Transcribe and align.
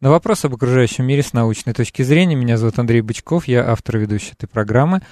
на 0.00 0.10
вопросы 0.10 0.46
об 0.46 0.54
окружающем 0.54 1.04
мире 1.04 1.22
с 1.22 1.32
научной 1.32 1.72
точки 1.72 2.02
зрения. 2.02 2.34
Меня 2.34 2.56
зовут 2.56 2.78
Андрей 2.78 3.00
Бычков, 3.00 3.48
я 3.48 3.70
автор 3.70 3.96
и 3.96 4.00
ведущий 4.00 4.32
этой 4.32 4.46
программы. 4.46 5.02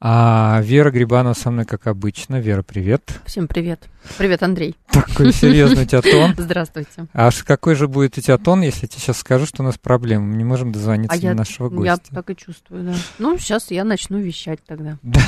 А 0.00 0.60
Вера 0.62 0.92
Грибанова 0.92 1.34
со 1.34 1.50
мной, 1.50 1.64
как 1.64 1.88
обычно. 1.88 2.36
Вера, 2.36 2.62
привет. 2.62 3.20
Всем 3.26 3.48
привет. 3.48 3.88
Привет, 4.16 4.44
Андрей. 4.44 4.76
Такой 4.92 5.32
серьезный 5.32 5.82
у 5.82 5.86
тебя 5.86 6.02
тон. 6.02 6.34
Здравствуйте. 6.38 7.08
А 7.12 7.30
какой 7.44 7.74
же 7.74 7.88
будет 7.88 8.16
у 8.16 8.20
тебя 8.20 8.38
тон, 8.38 8.60
если 8.60 8.82
я 8.82 8.88
тебе 8.88 9.00
сейчас 9.00 9.18
скажу, 9.18 9.44
что 9.44 9.64
у 9.64 9.66
нас 9.66 9.76
проблемы? 9.76 10.26
Мы 10.26 10.36
не 10.36 10.44
можем 10.44 10.70
дозвониться 10.70 11.16
а 11.16 11.20
до 11.20 11.26
я, 11.26 11.34
нашего 11.34 11.68
гостя. 11.68 12.00
Я 12.08 12.14
так 12.14 12.30
и 12.30 12.36
чувствую, 12.36 12.84
да. 12.84 12.94
Ну, 13.18 13.36
сейчас 13.38 13.72
я 13.72 13.82
начну 13.82 14.18
вещать 14.18 14.60
тогда. 14.64 14.98
Да. 15.08 15.20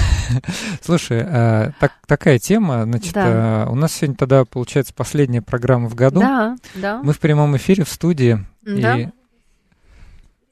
Слушай, 0.80 1.24
а, 1.26 1.72
так, 1.80 1.92
такая 2.06 2.38
тема, 2.38 2.84
значит, 2.84 3.14
Да. 3.14 3.64
а, 3.64 3.68
у 3.70 3.74
нас 3.74 3.92
сегодня 3.92 4.14
тогда 4.14 4.44
получается 4.44 4.94
последняя 4.94 5.42
программа 5.42 5.88
в 5.88 5.96
году. 5.96 6.20
Да, 6.20 6.56
да. 6.76 7.00
Мы 7.02 7.12
в 7.12 7.18
прямом 7.18 7.56
эфире 7.56 7.82
в 7.84 7.88
студии. 7.88 8.38
Да. 8.62 8.96
И, 8.96 9.08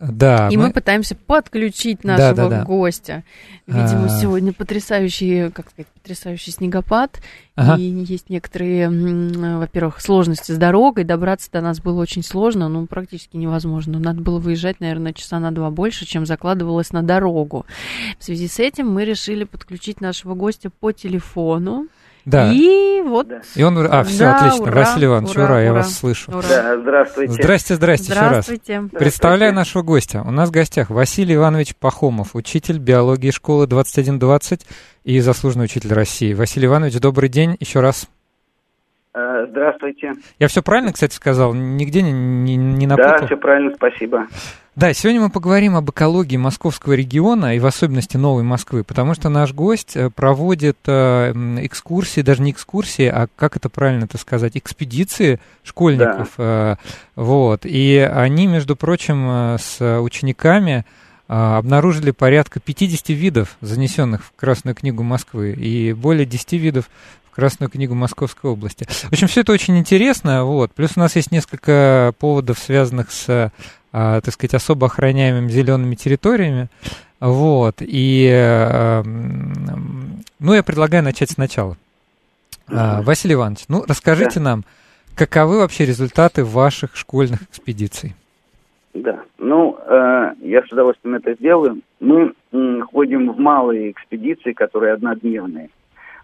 да, 0.00 0.48
И 0.48 0.56
мы 0.56 0.72
пытаемся 0.72 1.16
подключить 1.16 2.04
нашего 2.04 2.34
Да, 2.34 2.48
да, 2.48 2.58
да. 2.58 2.64
гостя. 2.64 3.24
Видимо, 3.66 4.04
А. 4.04 4.08
сегодня 4.08 4.52
потрясающий, 4.52 5.50
как 5.50 5.70
сказать, 5.70 5.88
потрясающий 5.88 6.52
снегопад. 6.52 7.20
Ага. 7.56 7.76
И 7.80 7.82
есть 7.82 8.30
некоторые, 8.30 8.88
во-первых, 9.58 10.00
сложности 10.00 10.52
с 10.52 10.56
дорогой. 10.56 11.02
Добраться 11.02 11.50
до 11.50 11.60
нас 11.60 11.80
было 11.80 12.00
очень 12.00 12.22
сложно, 12.22 12.68
ну, 12.68 12.86
практически 12.86 13.36
невозможно. 13.36 13.98
Надо 13.98 14.20
было 14.20 14.38
выезжать, 14.38 14.78
наверное, 14.78 15.12
часа 15.12 15.40
на 15.40 15.50
два 15.50 15.70
больше, 15.70 16.06
чем 16.06 16.26
закладывалось 16.26 16.92
на 16.92 17.02
дорогу. 17.02 17.66
В 18.20 18.24
связи 18.24 18.46
с 18.46 18.60
этим 18.60 18.88
мы 18.88 19.04
решили 19.04 19.42
подключить 19.42 20.00
нашего 20.00 20.34
гостя 20.34 20.70
по 20.70 20.92
телефону. 20.92 21.88
Да. 22.24 22.52
И 22.52 23.00
вот... 23.02 23.28
И 23.56 23.62
он... 23.62 23.78
А, 23.90 24.04
все, 24.04 24.18
Да, 24.18 24.36
отлично. 24.36 24.62
ура, 24.64 24.72
Василий 24.72 25.06
Иванович, 25.06 25.30
ура, 25.36 25.44
ура, 25.44 25.62
я 25.62 25.72
вас 25.72 25.94
слышу. 25.96 26.30
Ура. 26.30 26.42
Да, 26.48 26.78
здравствуйте. 26.80 27.32
Здрасте, 27.32 27.74
здрасте 27.76 28.12
еще 28.12 28.20
раз. 28.20 28.28
Здравствуйте. 28.46 28.82
Представляю 28.98 29.54
нашего 29.54 29.82
гостя. 29.82 30.22
У 30.26 30.30
нас 30.30 30.48
в 30.50 30.52
гостях 30.52 30.90
Василий 30.90 31.36
Иванович 31.36 31.74
Пахомов, 31.76 32.34
учитель 32.34 32.78
биологии 32.78 33.30
школы 33.30 33.66
2120 33.66 34.66
и 35.04 35.20
заслуженный 35.20 35.64
учитель 35.64 35.92
России. 35.94 36.34
Василий 36.34 36.66
Иванович, 36.66 37.00
добрый 37.00 37.28
день 37.30 37.56
еще 37.60 37.80
раз. 37.80 38.08
Э, 39.14 39.46
Здравствуйте. 39.50 40.12
Я 40.38 40.48
все 40.48 40.62
правильно, 40.62 40.92
кстати, 40.92 41.14
сказал? 41.14 41.54
Нигде 41.54 42.02
не, 42.02 42.12
не, 42.12 42.56
не 42.56 42.86
Да, 42.86 42.96
напутал? 42.96 43.26
все 43.26 43.36
правильно, 43.36 43.72
спасибо. 43.74 44.26
Да, 44.78 44.94
сегодня 44.94 45.20
мы 45.20 45.28
поговорим 45.28 45.74
об 45.74 45.90
экологии 45.90 46.36
московского 46.36 46.92
региона 46.92 47.56
и 47.56 47.58
в 47.58 47.66
особенности 47.66 48.16
Новой 48.16 48.44
Москвы, 48.44 48.84
потому 48.84 49.12
что 49.14 49.28
наш 49.28 49.52
гость 49.52 49.96
э, 49.96 50.08
проводит 50.08 50.78
э, 50.86 51.32
экскурсии, 51.62 52.20
даже 52.20 52.42
не 52.42 52.52
экскурсии, 52.52 53.06
а 53.06 53.26
как 53.34 53.56
это 53.56 53.70
правильно 53.70 54.04
это 54.04 54.18
сказать, 54.18 54.52
экспедиции 54.56 55.40
школьников. 55.64 56.28
э, 56.38 56.76
Вот. 57.16 57.62
И 57.64 57.96
они, 57.96 58.46
между 58.46 58.76
прочим, 58.76 59.58
с 59.58 60.00
учениками 60.00 60.86
обнаружили 61.26 62.12
порядка 62.12 62.60
50 62.60 63.08
видов, 63.08 63.56
занесенных 63.60 64.24
в 64.24 64.32
Красную 64.36 64.76
книгу 64.76 65.02
Москвы, 65.02 65.54
и 65.54 65.92
более 65.92 66.24
10 66.24 66.52
видов 66.52 66.88
в 67.28 67.34
Красную 67.34 67.68
книгу 67.68 67.96
Московской 67.96 68.48
области. 68.48 68.86
В 68.88 69.12
общем, 69.12 69.26
все 69.26 69.40
это 69.40 69.50
очень 69.50 69.76
интересно. 69.76 70.44
Вот. 70.44 70.72
Плюс 70.72 70.92
у 70.94 71.00
нас 71.00 71.16
есть 71.16 71.32
несколько 71.32 72.14
поводов, 72.20 72.60
связанных 72.60 73.10
с 73.10 73.50
а, 73.92 74.20
так 74.20 74.34
сказать, 74.34 74.54
особо 74.54 74.86
охраняемыми 74.86 75.48
зелеными 75.48 75.94
территориями. 75.94 76.68
Вот. 77.20 77.76
И, 77.80 78.28
э, 78.30 79.02
м, 79.04 80.22
ну, 80.38 80.54
я 80.54 80.62
предлагаю 80.62 81.02
начать 81.02 81.30
сначала. 81.30 81.76
А, 82.70 83.02
Василий 83.02 83.34
Иванович, 83.34 83.64
ну, 83.68 83.84
расскажите 83.88 84.40
нам, 84.40 84.64
каковы 85.14 85.58
вообще 85.58 85.84
результаты 85.84 86.44
ваших 86.44 86.96
школьных 86.96 87.42
экспедиций? 87.42 88.14
Да. 88.94 89.20
Ну, 89.38 89.78
э, 89.86 90.32
я 90.42 90.62
с 90.62 90.72
удовольствием 90.72 91.16
это 91.16 91.34
сделаю. 91.34 91.80
Мы 92.00 92.32
ходим 92.92 93.32
в 93.32 93.38
малые 93.38 93.90
экспедиции, 93.90 94.52
которые 94.52 94.94
однодневные. 94.94 95.70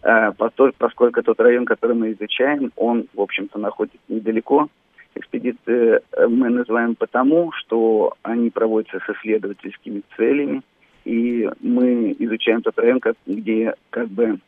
Э, 0.03 0.33
поскольку 0.79 1.23
тот 1.23 1.41
район, 1.41 1.65
который 1.65 1.97
мы 1.97 2.13
изучаем, 2.13 2.73
он, 2.77 3.07
в 3.15 3.21
общем-то, 3.21 3.59
находится 3.59 3.99
недалеко. 4.09 4.69
Экспедиции 5.15 6.01
э, 6.13 6.27
мы 6.27 6.49
называем 6.51 6.95
потому, 6.97 7.53
что 7.53 8.15
они 8.23 8.51
проводятся 8.51 8.99
с 9.01 9.17
исследовательскими 9.17 10.03
целями, 10.17 10.63
и 11.05 11.49
мы 11.61 12.15
изучаем 12.19 12.63
тот 12.63 12.79
район, 12.79 13.01
как- 13.01 13.17
где 13.27 13.75
как 13.91 14.09
бы 14.09 14.39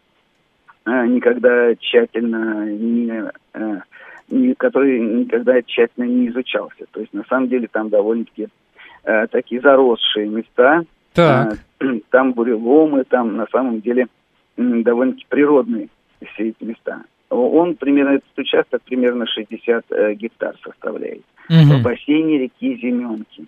э, 0.86 1.06
никогда 1.06 1.74
тщательно 1.76 2.64
не, 2.70 3.30
э, 3.54 3.80
не- 4.28 4.54
который 4.54 5.00
никогда 5.00 5.60
тщательно 5.62 6.04
не 6.04 6.28
изучался. 6.28 6.84
То 6.90 7.00
есть 7.00 7.12
на 7.12 7.24
самом 7.24 7.48
деле 7.48 7.68
там 7.70 7.88
довольно-таки 7.88 8.48
э, 9.04 9.26
такие 9.28 9.60
заросшие 9.60 10.28
места, 10.28 10.84
Так, 11.14 11.58
Э, 11.80 11.98
там 12.10 12.32
буреломы, 12.32 13.04
там 13.04 13.36
на 13.36 13.46
самом 13.52 13.80
деле 13.80 14.06
довольно-таки 14.56 15.26
природные 15.28 15.88
все 16.32 16.48
эти 16.48 16.64
места. 16.64 17.02
Он 17.30 17.74
примерно, 17.74 18.16
этот 18.16 18.38
участок 18.38 18.82
примерно 18.82 19.26
60 19.26 19.84
э, 19.90 20.14
гектар 20.14 20.54
составляет. 20.62 21.22
В 21.48 21.52
мгм. 21.52 21.82
бассейне 21.82 22.38
реки 22.38 22.78
Зименки. 22.80 23.46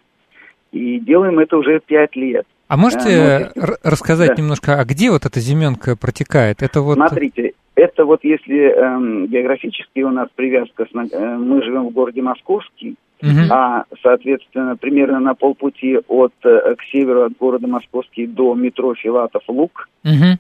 И 0.72 1.00
делаем 1.00 1.38
это 1.38 1.56
уже 1.56 1.80
пять 1.80 2.14
лет. 2.16 2.46
А 2.68 2.76
можете 2.76 3.08
э, 3.08 3.50
ну, 3.54 3.62
р- 3.62 3.78
рассказать 3.82 4.36
да. 4.36 4.42
немножко, 4.42 4.78
а 4.78 4.84
где 4.84 5.10
вот 5.10 5.24
эта 5.24 5.40
Зименка 5.40 5.96
протекает? 5.96 6.62
Это 6.62 6.82
вот... 6.82 6.94
Смотрите, 6.94 7.54
это 7.74 8.04
вот 8.04 8.24
если 8.24 8.72
эм, 8.72 9.26
географически 9.26 10.00
у 10.00 10.10
нас 10.10 10.28
привязка, 10.34 10.84
с, 10.84 10.94
э, 10.94 11.36
мы 11.36 11.62
живем 11.62 11.88
в 11.88 11.92
городе 11.92 12.20
Московский, 12.22 12.96
Мгм. 13.20 13.50
а, 13.50 13.84
соответственно, 14.02 14.76
примерно 14.76 15.18
на 15.18 15.34
полпути 15.34 15.98
от, 16.06 16.32
э, 16.44 16.74
к 16.76 16.82
северу 16.92 17.22
от 17.22 17.36
города 17.36 17.66
Московский 17.66 18.26
до 18.26 18.54
метро 18.54 18.94
Филатов-Луг, 18.94 19.88
Мгм. 20.04 20.38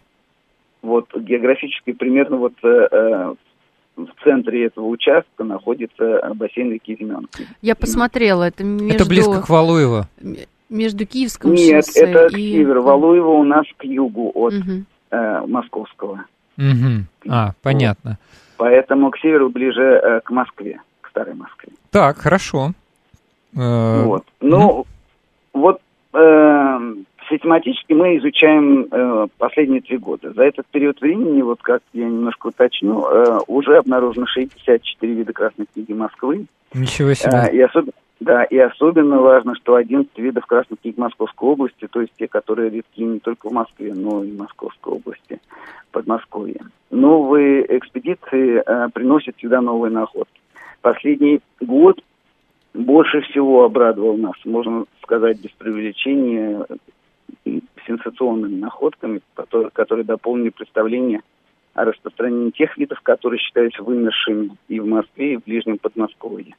Вот 0.82 1.06
географически 1.16 1.92
примерно 1.92 2.36
вот 2.36 2.54
э, 2.62 2.88
э, 2.90 3.34
в 3.96 4.08
центре 4.24 4.66
этого 4.66 4.86
участка 4.86 5.44
находится 5.44 6.04
э, 6.04 6.34
бассейн 6.34 6.70
реки 6.72 6.96
Зименки. 6.98 7.46
Я 7.62 7.74
посмотрела, 7.74 8.44
это 8.44 8.64
между, 8.64 8.94
Это 8.94 9.06
близко 9.08 9.40
к 9.42 9.48
Валуево. 9.48 10.08
между 10.68 11.06
Киевским 11.06 11.54
Нет, 11.54 11.84
это 11.96 12.28
к 12.28 12.38
и... 12.38 12.52
северу. 12.52 12.82
Валуево 12.82 13.30
у 13.30 13.44
нас 13.44 13.64
к 13.76 13.84
югу 13.84 14.30
от 14.34 14.52
Мгм. 14.54 14.86
э, 15.10 15.46
Московского. 15.46 16.24
Мгм. 16.56 17.06
А, 17.28 17.52
понятно. 17.62 18.18
Поэтому 18.56 19.10
к 19.10 19.18
северу 19.18 19.50
ближе 19.50 19.82
э, 19.82 20.20
к 20.20 20.30
Москве, 20.30 20.80
к 21.00 21.08
старой 21.10 21.34
Москве. 21.34 21.70
Так, 21.90 22.18
хорошо. 22.18 22.72
Э, 23.56 24.02
Вот. 24.04 24.24
Ну, 24.40 24.84
вот 25.52 25.80
э, 26.12 26.78
систематически 27.28 27.92
мы 27.92 28.16
изучаем 28.18 28.86
э, 28.90 29.26
последние 29.38 29.80
три 29.80 29.98
года. 29.98 30.32
За 30.32 30.42
этот 30.44 30.66
период 30.66 31.00
времени, 31.00 31.42
вот 31.42 31.60
как 31.62 31.82
я 31.92 32.04
немножко 32.06 32.48
уточню, 32.48 33.04
э, 33.06 33.40
уже 33.46 33.76
обнаружено 33.76 34.26
64 34.26 35.14
вида 35.14 35.32
Красной 35.32 35.66
книги 35.72 35.92
Москвы. 35.92 36.46
Ничего 36.74 37.10
Э, 37.10 37.14
себе. 37.14 37.50
и, 37.52 37.60
особенно, 37.60 37.92
да, 38.20 38.44
и 38.44 38.58
особенно 38.58 39.20
важно, 39.20 39.54
что 39.56 39.74
11 39.76 40.16
видов 40.18 40.44
Красной 40.46 40.76
книги 40.76 40.98
Московской 40.98 41.48
области, 41.48 41.86
то 41.90 42.00
есть 42.00 42.12
те, 42.18 42.28
которые 42.28 42.70
редки 42.70 43.02
не 43.02 43.18
только 43.20 43.48
в 43.48 43.52
Москве, 43.52 43.94
но 43.94 44.22
и 44.24 44.30
в 44.32 44.38
Московской 44.38 44.94
области, 44.94 45.40
Подмосковье. 45.92 46.60
Новые 46.90 47.64
экспедиции 47.78 48.62
э, 48.64 48.88
приносят 48.92 49.36
сюда 49.38 49.60
новые 49.60 49.90
находки. 49.92 50.40
Последний 50.82 51.40
год 51.60 52.00
больше 52.74 53.20
всего 53.22 53.64
обрадовал 53.64 54.16
нас, 54.16 54.34
можно 54.44 54.84
сказать 55.02 55.40
без 55.40 55.50
преувеличения, 55.52 56.64
сенсационными 57.86 58.56
находками, 58.56 59.20
которые, 59.34 59.70
которые 59.70 60.04
дополнили 60.04 60.50
представление 60.50 61.22
о 61.74 61.84
распространении 61.84 62.50
тех 62.50 62.76
видов, 62.76 63.00
которые 63.02 63.38
считаются 63.38 63.82
вымершими 63.82 64.50
и 64.68 64.80
в 64.80 64.86
Москве, 64.86 65.34
и 65.34 65.36
в 65.36 65.44
Ближнем 65.44 65.78
Подмосковье. 65.78 66.54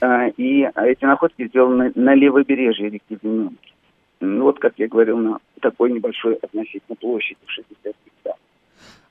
А, 0.00 0.28
и 0.28 0.68
эти 0.76 1.04
находки 1.04 1.48
сделаны 1.48 1.92
на 1.94 2.14
левобережье 2.14 2.88
реки 2.88 3.18
Зеленки. 3.22 3.72
Ну, 4.20 4.44
вот, 4.44 4.58
как 4.58 4.74
я 4.76 4.88
говорил, 4.88 5.18
на 5.18 5.38
такой 5.60 5.92
небольшой 5.92 6.34
относительно 6.34 6.96
площади 6.96 7.38
в 7.44 7.50
60 7.50 7.76
гектар. 7.84 8.34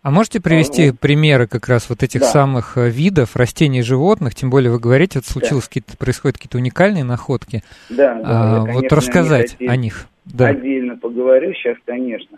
А 0.02 0.12
можете 0.12 0.42
привести 0.42 0.92
вот. 0.92 1.00
примеры 1.00 1.48
как 1.48 1.68
раз 1.68 1.90
вот 1.90 2.04
этих 2.04 2.22
Да. 2.22 2.28
самых 2.28 2.78
э, 2.78 2.90
видов 2.90 3.36
растений 3.36 3.80
и 3.80 3.84
животных? 3.84 4.36
Тем 4.36 4.50
более 4.50 4.72
вы 4.72 4.80
говорите, 4.80 5.20
вот 5.20 5.26
случилось 5.26 5.68
какие-то, 5.68 5.98
происходят 5.98 6.38
какие-то 6.38 6.58
уникальные 6.58 7.04
находки. 7.04 7.64
Да, 7.90 8.16
да, 8.16 8.22
А, 8.24 8.56
я, 8.68 8.74
вот 8.74 8.88
конечно, 8.90 8.98
рассказать 8.98 9.60
не 9.60 9.68
о 9.68 9.76
них. 9.76 10.08
Да. 10.34 10.48
Отдельно 10.50 10.98
поговорю 10.98 11.54
сейчас, 11.54 11.78
конечно. 11.86 12.38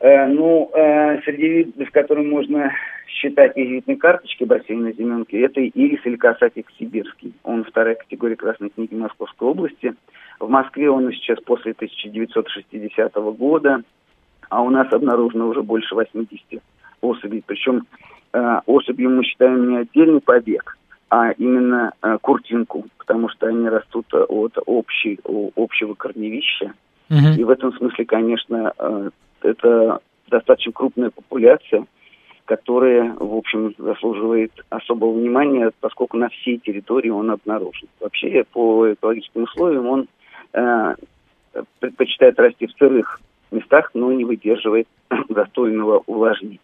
Э, 0.00 0.26
ну, 0.26 0.70
э, 0.74 1.20
среди 1.22 1.48
видов, 1.48 1.90
которые 1.90 2.26
можно 2.26 2.72
считать 3.06 3.56
визитной 3.56 3.96
карточки 3.96 4.44
бассейна 4.44 4.92
Зименки, 4.92 5.36
это 5.36 5.60
ирис 5.60 6.00
или 6.04 6.16
касатик 6.16 6.66
сибирский. 6.78 7.32
Он 7.44 7.64
вторая 7.64 7.94
категория 7.94 8.36
Красной 8.36 8.70
книги 8.70 8.94
Московской 8.94 9.48
области. 9.48 9.94
В 10.40 10.48
Москве 10.48 10.90
он 10.90 11.10
сейчас 11.12 11.40
после 11.40 11.72
1960 11.72 13.14
года, 13.36 13.82
а 14.48 14.62
у 14.62 14.70
нас 14.70 14.92
обнаружено 14.92 15.48
уже 15.48 15.62
больше 15.62 15.94
80 15.94 16.62
особей. 17.00 17.42
Причем 17.46 17.86
э, 18.32 18.60
особью 18.66 19.10
мы 19.10 19.24
считаем 19.24 19.70
не 19.70 19.76
отдельный 19.78 20.20
побег, 20.20 20.76
а 21.12 21.32
именно 21.32 21.92
э, 22.00 22.16
куртинку, 22.22 22.86
потому 22.96 23.28
что 23.28 23.46
они 23.46 23.68
растут 23.68 24.06
от 24.14 24.56
общей, 24.64 25.20
общего 25.56 25.92
корневища. 25.92 26.72
Угу. 27.10 27.38
И 27.38 27.44
в 27.44 27.50
этом 27.50 27.74
смысле, 27.74 28.06
конечно, 28.06 28.72
э, 28.78 29.10
это 29.42 30.00
достаточно 30.28 30.72
крупная 30.72 31.10
популяция, 31.10 31.84
которая, 32.46 33.12
в 33.12 33.36
общем, 33.36 33.74
заслуживает 33.76 34.52
особого 34.70 35.12
внимания, 35.12 35.70
поскольку 35.80 36.16
на 36.16 36.30
всей 36.30 36.56
территории 36.56 37.10
он 37.10 37.30
обнаружен. 37.30 37.88
Вообще, 38.00 38.44
по 38.50 38.90
экологическим 38.94 39.42
условиям 39.42 39.86
он 39.88 40.08
э, 40.54 40.94
предпочитает 41.78 42.40
расти 42.40 42.68
в 42.68 42.72
сырых 42.78 43.20
местах, 43.50 43.90
но 43.92 44.10
не 44.14 44.24
выдерживает 44.24 44.88
достойного 45.28 46.04
увлажнения. 46.06 46.58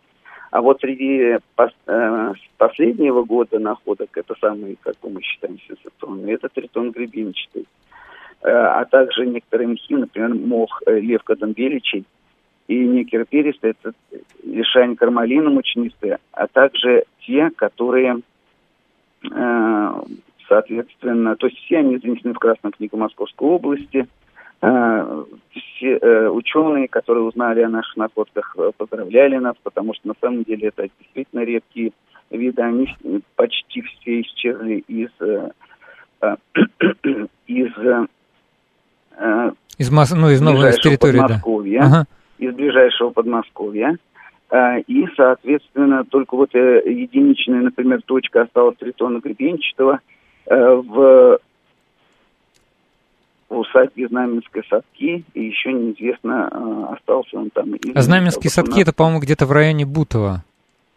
А 0.51 0.63
вот 0.63 0.81
среди 0.81 1.39
э, 1.87 2.33
последнего 2.57 3.23
года 3.23 3.59
находок, 3.59 4.17
это 4.17 4.35
самые, 4.41 4.77
как 4.81 4.97
мы 5.03 5.21
считаем, 5.23 5.59
сенсационные, 5.69 6.37
это 6.37 6.49
тритон 6.49 6.91
гребенчатый. 6.91 7.67
Э, 8.43 8.51
а 8.51 8.85
также 8.87 9.27
некоторые 9.27 9.69
мхи, 9.69 9.95
например, 9.95 10.35
мох 10.35 10.83
э, 10.87 11.01
домбеличий, 11.37 12.05
и 12.67 12.79
некерперистые, 12.79 13.75
это 13.81 13.95
лишань 14.45 14.97
кармалина 14.97 15.51
мучнистые, 15.51 16.19
а 16.33 16.47
также 16.47 17.05
те, 17.27 17.51
которые, 17.51 18.21
э, 19.31 20.03
соответственно, 20.49 21.37
то 21.37 21.47
есть 21.47 21.59
все 21.61 21.79
они 21.79 21.99
занесены 21.99 22.35
в 22.35 22.39
Красную 22.39 22.73
книгу 22.73 22.97
Московской 22.97 23.49
области. 23.49 24.07
Э, 24.61 25.25
все 25.51 25.99
э, 25.99 26.29
ученые, 26.29 26.89
которые 26.89 27.25
узнали 27.25 27.63
о 27.63 27.69
наших 27.69 27.97
находках, 27.97 28.57
поздравляли 28.77 29.37
нас, 29.37 29.55
потому 29.63 29.95
что 29.95 30.09
на 30.09 30.15
самом 30.21 30.43
деле 30.45 30.69
это 30.69 30.89
действительно 30.99 31.45
редкие 31.45 31.93
виды, 32.31 32.63
они 32.63 32.89
почти 33.37 33.83
все 33.83 34.21
исчезли 34.21 34.85
из 34.89 35.11
из 37.47 37.73
из, 39.79 39.91
масс... 39.91 40.11
ну, 40.13 40.31
из 40.31 40.41
новой 40.41 40.73
территории, 40.73 41.23
да. 41.27 41.41
Ага 41.81 42.07
из 42.39 42.55
ближайшего 42.55 43.11
Подмосковья. 43.11 43.97
И, 44.87 45.07
соответственно, 45.15 46.05
только 46.05 46.35
вот 46.35 46.55
э, 46.55 46.81
единичная, 46.87 47.61
например, 47.61 48.01
точка 48.07 48.43
осталась 48.43 48.79
Тритона 48.79 49.19
Гребенчатого 49.19 50.01
э, 50.47 50.57
в 50.57 51.39
в 53.49 53.59
усадьбе 53.59 54.09
Знаменской 54.09 54.63
садки, 54.69 55.25
и 55.35 55.43
еще 55.43 55.73
неизвестно, 55.73 56.49
э, 56.51 56.95
остался 56.95 57.39
он 57.39 57.51
там. 57.51 57.75
Или 57.75 57.93
а 57.95 58.03
Знаменские 58.03 58.51
садки, 58.51 58.81
это, 58.81 58.93
по-моему, 58.93 59.21
где-то 59.21 59.47
в 59.47 59.53
районе 59.53 59.87
Бутова. 59.87 60.45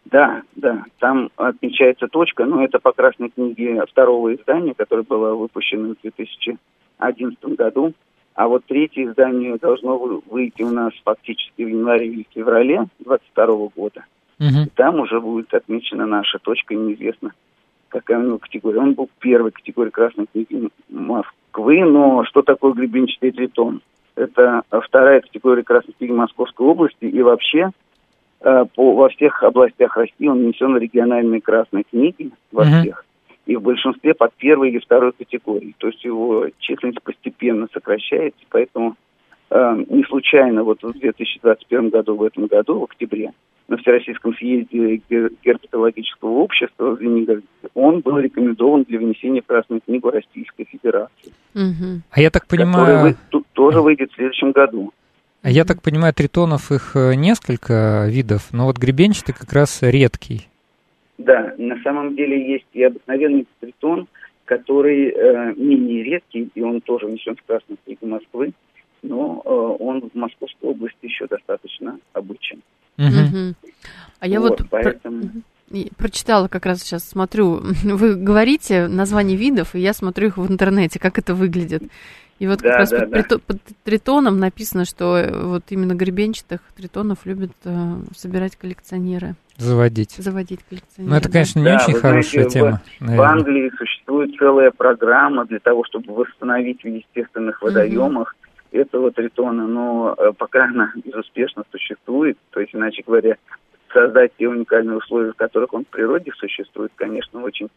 Да, 0.06 0.42
да, 0.56 0.84
там 1.00 1.30
отмечается 1.38 2.08
точка, 2.08 2.46
но 2.46 2.64
это 2.64 2.80
по 2.80 2.92
красной 2.92 3.30
книге 3.30 3.82
второго 3.90 4.34
издания, 4.36 4.74
которое 4.74 5.04
было 5.04 5.36
выпущено 5.36 5.96
в 5.96 6.02
2011 6.02 7.44
году. 7.56 7.94
А 8.34 8.48
вот 8.48 8.66
третье 8.66 9.06
издание 9.06 9.58
должно 9.58 10.22
выйти 10.26 10.64
у 10.64 10.72
нас 10.72 10.92
фактически 11.04 11.64
в 11.64 11.68
январе 11.68 12.08
или 12.08 12.26
феврале 12.34 12.88
2022 13.00 13.46
года. 13.76 14.06
Угу. 14.40 14.66
И 14.66 14.70
там 14.76 15.00
уже 15.00 15.22
будет 15.22 15.54
отмечена 15.54 16.06
наша 16.06 16.40
точка, 16.40 16.76
неизвестно 16.76 17.34
какая 17.92 18.20
у 18.20 18.24
него 18.24 18.38
категория. 18.40 18.80
Он 18.80 18.94
был 18.94 19.10
первой 19.20 19.52
категории 19.52 19.92
красной 19.92 20.26
книги 20.26 20.70
Москвы, 21.52 21.84
но 21.86 22.24
что 22.26 22.42
такое 22.42 22.74
гребенчатый 22.74 23.32
тритон? 23.32 23.82
Это 24.16 24.64
вторая 24.70 25.22
категория 25.22 25.64
красной 25.64 25.94
книги 25.98 26.12
Московской 26.12 26.66
области, 26.66 27.06
и 27.06 27.22
вообще 27.22 27.70
э, 28.42 28.66
по, 28.76 28.96
во 28.96 29.10
всех 29.10 29.44
областях 29.44 29.98
России 29.98 30.28
он 30.28 30.40
внесен 30.40 30.74
в 30.74 30.78
региональные 30.78 31.42
красные 31.42 31.84
книги, 31.84 32.32
во 32.52 32.64
uh 32.64 32.82
всех 32.82 33.06
и 33.48 33.56
в 33.56 33.64
большинстве 33.64 34.14
под 34.14 34.34
первой 34.36 34.70
или 34.70 34.78
второй 34.78 35.14
категории. 35.14 35.74
То 35.80 35.88
есть 35.88 36.06
его 36.06 36.46
численность 36.60 37.02
постепенно 37.02 37.68
сокращается, 37.74 38.40
поэтому 38.50 38.96
э, 39.50 39.84
не 39.90 40.04
случайно 40.04 40.64
вот 40.64 40.84
в 40.84 40.94
2021 40.94 41.90
году, 41.90 42.16
в 42.16 42.24
этом 42.24 42.46
году, 42.46 42.80
в 42.80 42.84
октябре, 42.84 43.32
на 43.72 43.78
Всероссийском 43.78 44.36
съезде 44.36 45.02
герпетологического 45.10 46.30
общества 46.30 46.92
в 46.92 46.98
Звенигороде, 46.98 47.48
он 47.74 48.02
был 48.02 48.20
рекомендован 48.20 48.84
для 48.84 49.00
внесения 49.00 49.42
в 49.42 49.46
Красную 49.46 49.80
книгу 49.80 50.12
Российской 50.12 50.66
Федерации. 50.66 51.32
Угу. 51.56 52.02
А 52.12 52.22
я 52.22 52.30
так 52.30 52.48
понимаю... 52.48 53.02
Вы, 53.02 53.16
тут 53.30 53.48
тоже 53.54 53.82
выйдет 53.82 54.12
в 54.12 54.16
следующем 54.16 54.52
году. 54.52 54.92
А 55.42 55.50
я 55.50 55.64
так 55.64 55.82
понимаю, 55.82 56.14
тритонов 56.14 56.70
их 56.72 56.96
э, 56.96 57.16
несколько 57.16 58.08
видов, 58.10 58.50
но 58.52 58.66
вот 58.66 58.78
гребенчатый 58.78 59.34
как 59.34 59.52
раз 59.54 59.82
редкий. 59.82 60.50
Да, 61.18 61.54
на 61.58 61.82
самом 61.82 62.16
деле 62.16 62.54
есть 62.54 62.68
и 62.74 62.84
обыкновенный 62.84 63.48
тритон, 63.62 64.08
который 64.44 65.12
э, 65.12 65.54
менее 65.56 66.04
редкий, 66.04 66.50
и 66.54 66.62
он 66.62 66.82
тоже 66.82 67.08
внесен 67.08 67.38
в 67.38 67.44
Красную 67.48 67.78
книгу 67.86 68.06
Москвы, 68.06 68.52
но 69.02 69.42
э, 69.44 69.50
он 69.50 70.10
в 70.10 70.16
Московской 70.16 70.70
области 70.70 71.06
еще 71.06 71.28
достаточно 71.28 71.98
обычен. 72.14 72.62
Угу. 72.98 73.56
А 74.20 74.28
я 74.28 74.40
вот, 74.40 74.60
вот 74.60 74.70
поэтому... 74.70 75.24
прочитала 75.98 76.48
как 76.48 76.66
раз 76.66 76.82
сейчас, 76.82 77.08
смотрю, 77.08 77.62
вы 77.84 78.16
говорите 78.16 78.88
названия 78.88 79.36
видов, 79.36 79.76
и 79.76 79.80
я 79.80 79.94
смотрю 79.94 80.28
их 80.28 80.38
в 80.38 80.52
интернете, 80.52 81.00
как 81.00 81.18
это 81.18 81.34
выглядит. 81.34 81.84
И 82.42 82.48
вот 82.48 82.60
как 82.64 82.76
раз 82.76 82.90
да, 82.90 83.02
под, 83.02 83.10
да. 83.10 83.16
Прито, 83.16 83.40
под 83.40 83.58
тритоном 83.84 84.40
написано, 84.40 84.86
что 84.86 85.16
э, 85.16 85.46
вот 85.46 85.64
именно 85.70 85.94
гребенчатых 85.94 86.62
тритонов 86.76 87.20
любят 87.26 87.52
э, 87.66 87.96
собирать 88.16 88.56
коллекционеры. 88.56 89.36
Заводить. 89.58 90.14
Заводить 90.18 90.62
коллекционеры. 90.68 91.12
Ну, 91.12 91.18
это, 91.20 91.32
конечно, 91.32 91.60
не 91.60 91.66
да, 91.66 91.76
очень 91.76 91.94
хорошая 91.94 92.50
знаете, 92.50 92.60
тема. 92.60 92.82
В, 93.00 93.16
в 93.16 93.22
Англии 93.22 93.72
существует 93.78 94.36
целая 94.40 94.72
программа 94.72 95.46
для 95.46 95.60
того, 95.60 95.84
чтобы 95.86 96.16
восстановить 96.16 96.84
в 96.84 96.88
естественных 96.88 97.62
водоемах. 97.62 98.36
Этого 98.72 99.12
тритона, 99.12 99.68
но 99.68 100.16
э, 100.18 100.32
пока 100.38 100.66
она 100.66 100.94
безуспешно 101.04 101.64
существует, 101.72 102.38
то 102.52 102.60
есть, 102.60 102.74
иначе 102.74 103.04
говоря, 103.06 103.38
создать 103.94 104.32
те 104.38 104.48
уникальные 104.48 104.98
условия, 104.98 105.34
в 105.34 105.36
которых 105.36 105.74
он 105.74 105.84
в 105.84 105.88
природе 105.88 106.32
существует, 106.38 106.92
конечно, 106.96 107.44
очень 107.44 107.68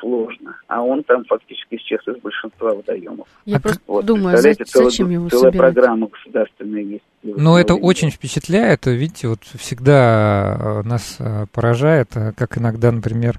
сложно. 0.00 0.56
А 0.66 0.82
он 0.82 1.04
там 1.04 1.24
фактически 1.24 1.76
исчез 1.76 2.00
из 2.08 2.20
большинства 2.20 2.74
водоемов. 2.74 3.28
Я 3.44 3.58
а 3.58 3.60
просто 3.60 3.80
вот, 3.86 4.04
думаю, 4.04 4.36
зачем 4.36 4.66
целая, 4.66 5.12
его 5.12 5.28
целая 5.28 5.52
собирать? 5.52 5.74
программа 5.74 6.08
государственная 6.08 6.82
есть. 6.82 7.04
Ну, 7.22 7.56
это 7.56 7.74
очень 7.74 8.10
впечатляет. 8.10 8.86
Видите, 8.86 9.28
вот 9.28 9.44
всегда 9.44 10.82
э, 10.82 10.88
нас 10.88 11.16
э, 11.20 11.46
поражает, 11.52 12.10
как 12.36 12.58
иногда, 12.58 12.90
например, 12.90 13.38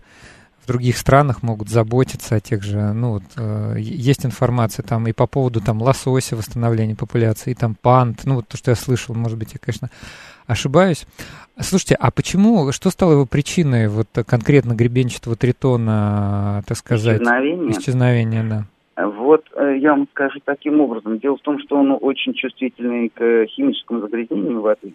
в 0.64 0.68
других 0.68 0.98
странах 0.98 1.44
могут 1.44 1.70
заботиться 1.70 2.36
о 2.36 2.40
тех 2.40 2.64
же, 2.64 2.94
ну 2.94 3.14
вот, 3.14 3.24
э, 3.38 3.76
есть 3.80 4.26
информация 4.26 4.84
там 4.84 5.08
и 5.08 5.12
по 5.12 5.28
поводу 5.28 5.60
там 5.60 5.82
лосося, 5.82 6.36
восстановления 6.36 6.96
популяции, 6.96 7.52
и 7.52 7.56
там 7.56 7.76
пант, 7.76 8.22
ну 8.26 8.36
вот 8.36 8.48
то, 8.48 8.58
что 8.58 8.72
я 8.72 8.76
слышал, 8.76 9.14
может 9.14 9.38
быть, 9.38 9.54
я, 9.54 9.60
конечно, 9.60 9.90
ошибаюсь. 10.48 11.06
Слушайте, 11.60 11.96
а 11.96 12.12
почему, 12.12 12.72
что 12.72 12.90
стало 12.90 13.14
его 13.14 13.26
причиной 13.26 13.88
вот 13.88 14.08
конкретно 14.26 14.74
гребенчатого 14.74 15.36
тритона, 15.36 16.64
так 16.66 16.78
сказать? 16.78 17.18
Исчезновения. 17.18 17.72
Исчезновения, 17.72 18.44
да. 18.44 18.66
Вот 19.06 19.46
э, 19.56 19.78
я 19.80 19.92
вам 19.92 20.08
скажу 20.12 20.40
таким 20.46 20.80
образом. 20.80 21.20
Дело 21.20 21.38
в 21.38 21.42
том, 21.42 21.60
что 21.60 21.78
он 21.78 21.98
очень 22.00 22.34
чувствительный 22.34 23.10
к 23.10 23.46
химическому 23.48 24.02
загрязнению 24.02 24.62
воды. 24.62 24.94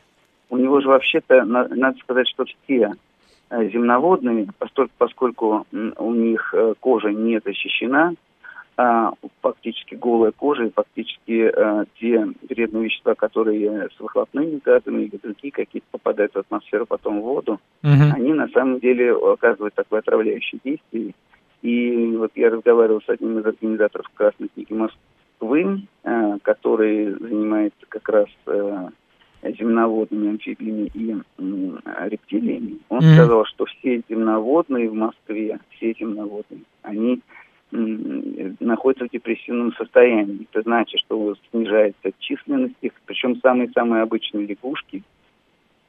У 0.51 0.57
него 0.57 0.81
же 0.81 0.89
вообще-то, 0.89 1.45
надо 1.45 1.99
сказать, 1.99 2.27
что 2.29 2.45
все 2.45 2.95
э, 3.51 3.69
земноводные, 3.71 4.49
поскольку, 4.99 5.67
у 5.73 6.15
них 6.15 6.55
э, 6.55 6.75
кожа 6.81 7.11
не 7.11 7.41
защищена, 7.45 8.15
а, 8.81 9.13
фактически 9.43 9.97
голая 9.97 10.31
кожа 10.31 10.67
и 10.67 10.71
фактически 10.71 11.51
а, 11.53 11.85
те 11.99 12.29
вредные 12.49 12.85
вещества, 12.85 13.17
которые 13.17 13.89
с 13.89 13.99
выхлопными 13.99 14.61
газами 14.65 15.03
или 15.03 15.17
другие 15.21 15.51
какие-то 15.51 15.89
попадают 15.91 16.33
в 16.35 16.39
атмосферу, 16.39 16.87
потом 16.87 17.21
в 17.21 17.25
воду, 17.25 17.55
угу. 17.83 18.15
они 18.15 18.33
на 18.35 18.47
самом 18.51 18.79
деле 18.79 19.15
оказывают 19.15 19.75
такое 19.75 19.99
отравляющее 19.99 20.61
действие. 20.63 21.15
И 21.61 22.15
вот 22.17 22.31
я 22.37 22.51
разговаривал 22.51 23.03
с 23.03 23.09
одним 23.09 23.41
из 23.41 23.47
организаторов 23.47 24.07
Красной 24.15 24.47
книги 24.55 24.73
Москвы, 24.73 25.83
который 26.43 27.15
занимается 27.19 27.85
как 27.89 28.09
раз 28.09 28.29
земноводными 29.43 30.31
амфибиями 30.31 30.91
и 30.95 31.17
рептилиями. 32.09 32.79
Он 32.89 33.01
mm 33.01 33.15
сказал, 33.15 33.45
что 33.47 33.67
все 33.67 34.03
земноводные 34.09 34.89
в 34.89 34.95
Москве, 34.95 35.59
все 35.71 35.95
земноводные, 35.99 36.63
они 36.83 37.21
находится 37.71 39.07
в 39.07 39.11
депрессивном 39.11 39.73
состоянии. 39.75 40.47
Это 40.51 40.63
значит, 40.63 41.01
что 41.01 41.35
снижается 41.51 42.13
численность 42.19 42.77
их, 42.81 42.93
причем 43.05 43.37
самые-самые 43.41 44.03
обычные 44.03 44.47
лягушки, 44.47 45.03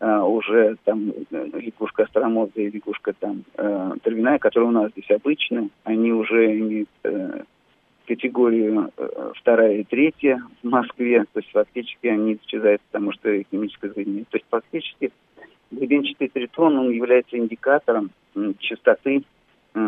а, 0.02 0.26
уже 0.26 0.78
там 0.84 1.12
лягушка 1.32 2.04
остромозая, 2.04 2.72
лягушка 2.72 3.14
там 3.20 3.44
э, 3.58 3.92
травяная, 4.04 4.40
которая 4.40 4.70
у 4.70 4.74
нас 4.74 4.92
здесь 4.92 5.10
обычная, 5.12 5.70
они 5.84 6.12
уже 6.12 6.58
имеют 6.58 6.90
э, 7.04 7.44
категорию 8.10 8.92
э, 8.98 9.32
вторая 9.36 9.78
и 9.78 9.84
третья 9.84 10.42
в 10.64 10.68
Москве, 10.68 11.26
то 11.32 11.40
есть 11.40 11.52
фактически 11.52 12.08
они 12.08 12.40
исчезают, 12.42 12.82
потому 12.92 13.14
что 13.14 13.30
химическое 13.52 13.90
загрязнение. 13.90 14.26
То 14.32 14.38
есть 14.38 14.46
фактически 14.50 15.12
гребенчатый 15.70 16.30
тритон, 16.30 16.76
он 16.78 16.90
является 16.90 17.38
индикатором 17.38 18.10
частоты 18.60 19.22
э, 19.76 19.80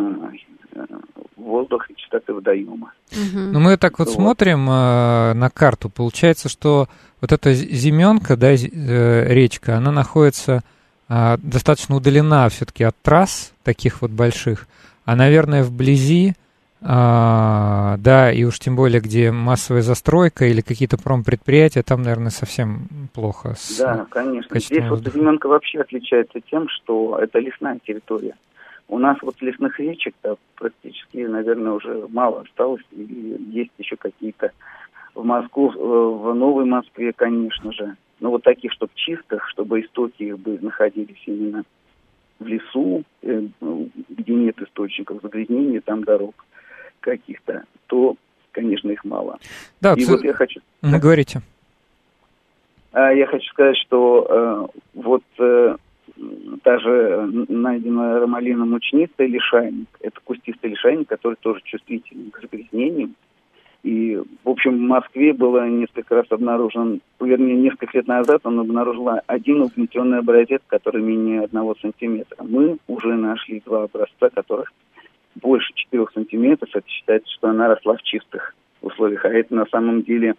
воздуха 1.36 1.88
и 1.90 1.96
частоты 1.96 2.34
водоема. 2.34 2.94
Ну, 3.12 3.60
мы 3.60 3.78
так 3.78 3.98
вот, 3.98 4.08
вот. 4.08 4.14
смотрим 4.14 4.70
э, 4.70 5.34
на 5.34 5.50
карту, 5.50 5.90
получается, 5.90 6.48
что 6.48 6.88
вот 7.22 7.32
эта 7.32 7.54
зименка, 7.54 8.38
да, 8.38 8.52
э, 8.52 9.34
речка, 9.34 9.78
она 9.78 9.92
находится 9.92 10.62
э, 11.10 11.38
достаточно 11.42 11.96
удалена 11.96 12.48
все-таки 12.50 12.84
от 12.84 12.96
трасс 13.02 13.54
таких 13.64 14.04
вот 14.04 14.12
больших, 14.12 14.68
а, 15.06 15.16
наверное, 15.16 15.64
вблизи 15.64 16.36
а, 16.84 17.98
да, 17.98 18.32
и 18.32 18.44
уж 18.44 18.58
тем 18.58 18.76
более, 18.76 19.02
где 19.02 19.32
массовая 19.32 19.84
застройка 19.84 20.46
или 20.46 20.62
какие-то 20.62 20.98
промпредприятия, 20.98 21.84
там, 21.84 22.02
наверное, 22.02 22.32
совсем 22.32 22.88
плохо. 23.14 23.54
С 23.56 23.78
да, 23.78 24.08
конечно. 24.10 24.60
Здесь 24.60 24.90
воздуха. 24.90 25.14
вот 25.14 25.14
Зименка 25.14 25.48
вообще 25.48 25.82
отличается 25.82 26.42
тем, 26.42 26.68
что 26.70 27.20
это 27.20 27.38
лесная 27.38 27.80
территория. 27.86 28.36
У 28.88 28.98
нас 28.98 29.18
вот 29.22 29.42
лесных 29.42 29.80
речек 29.80 30.16
-то 30.24 30.38
практически, 30.56 31.18
наверное, 31.18 31.74
уже 31.74 32.08
мало 32.10 32.42
осталось. 32.42 32.84
И 32.92 33.38
есть 33.52 33.72
еще 33.78 33.96
какие-то 33.96 34.52
в 35.14 35.24
Москву, 35.24 35.72
э, 35.72 35.76
в 35.78 36.34
Новой 36.34 36.66
Москве, 36.66 37.14
конечно 37.14 37.72
же. 37.72 37.96
Но 38.20 38.32
вот 38.32 38.44
таких, 38.44 38.72
чтобы 38.74 38.92
чистых, 38.96 39.48
чтобы 39.50 39.82
истоки 39.82 40.24
их 40.24 40.40
бы 40.40 40.58
находились 40.60 41.22
именно 41.26 41.64
в 42.40 42.48
лесу, 42.48 43.04
э, 43.22 43.48
ну, 43.62 43.90
где 44.10 44.34
нет 44.34 44.60
источников 44.60 45.22
загрязнения, 45.22 45.80
там 45.82 46.04
дорог 46.04 46.34
каких-то, 47.02 47.64
то, 47.88 48.16
конечно, 48.52 48.90
их 48.90 49.04
мало. 49.04 49.38
Да, 49.82 49.94
и 49.94 50.04
ц... 50.04 50.12
вот 50.12 50.24
я 50.24 50.34
хочу... 50.34 50.62
Ну, 50.82 51.00
говорите. 51.00 51.42
А, 52.94 53.12
я 53.12 53.28
хочу 53.28 53.48
сказать, 53.50 53.78
что 53.78 54.28
э, 54.30 54.80
вот 54.96 55.24
э, 55.40 55.76
та 56.64 56.80
же 56.80 57.30
найденная 57.50 58.20
ромалина 58.20 58.66
мучнистая 58.66 59.28
лишайник, 59.28 59.88
это 60.02 60.20
кустистый 60.24 60.72
лишайник, 60.72 61.08
который 61.08 61.36
тоже 61.40 61.62
чувствителен 61.64 62.32
к 62.32 62.42
загрязнениям. 62.42 63.16
И, 63.84 64.22
в 64.44 64.50
общем, 64.50 64.78
в 64.78 64.82
Москве 64.82 65.34
было 65.34 65.68
несколько 65.68 66.16
раз 66.16 66.26
обнаружен, 66.30 67.02
вернее, 67.20 67.56
несколько 67.56 67.98
лет 67.98 68.08
назад 68.08 68.42
он 68.44 68.60
обнаружил 68.60 69.10
один 69.26 69.62
угнетенный 69.62 70.20
образец, 70.20 70.62
который 70.68 71.02
менее 71.02 71.42
одного 71.42 71.76
сантиметра. 71.82 72.44
Мы 72.44 72.78
уже 72.88 73.16
нашли 73.16 73.62
два 73.66 73.84
образца, 73.86 74.30
которых 74.30 74.72
больше 75.36 75.74
4 75.74 76.06
сантиметров, 76.14 76.70
это 76.74 76.88
считается, 76.88 77.32
что 77.32 77.50
она 77.50 77.68
росла 77.68 77.96
в 77.96 78.04
чистых 78.04 78.56
условиях. 78.82 79.26
А 79.26 79.30
это 79.30 79.56
на 79.56 79.66
самом 79.66 80.04
деле, 80.04 80.36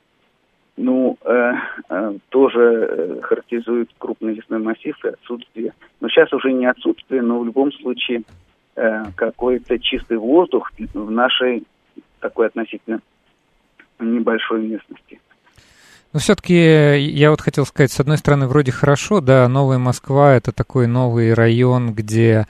ну, 0.76 1.16
э, 1.25 1.52
э, 1.88 2.14
тоже 2.28 2.61
э, 2.61 3.20
характеризует 3.22 3.90
крупный 3.99 4.34
лесной 4.34 4.58
массив 4.58 4.96
и 5.04 5.08
отсутствие. 5.08 5.72
Но 6.00 6.08
сейчас 6.08 6.32
уже 6.32 6.52
не 6.52 6.66
отсутствие, 6.66 7.22
но 7.22 7.38
в 7.38 7.44
любом 7.44 7.72
случае 7.72 8.22
э, 8.76 9.04
какой-то 9.16 9.78
чистый 9.78 10.16
воздух 10.16 10.70
в 10.94 11.11
нашей 11.11 11.64
такой 12.20 12.46
относительно 12.46 13.00
небольшой 13.99 14.62
местности. 14.62 15.20
Но 16.12 16.20
все-таки 16.20 16.99
я 16.99 17.30
вот 17.30 17.40
хотел 17.40 17.64
сказать, 17.64 17.90
с 17.90 18.00
одной 18.00 18.18
стороны, 18.18 18.46
вроде 18.46 18.70
хорошо, 18.70 19.20
да, 19.20 19.49
Новая 19.49 19.78
Москва 19.78 20.34
это 20.34 20.52
такой 20.52 20.87
новый 20.87 21.32
район, 21.32 21.94
где 21.94 22.46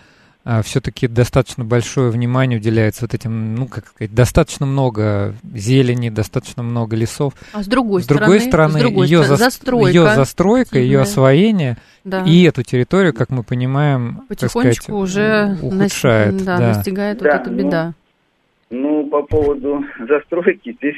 все-таки 0.65 1.07
достаточно 1.07 1.65
большое 1.65 2.11
внимание 2.11 2.59
уделяется 2.59 3.05
вот 3.05 3.15
этим, 3.15 3.55
ну, 3.55 3.67
как 3.67 3.87
сказать, 3.87 4.15
достаточно 4.15 4.67
много 4.67 5.35
зелени, 5.55 6.11
достаточно 6.11 6.63
много 6.63 6.97
лесов. 6.97 7.35
А 7.53 7.63
с 7.63 7.67
другой 7.67 8.03
с 8.03 8.07
другой 8.07 8.41
стороны, 8.41 8.79
с 8.79 8.83
другой 8.83 9.07
ее, 9.07 9.19
стороны, 9.19 9.37
за... 9.37 9.45
застройка, 9.45 9.89
ее 9.89 10.03
застройка, 10.03 10.79
ее 10.79 11.01
освоение 11.01 11.77
да. 12.05 12.25
и 12.25 12.43
эту 12.43 12.63
территорию, 12.63 13.15
как 13.15 13.31
мы 13.31 13.45
понимаем, 13.45 14.23
потихонечку 14.29 14.85
сказать, 14.85 15.03
уже 15.03 15.59
ухудшает. 15.63 16.33
Нас... 16.35 16.43
Да, 16.43 16.59
да. 16.59 16.69
настигает 16.75 17.19
да, 17.19 17.25
вот 17.25 17.41
эта 17.41 17.51
беда. 17.51 17.87
Ну, 17.87 17.95
ну, 18.73 19.07
по 19.07 19.23
поводу 19.23 19.85
застройки, 20.09 20.73
здесь 20.73 20.97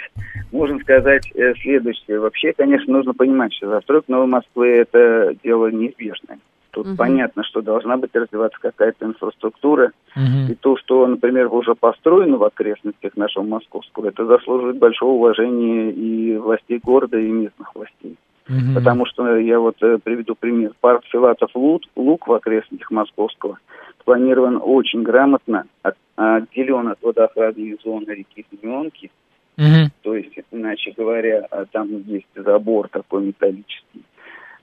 можно 0.52 0.78
сказать 0.78 1.28
э, 1.34 1.54
следующее. 1.60 2.20
Вообще, 2.20 2.52
конечно, 2.56 2.92
нужно 2.92 3.14
понимать, 3.14 3.52
что 3.52 3.68
застройка 3.68 4.10
Новой 4.12 4.28
Москвы– 4.28 4.68
это 4.68 5.34
дело 5.42 5.70
неизбежное. 5.72 6.38
Тут 6.74 6.88
угу. 6.88 6.96
понятно, 6.96 7.44
что 7.44 7.62
должна 7.62 7.96
быть 7.96 8.14
развиваться 8.14 8.58
какая-то 8.60 9.06
инфраструктура. 9.06 9.92
Угу. 10.16 10.52
И 10.52 10.54
то, 10.56 10.76
что, 10.76 11.06
например, 11.06 11.46
уже 11.52 11.74
построено 11.76 12.36
в 12.36 12.42
окрестностях 12.42 13.16
нашего 13.16 13.44
московского, 13.44 14.08
это 14.08 14.26
заслуживает 14.26 14.78
большого 14.78 15.12
уважения 15.12 15.90
и 15.90 16.36
властей 16.36 16.80
города, 16.82 17.16
и 17.16 17.30
местных 17.30 17.72
властей. 17.76 18.16
Угу. 18.48 18.74
Потому 18.74 19.06
что 19.06 19.36
я 19.36 19.60
вот 19.60 19.76
э, 19.82 19.98
приведу 20.02 20.34
пример. 20.34 20.72
Парк 20.80 21.04
Филатов 21.06 21.50
Лук, 21.54 21.82
Лук 21.94 22.26
в 22.26 22.32
окрестностях 22.32 22.90
Московского 22.90 23.58
спланирован 24.00 24.60
очень 24.60 25.02
грамотно, 25.02 25.64
от, 25.82 25.96
отделен 26.16 26.88
от 26.88 26.98
водоохранной 27.02 27.78
зоны 27.84 28.10
реки 28.10 28.44
Зеленки. 28.50 29.12
Угу. 29.56 29.90
То 30.02 30.16
есть, 30.16 30.32
иначе 30.50 30.92
говоря, 30.96 31.46
а 31.52 31.64
там 31.66 31.88
есть 32.06 32.26
забор 32.34 32.88
такой 32.88 33.26
металлический. 33.26 34.02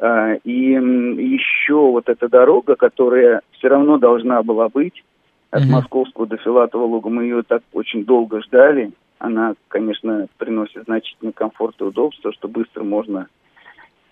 А, 0.01 0.33
и 0.33 0.51
еще 0.51 1.75
вот 1.75 2.09
эта 2.09 2.27
дорога, 2.27 2.75
которая 2.75 3.41
все 3.51 3.67
равно 3.67 3.99
должна 3.99 4.41
была 4.41 4.67
быть 4.67 5.03
от 5.51 5.61
mm-hmm. 5.61 5.69
Московского 5.69 6.25
до 6.25 6.37
Филатова 6.37 6.83
луга, 6.83 7.09
мы 7.09 7.23
ее 7.23 7.43
так 7.43 7.61
очень 7.71 8.03
долго 8.03 8.41
ждали. 8.41 8.91
Она, 9.19 9.53
конечно, 9.67 10.27
приносит 10.37 10.85
значительный 10.85 11.33
комфорт 11.33 11.75
и 11.79 11.83
удобство, 11.83 12.33
что 12.33 12.47
быстро 12.47 12.83
можно 12.83 13.27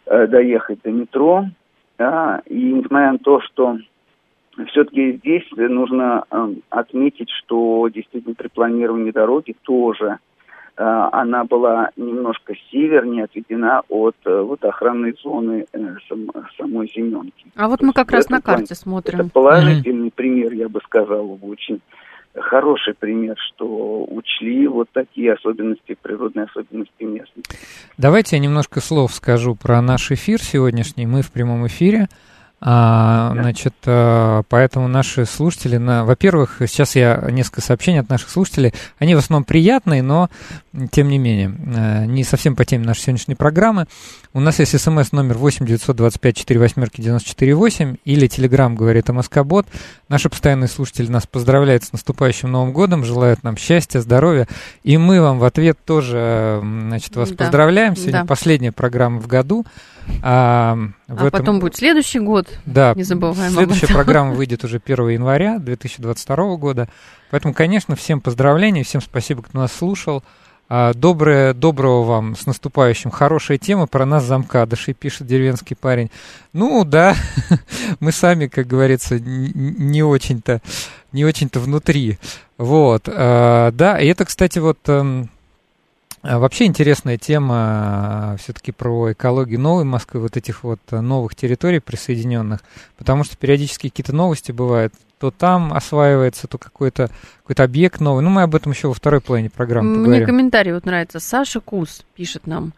э, 0.06 0.28
доехать 0.28 0.84
до 0.84 0.92
метро. 0.92 1.46
Да, 1.98 2.44
и 2.46 2.72
несмотря 2.72 3.14
на 3.14 3.18
то, 3.18 3.42
что 3.42 3.80
все-таки 4.68 5.14
здесь 5.14 5.44
нужно 5.52 6.24
э, 6.30 6.54
отметить, 6.70 7.32
что 7.32 7.90
действительно 7.90 8.36
при 8.36 8.48
планировании 8.48 9.10
дороги 9.10 9.56
тоже 9.64 10.20
она 10.82 11.44
была 11.44 11.90
немножко 11.98 12.54
севернее 12.72 13.26
отведена 13.26 13.82
от 13.90 14.16
э, 14.26 14.42
вот 14.42 14.64
охранной 14.64 15.14
зоны 15.22 15.66
э, 15.74 15.78
самой 16.58 16.90
Земенки. 16.96 17.48
А 17.56 17.68
вот 17.68 17.80
То 17.80 17.86
мы 17.86 17.94
как 17.94 18.12
раз 18.12 18.30
на 18.30 18.42
карте 18.42 18.68
плане, 18.68 18.76
смотрим. 18.76 19.20
Это 19.20 19.30
положительный 19.30 20.08
mm-hmm. 20.08 20.14
пример, 20.16 20.54
я 20.54 20.70
бы 20.70 20.80
сказал, 20.86 21.38
очень 21.42 21.82
хороший 22.34 22.94
пример, 22.94 23.36
что 23.38 24.06
учли 24.06 24.68
вот 24.68 24.88
такие 24.94 25.34
особенности, 25.34 25.98
природные 26.02 26.46
особенности 26.46 27.04
местности. 27.04 27.58
Давайте 27.98 28.38
я 28.38 28.42
немножко 28.42 28.80
слов 28.80 29.14
скажу 29.14 29.56
про 29.56 29.82
наш 29.82 30.12
эфир 30.12 30.42
сегодняшний. 30.42 31.06
Мы 31.06 31.22
в 31.22 31.32
прямом 31.32 31.68
эфире. 31.68 32.08
А, 32.62 33.32
значит, 33.34 33.74
а, 33.86 34.44
поэтому 34.50 34.90
наши 34.90 35.26
слушатели, 35.26 35.78
на, 35.78 36.04
во-первых, 36.04 36.58
сейчас 36.68 36.96
я 36.96 37.28
несколько 37.32 37.62
сообщений 37.62 38.02
от 38.02 38.10
наших 38.10 38.30
слушателей, 38.30 38.74
они 38.98 39.16
в 39.16 39.20
основном 39.20 39.46
приятные, 39.46 40.04
но 40.04 40.30
тем 40.92 41.08
не 41.08 41.18
менее, 41.18 41.54
а, 41.76 42.06
не 42.06 42.26
совсем 42.26 42.58
по 42.58 42.66
теме 42.66 42.86
нашей 42.86 43.02
сегодняшней 43.02 43.36
программы. 43.36 43.86
У 44.34 44.42
нас 44.42 44.60
есть 44.60 44.78
смс 44.80 45.12
номер 45.14 45.38
8 45.38 45.66
925 45.66 46.38
4 46.38 46.60
восьмерки 46.60 47.02
94 47.02 47.56
8 47.56 47.96
или 48.04 48.28
телеграмм 48.28 48.76
говорит 48.76 49.10
о 49.10 49.14
Москобот. 49.14 49.66
Наши 50.10 50.30
постоянные 50.30 50.68
слушатели 50.68 51.10
нас 51.10 51.26
поздравляют 51.26 51.86
с 51.86 51.94
наступающим 51.94 52.52
Новым 52.52 52.74
годом, 52.74 53.06
желают 53.06 53.44
нам 53.44 53.56
счастья, 53.56 54.02
здоровья. 54.02 54.48
И 54.84 54.98
мы 54.98 55.22
вам 55.22 55.40
в 55.40 55.46
ответ 55.46 55.78
тоже, 55.86 56.60
значит, 56.62 57.16
вас 57.16 57.30
да. 57.30 57.36
поздравляем. 57.36 57.96
Сегодня 57.96 58.22
да. 58.22 58.26
последняя 58.26 58.72
программа 58.72 59.20
в 59.20 59.28
году. 59.28 59.66
А, 60.22 60.78
а 61.08 61.14
этом... 61.14 61.32
потом 61.32 61.60
будет 61.60 61.76
следующий 61.76 62.20
год. 62.20 62.48
Да, 62.66 62.94
не 62.96 63.04
забываем 63.04 63.52
следующая 63.52 63.88
программа 63.88 64.34
выйдет 64.34 64.64
уже 64.64 64.82
1 64.84 65.10
января 65.10 65.60
2022 65.60 66.56
года. 66.58 66.90
Поэтому, 67.32 67.54
конечно, 67.54 67.96
всем 67.96 68.22
поздравления, 68.22 68.84
всем 68.84 69.02
спасибо, 69.02 69.44
кто 69.44 69.58
нас 69.58 69.72
слушал. 69.72 70.24
А, 70.72 70.94
доброе, 70.94 71.56
доброго 71.56 72.04
вам 72.04 72.36
с 72.36 72.46
наступающим. 72.46 73.10
Хорошая 73.10 73.58
тема 73.58 73.88
про 73.88 74.06
нас 74.06 74.24
замка. 74.24 74.68
Даши 74.68 74.94
пишет 74.94 75.26
деревенский 75.26 75.76
парень. 75.76 76.12
Ну 76.54 76.84
да, 76.86 77.16
мы 78.00 78.12
сами, 78.12 78.46
как 78.46 78.68
говорится, 78.68 79.20
не 79.20 80.04
очень-то, 80.04 80.62
не 81.12 81.26
очень-то 81.26 81.60
внутри. 81.60 82.20
Вот, 82.60 83.08
а, 83.08 83.72
да, 83.72 84.00
и 84.00 84.06
это, 84.08 84.26
кстати, 84.26 84.60
вот 84.60 84.78
эм, 84.88 85.30
вообще 86.24 86.66
интересная 86.66 87.18
тема 87.18 88.36
все-таки 88.40 88.72
про 88.72 89.12
экологию 89.14 89.60
новой 89.60 89.84
Москвы, 89.84 90.20
вот 90.22 90.38
этих 90.38 90.64
вот 90.64 90.80
новых 90.92 91.36
территорий 91.36 91.80
присоединенных, 91.80 92.60
потому 92.98 93.24
что 93.24 93.38
периодически 93.38 93.90
какие-то 93.90 94.14
новости 94.16 94.52
бывают, 94.52 94.94
то 95.20 95.32
там 95.32 95.74
осваивается, 95.74 96.48
то 96.48 96.58
какой-то 96.58 97.10
какой 97.46 97.66
объект 97.66 98.00
новый. 98.00 98.24
Ну, 98.24 98.30
мы 98.30 98.44
об 98.44 98.56
этом 98.56 98.72
еще 98.72 98.88
во 98.88 98.94
второй 98.94 99.20
половине 99.22 99.50
программы 99.50 99.90
Мне 99.92 100.00
поговорим. 100.04 100.26
комментарий 100.28 100.74
вот 100.74 100.86
нравится. 100.86 101.20
Саша 101.20 101.60
Кус 101.60 102.04
пишет 102.16 102.48
нам. 102.48 102.74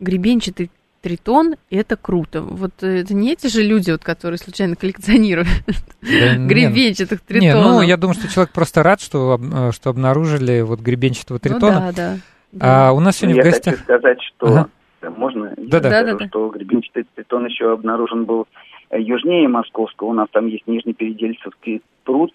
Гребенчатый 0.00 0.70
тритон– 1.02 1.54
это 1.70 1.96
круто. 1.96 2.40
Вот 2.42 2.72
э, 2.82 3.00
это 3.02 3.14
не 3.14 3.32
эти 3.32 3.46
же 3.46 3.62
люди, 3.62 3.90
вот, 3.92 4.02
которые 4.02 4.38
случайно 4.38 4.74
коллекционируют 4.74 5.48
Да 6.00 6.36
гребенчатых 6.36 7.20
Не, 7.28 7.40
тритонов. 7.40 7.64
ну, 7.72 7.82
я 7.82 7.96
думаю, 7.96 8.14
что 8.18 8.26
человек 8.28 8.52
просто 8.52 8.82
рад, 8.82 9.00
что, 9.00 9.38
э, 9.40 9.70
что 9.72 9.90
обнаружили 9.90 10.62
вот 10.62 10.80
гребенчатого 10.80 11.36
Ну 11.36 11.48
тритона. 11.48 11.92
да, 11.94 12.18
да. 12.54 12.88
А 12.88 12.88
да. 12.88 12.92
у 12.92 13.00
нас 13.00 13.16
сегодня 13.16 13.36
я 13.36 13.42
в 13.42 13.44
гостях... 13.44 13.74
хочу 13.74 13.84
сказать, 13.84 14.22
что 14.22 14.46
Ага. 14.46 14.68
Да, 15.02 15.10
можно 15.10 15.46
я 15.46 15.54
Да-да. 15.56 15.90
скажу, 15.90 16.06
Да-да-да. 16.06 16.26
что 16.28 16.48
гребенчатый 16.48 17.06
тритон 17.14 17.46
еще 17.46 17.72
обнаружен 17.72 18.24
был 18.24 18.46
южнее 18.90 19.48
Московского. 19.48 20.08
У 20.08 20.12
нас 20.12 20.28
там 20.30 20.46
есть 20.46 20.66
Нижнепередельцевский 20.66 21.82
пруд 22.04 22.32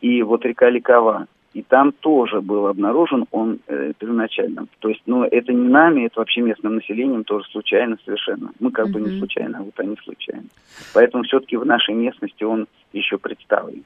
и 0.00 0.22
вот 0.22 0.44
река 0.44 0.70
Ликова. 0.70 1.26
И 1.54 1.62
там 1.62 1.92
тоже 1.92 2.40
был 2.40 2.66
обнаружен 2.66 3.26
он 3.30 3.58
э, 3.66 3.92
первоначально. 3.98 4.66
То 4.78 4.88
есть, 4.88 5.02
ну, 5.04 5.24
это 5.24 5.52
не 5.52 5.68
нами, 5.68 6.06
это 6.06 6.20
вообще 6.20 6.40
местным 6.40 6.76
населением 6.76 7.24
тоже 7.24 7.46
случайно 7.50 7.98
совершенно. 8.06 8.52
Мы 8.58 8.70
как 8.70 8.88
бы 8.88 9.00
не 9.00 9.18
случайно, 9.18 9.58
а 9.58 9.62
вот 9.62 9.78
они 9.78 9.96
случайно. 10.02 10.46
Поэтому 10.94 11.24
все-таки 11.24 11.58
в 11.58 11.66
нашей 11.66 11.94
местности 11.94 12.42
он 12.44 12.68
еще 12.94 13.18
представлен. 13.18 13.84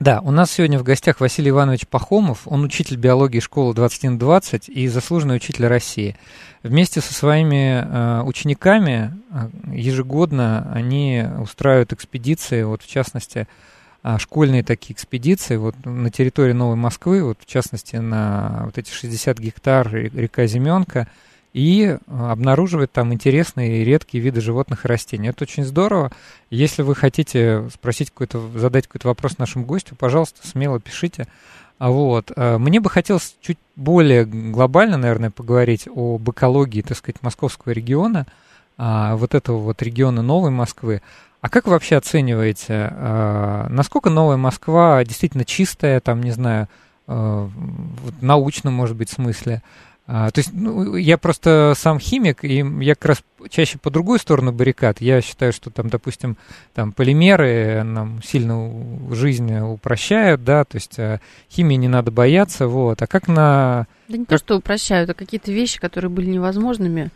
Да, 0.00 0.20
у 0.22 0.32
нас 0.32 0.50
сегодня 0.50 0.78
в 0.78 0.82
гостях 0.82 1.20
Василий 1.20 1.50
Иванович 1.50 1.86
Пахомов. 1.86 2.42
Он 2.46 2.64
учитель 2.64 2.96
биологии 2.96 3.38
школы 3.38 3.74
2120 3.74 4.68
и 4.68 4.88
заслуженный 4.88 5.36
учитель 5.36 5.66
России. 5.66 6.16
Вместе 6.64 7.00
со 7.00 7.14
своими 7.14 7.84
э, 7.84 8.22
учениками 8.22 9.14
э, 9.30 9.48
ежегодно 9.72 10.68
они 10.74 11.24
устраивают 11.40 11.92
экспедиции, 11.92 12.64
вот 12.64 12.82
в 12.82 12.88
частности, 12.88 13.46
а, 14.02 14.18
школьные 14.18 14.62
такие 14.62 14.94
экспедиции 14.94 15.56
вот 15.56 15.76
на 15.84 16.10
территории 16.10 16.52
Новой 16.52 16.76
Москвы, 16.76 17.22
вот 17.22 17.38
в 17.40 17.46
частности 17.46 17.96
на 17.96 18.62
вот 18.66 18.76
эти 18.76 18.90
60 18.90 19.38
гектар 19.38 19.88
ре- 19.88 20.10
река 20.12 20.46
Зименка, 20.46 21.08
и 21.54 21.84
э, 21.84 21.96
обнаруживают 22.06 22.92
там 22.92 23.14
интересные 23.14 23.80
и 23.80 23.84
редкие 23.84 24.22
виды 24.22 24.40
животных 24.42 24.84
и 24.84 24.88
растений. 24.88 25.28
Это 25.28 25.44
очень 25.44 25.64
здорово. 25.64 26.10
Если 26.50 26.82
вы 26.82 26.96
хотите 26.96 27.70
спросить 27.72 28.10
какой-то, 28.10 28.42
задать 28.56 28.88
какой-то 28.88 29.06
вопрос 29.06 29.38
нашему 29.38 29.64
гостю, 29.64 29.94
пожалуйста, 29.94 30.46
смело 30.46 30.80
пишите. 30.80 31.28
А 31.78 31.90
Вот. 31.90 32.32
э, 32.34 32.58
Мне 32.58 32.80
бы 32.80 32.90
хотелось 32.90 33.36
чуть 33.40 33.58
более 33.76 34.24
глобально, 34.24 34.96
наверное, 34.96 35.30
поговорить 35.30 35.86
об 35.86 36.28
экологии, 36.28 36.82
так 36.82 36.98
сказать, 36.98 37.22
московского 37.22 37.72
региона, 37.72 38.26
а, 38.76 39.14
вот 39.14 39.34
этого 39.36 39.58
вот 39.58 39.80
региона 39.82 40.22
Новой 40.22 40.50
Москвы. 40.50 41.02
А 41.40 41.48
как 41.48 41.66
вы 41.66 41.72
вообще 41.72 41.96
оцениваете, 41.96 42.90
насколько 43.68 44.08
Новая 44.08 44.38
Москва 44.38 45.04
действительно 45.04 45.44
чистая, 45.44 46.00
там, 46.00 46.22
не 46.22 46.30
знаю, 46.30 46.68
э, 47.06 47.12
в 47.12 48.24
научном, 48.24 48.72
может 48.72 48.96
быть, 48.96 49.10
смысле? 49.10 49.62
А, 50.06 50.30
то 50.30 50.40
есть, 50.40 50.50
ну, 50.52 50.96
я 50.96 51.16
просто 51.16 51.72
сам 51.76 51.98
химик, 51.98 52.44
и 52.44 52.64
я 52.80 52.94
как 52.94 53.06
раз 53.06 53.24
чаще 53.48 53.78
по 53.78 53.90
другую 53.90 54.18
сторону 54.18 54.52
баррикад. 54.52 55.00
Я 55.00 55.20
считаю, 55.20 55.52
что 55.52 55.70
там, 55.70 55.88
допустим, 55.88 56.36
там 56.74 56.92
полимеры 56.92 57.82
нам 57.82 58.22
сильно 58.22 59.14
жизнь 59.14 59.54
упрощают, 59.58 60.44
да, 60.44 60.64
то 60.64 60.76
есть 60.76 60.98
э, 60.98 61.20
химии 61.50 61.76
не 61.76 61.88
надо 61.88 62.10
бояться, 62.10 62.66
вот. 62.68 63.02
А 63.02 63.06
как 63.06 63.28
на, 63.28 63.86
Да 64.08 64.16
не 64.16 64.24
то, 64.24 64.38
что 64.38 64.56
упрощают, 64.56 65.10
а 65.10 65.14
какие-то 65.14 65.52
вещи, 65.52 65.80
которые 65.80 66.10
были 66.10 66.26
невозможными. 66.26 67.10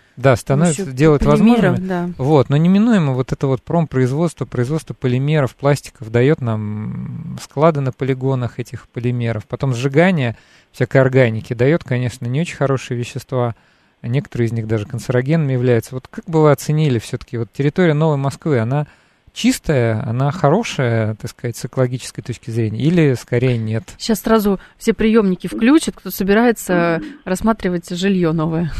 да, 0.86 0.92
делать 0.92 1.22
полимеров, 1.22 1.62
возможными. 1.62 1.88
Да. 1.88 2.10
Вот, 2.18 2.48
но 2.48 2.56
неминуемо 2.56 3.12
вот 3.12 3.32
это 3.32 3.46
вот 3.46 3.62
промпроизводство, 3.62 4.46
производство 4.46 4.94
полимеров, 4.94 5.54
пластиков 5.54 6.10
дает 6.10 6.40
нам 6.40 7.38
склады 7.42 7.80
на 7.80 7.92
полигонах 7.92 8.58
этих 8.58 8.88
полимеров. 8.88 9.46
Потом 9.46 9.74
сжигание 9.74 10.36
всякой 10.72 11.00
органики 11.00 11.54
дает, 11.54 11.84
конечно, 11.84 12.26
не 12.26 12.40
очень 12.40 12.56
хорошие 12.56 12.98
вещества. 12.98 13.54
Некоторые 14.02 14.46
из 14.46 14.52
них 14.52 14.66
даже 14.66 14.86
канцерогенами 14.86 15.52
являются. 15.52 15.94
Вот 15.94 16.08
как 16.08 16.24
бы 16.26 16.42
вы 16.42 16.52
оценили 16.52 16.98
все-таки 16.98 17.38
вот 17.38 17.50
территория 17.52 17.94
Новой 17.94 18.16
Москвы, 18.16 18.58
она 18.58 18.86
чистая, 19.32 20.02
она 20.06 20.30
хорошая, 20.30 21.14
так 21.14 21.30
сказать, 21.30 21.56
с 21.56 21.64
экологической 21.64 22.22
точки 22.22 22.50
зрения, 22.50 22.80
или 22.80 23.14
скорее 23.14 23.58
нет? 23.58 23.84
Сейчас 23.98 24.20
сразу 24.20 24.58
все 24.76 24.94
приемники 24.94 25.46
включат, 25.46 25.94
кто 25.96 26.10
собирается 26.10 27.00
рассматривать 27.24 27.88
жилье 27.90 28.32
новое. 28.32 28.70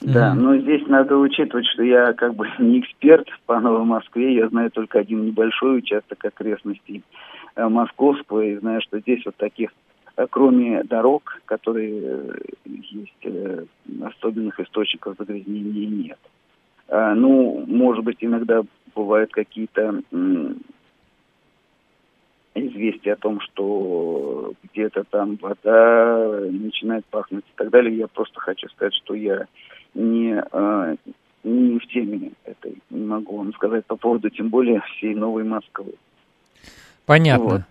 Да, 0.00 0.34
но 0.34 0.56
здесь 0.56 0.86
надо 0.86 1.16
учитывать, 1.16 1.66
что 1.66 1.82
я 1.82 2.14
как 2.14 2.34
бы 2.34 2.48
не 2.58 2.80
эксперт 2.80 3.28
по 3.46 3.60
Новой 3.60 3.84
Москве, 3.84 4.34
я 4.34 4.48
знаю 4.48 4.70
только 4.70 4.98
один 4.98 5.26
небольшой 5.26 5.78
участок 5.78 6.24
окрестностей 6.24 7.02
э, 7.56 7.68
Московского, 7.68 8.40
и 8.40 8.56
знаю, 8.56 8.80
что 8.80 8.98
здесь 9.00 9.22
вот 9.26 9.36
таких, 9.36 9.70
кроме 10.28 10.82
дорог, 10.84 11.40
которые 11.44 12.02
э, 12.02 12.32
есть, 12.66 13.12
э, 13.22 13.64
особенных 14.02 14.58
источников 14.60 15.16
загрязнения 15.18 15.88
нет. 15.88 16.18
А, 16.88 17.14
Ну, 17.14 17.64
может 17.66 18.04
быть, 18.04 18.18
иногда 18.20 18.62
бывают 18.94 19.32
какие-то 19.32 20.02
известия 22.54 23.12
о 23.14 23.16
том, 23.16 23.40
что 23.40 24.52
где-то 24.64 25.04
там 25.04 25.36
вода 25.40 26.40
начинает 26.50 27.06
пахнуть 27.06 27.44
и 27.44 27.52
так 27.56 27.70
далее. 27.70 27.96
Я 27.96 28.08
просто 28.08 28.40
хочу 28.40 28.68
сказать, 28.70 28.94
что 28.94 29.14
я 29.14 29.46
не, 29.94 30.42
а, 30.52 30.96
не 31.44 31.78
в 31.78 31.86
теме 31.86 32.32
этой, 32.44 32.78
не 32.90 33.04
могу 33.06 33.38
вам 33.38 33.54
сказать 33.54 33.86
по 33.86 33.96
поводу, 33.96 34.28
тем 34.30 34.48
более, 34.48 34.80
всей 34.80 35.14
Новой 35.14 35.44
Москвы. 35.44 35.94
Понятно. 37.06 37.44
Вот. 37.44 37.62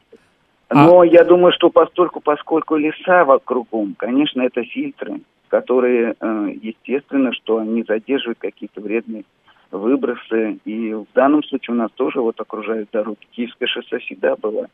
А- 0.69 0.85
Но 0.85 1.03
я 1.03 1.23
думаю, 1.23 1.51
что 1.51 1.69
постольку, 1.69 2.21
поскольку 2.21 2.75
леса 2.75 3.25
вокругом, 3.25 3.95
конечно, 3.97 4.41
это 4.41 4.63
фильтры, 4.63 5.21
которые, 5.47 6.15
э, 6.19 6.53
естественно, 6.61 7.33
что 7.33 7.57
они 7.57 7.83
задерживают 7.83 8.37
какие-то 8.39 8.79
вредные 8.79 9.23
выбросы. 9.71 10.59
И 10.65 10.93
в 10.93 11.07
данном 11.13 11.43
случае 11.43 11.75
у 11.75 11.77
нас 11.77 11.91
тоже 11.95 12.21
вот 12.21 12.39
окружают 12.39 12.89
дороги. 12.91 13.17
Киевское 13.31 13.67
шоссе 13.67 13.97
всегда 13.99 14.35
было, 14.35 14.67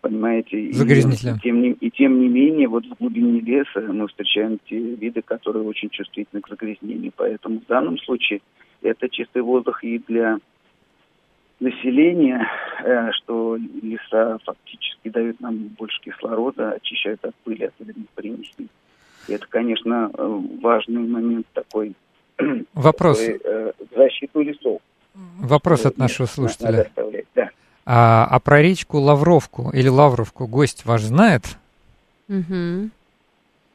понимаете. 0.00 0.72
Загрязнителем. 0.72 1.36
И, 1.36 1.40
тем 1.40 1.62
не, 1.62 1.70
и 1.70 1.90
тем 1.90 2.20
не 2.20 2.28
менее, 2.28 2.68
вот 2.68 2.84
в 2.84 2.98
глубине 2.98 3.40
леса 3.40 3.80
мы 3.80 4.08
встречаем 4.08 4.58
те 4.68 4.76
виды, 4.76 5.22
которые 5.22 5.64
очень 5.64 5.90
чувствительны 5.90 6.40
к 6.40 6.48
загрязнению. 6.48 7.12
Поэтому 7.16 7.60
в 7.60 7.66
данном 7.66 7.98
случае 7.98 8.40
это 8.82 9.08
чистый 9.08 9.42
воздух 9.42 9.84
и 9.84 10.00
для 10.06 10.38
населения, 11.60 12.46
э, 12.84 13.10
что 13.12 13.56
леса 13.56 14.38
фактически 14.44 15.08
дают 15.08 15.40
нам 15.40 15.56
больше 15.78 16.00
кислорода, 16.00 16.72
очищают 16.72 17.24
от 17.24 17.34
пыли, 17.36 17.66
от 17.66 17.74
вредных 17.78 18.08
примесей. 18.14 18.68
И 19.26 19.32
это, 19.32 19.46
конечно, 19.48 20.10
э, 20.12 20.40
важный 20.62 21.06
момент 21.06 21.46
такой. 21.52 21.94
Вопрос, 22.74 23.18
такой, 23.18 23.40
э, 23.44 23.72
защиту 23.94 24.40
лесов. 24.42 24.80
вопрос 25.14 25.86
от 25.86 25.98
нашего 25.98 26.26
слушателя. 26.26 26.90
да. 27.34 27.50
А, 27.84 28.26
а 28.30 28.38
про 28.38 28.62
речку 28.62 28.98
Лавровку 28.98 29.70
или 29.72 29.88
Лавровку 29.88 30.46
гость 30.46 30.84
ваш 30.84 31.02
знает? 31.02 31.44
Мгм. 32.28 32.90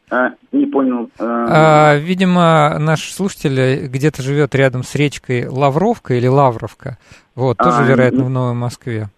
А, 0.10 0.32
не 0.52 0.66
понял. 0.68 1.10
э, 1.18 1.24
А, 1.50 1.96
видимо, 1.96 2.78
наш 2.80 3.12
слушатель 3.12 3.88
где-то 3.88 4.22
живет 4.22 4.54
рядом 4.56 4.84
с 4.84 4.94
речкой 4.96 5.48
Лавровка 5.48 6.14
или 6.14 6.28
Лавровка. 6.28 6.98
Вот, 7.36 7.58
тоже, 7.58 7.78
А, 7.80 7.84
вероятно, 7.84 8.20
ну- 8.20 8.26
в 8.26 8.30
Новой 8.30 8.54
Москве. 8.54 9.10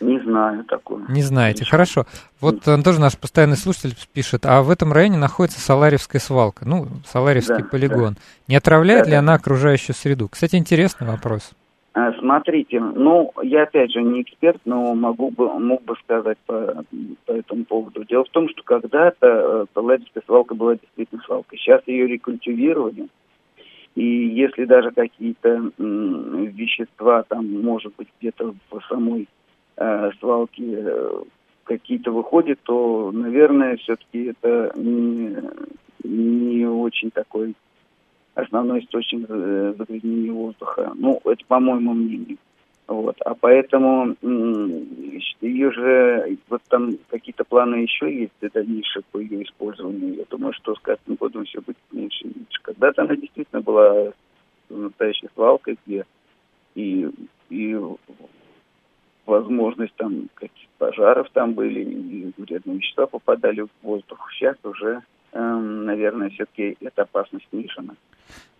не 0.00 0.20
знаю 0.20 0.64
такого. 0.64 1.02
Не 1.08 1.22
знаете. 1.22 1.64
Хорошо. 1.64 2.04
Хорошо. 2.04 2.26
Вот 2.40 2.66
он 2.68 2.82
тоже 2.82 3.00
наш 3.00 3.18
постоянный 3.18 3.56
слушатель 3.56 3.94
пишет, 4.14 4.46
а 4.46 4.62
в 4.62 4.70
этом 4.70 4.92
районе 4.92 5.18
находится 5.18 5.60
Саларевская 5.60 6.20
свалка, 6.20 6.66
ну, 6.66 6.86
Саларевский 7.10 7.58
Да, 7.58 7.64
полигон. 7.64 8.16
Не 8.48 8.56
отравляет 8.56 9.04
Да, 9.04 9.10
ли 9.10 9.12
да. 9.12 9.18
она 9.18 9.34
окружающую 9.34 9.94
среду? 9.96 10.28
Кстати, 10.28 10.56
интересный 10.56 11.06
вопрос. 11.06 11.50
А, 11.92 12.12
Смотрите, 12.12 12.78
ну, 12.78 13.32
я 13.42 13.64
опять 13.64 13.90
же 13.90 14.02
не 14.02 14.22
эксперт, 14.22 14.60
но 14.64 14.94
могу 14.94 15.30
бы, 15.30 15.58
мог 15.58 15.82
бы 15.82 15.96
сказать 16.04 16.38
по, 16.46 16.84
по 17.26 17.32
этому 17.32 17.64
поводу. 17.64 18.04
Дело 18.04 18.24
в 18.24 18.28
том, 18.28 18.48
что 18.48 18.62
когда-то 18.62 19.26
э, 19.26 19.66
Саларевская 19.74 20.22
свалка 20.24 20.54
была 20.54 20.76
действительно 20.76 21.20
свалкой. 21.22 21.58
Сейчас 21.58 21.82
ее 21.86 22.06
рекультивировали. 22.06 23.08
И 23.96 24.04
если 24.04 24.66
даже 24.66 24.92
какие-то 24.92 25.72
вещества 25.78 27.24
там, 27.24 27.60
может 27.60 27.92
быть, 27.96 28.08
где-то 28.20 28.54
в 28.70 28.80
самой 28.88 29.28
э, 29.76 30.10
свалке 30.20 30.62
э, 30.62 31.22
какие-то 31.64 32.12
выходят, 32.12 32.60
то, 32.62 33.10
наверное, 33.12 33.76
все-таки 33.78 34.26
это 34.26 34.70
не, 34.76 35.36
не 36.04 36.66
очень 36.66 37.10
такой 37.10 37.54
основной 38.34 38.80
источник 38.80 39.26
э, 39.28 39.74
загрязнения 39.76 40.32
воздуха. 40.32 40.92
Ну, 40.94 41.20
это 41.24 41.44
по 41.46 41.60
моему 41.60 41.94
мнению. 41.94 42.38
Вот, 42.86 43.16
а 43.24 43.34
поэтому 43.36 44.16
ее 45.40 45.70
же, 45.70 46.38
вот 46.48 46.60
там 46.68 46.98
какие-то 47.08 47.44
планы 47.44 47.76
еще 47.76 48.12
есть 48.12 48.32
для 48.40 48.50
дальнейшего 48.50 49.04
по 49.12 49.18
ее 49.18 49.44
использованию. 49.44 50.16
Я 50.16 50.24
думаю, 50.28 50.52
что 50.54 50.74
с 50.74 50.80
каждым 50.80 51.14
годом 51.14 51.44
все 51.44 51.60
будет 51.60 51.78
меньше 51.92 52.24
и 52.24 52.32
меньше. 52.34 52.60
Когда-то 52.62 53.02
она 53.02 53.14
действительно 53.14 53.62
была 53.62 54.12
настоящей 54.68 55.28
свалкой, 55.34 55.78
где 55.86 56.04
и, 56.74 57.08
и 57.48 57.78
возможность 59.24 59.94
там 59.94 60.28
каких 60.34 60.68
пожаров 60.78 61.28
там 61.32 61.54
были, 61.54 61.80
и 61.80 62.32
вредные 62.36 62.78
вещества 62.78 63.06
попадали 63.06 63.60
в 63.60 63.68
воздух. 63.82 64.30
Сейчас 64.32 64.56
уже, 64.64 65.02
эм, 65.32 65.84
наверное, 65.84 66.30
все-таки 66.30 66.76
эта 66.80 67.02
опасность 67.02 67.46
снижена. 67.50 67.94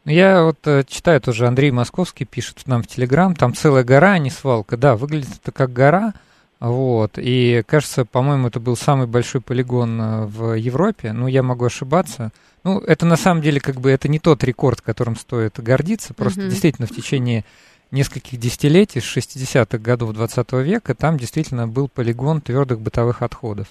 Я 0.05 0.45
вот 0.45 0.59
э, 0.67 0.85
читаю 0.89 1.21
тоже, 1.21 1.47
Андрей 1.47 1.71
Московский 1.71 2.25
пишет 2.25 2.63
нам 2.67 2.83
в 2.83 2.87
Телеграм, 2.87 3.35
там 3.35 3.55
целая 3.55 3.85
гора, 3.85 4.13
а 4.13 4.19
не 4.19 4.31
свалка. 4.31 4.77
Да, 4.77 4.97
выглядит 4.97 5.31
это 5.43 5.53
как 5.53 5.73
гора, 5.73 6.15
вот, 6.61 7.13
и 7.17 7.63
кажется, 7.67 8.05
по-моему, 8.05 8.49
это 8.49 8.61
был 8.61 8.77
самый 8.77 9.07
большой 9.07 9.41
полигон 9.41 10.01
э, 10.01 10.27
в 10.27 10.55
Европе, 10.55 11.13
ну, 11.13 11.27
я 11.27 11.43
могу 11.43 11.65
ошибаться. 11.65 12.33
Ну, 12.65 12.79
это 12.81 13.07
на 13.07 13.17
самом 13.17 13.43
деле 13.43 13.61
как 13.61 13.81
бы, 13.81 13.91
это 13.91 14.09
не 14.09 14.19
тот 14.19 14.45
рекорд, 14.45 14.83
которым 14.83 15.17
стоит 15.17 15.59
гордиться, 15.59 16.13
просто 16.13 16.43
mm-hmm. 16.43 16.51
действительно 16.51 16.87
в 16.87 16.95
течение 16.95 17.45
нескольких 17.91 18.39
десятилетий, 18.39 19.01
с 19.01 19.17
60-х 19.17 19.79
годов 19.79 20.13
20 20.13 20.53
века, 20.53 20.95
там 20.95 21.17
действительно 21.19 21.67
был 21.67 21.89
полигон 21.89 22.41
твердых 22.43 22.81
бытовых 22.81 23.23
отходов. 23.23 23.69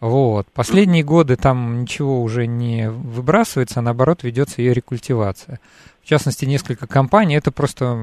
Вот. 0.00 0.46
Последние 0.54 1.04
годы 1.04 1.36
там 1.36 1.82
ничего 1.82 2.22
уже 2.22 2.46
не 2.46 2.90
выбрасывается, 2.90 3.80
а 3.80 3.82
наоборот 3.82 4.22
ведется 4.22 4.62
ее 4.62 4.72
рекультивация. 4.72 5.60
В 6.02 6.06
частности, 6.06 6.46
несколько 6.46 6.86
компаний. 6.86 7.36
Это 7.36 7.52
просто 7.52 7.98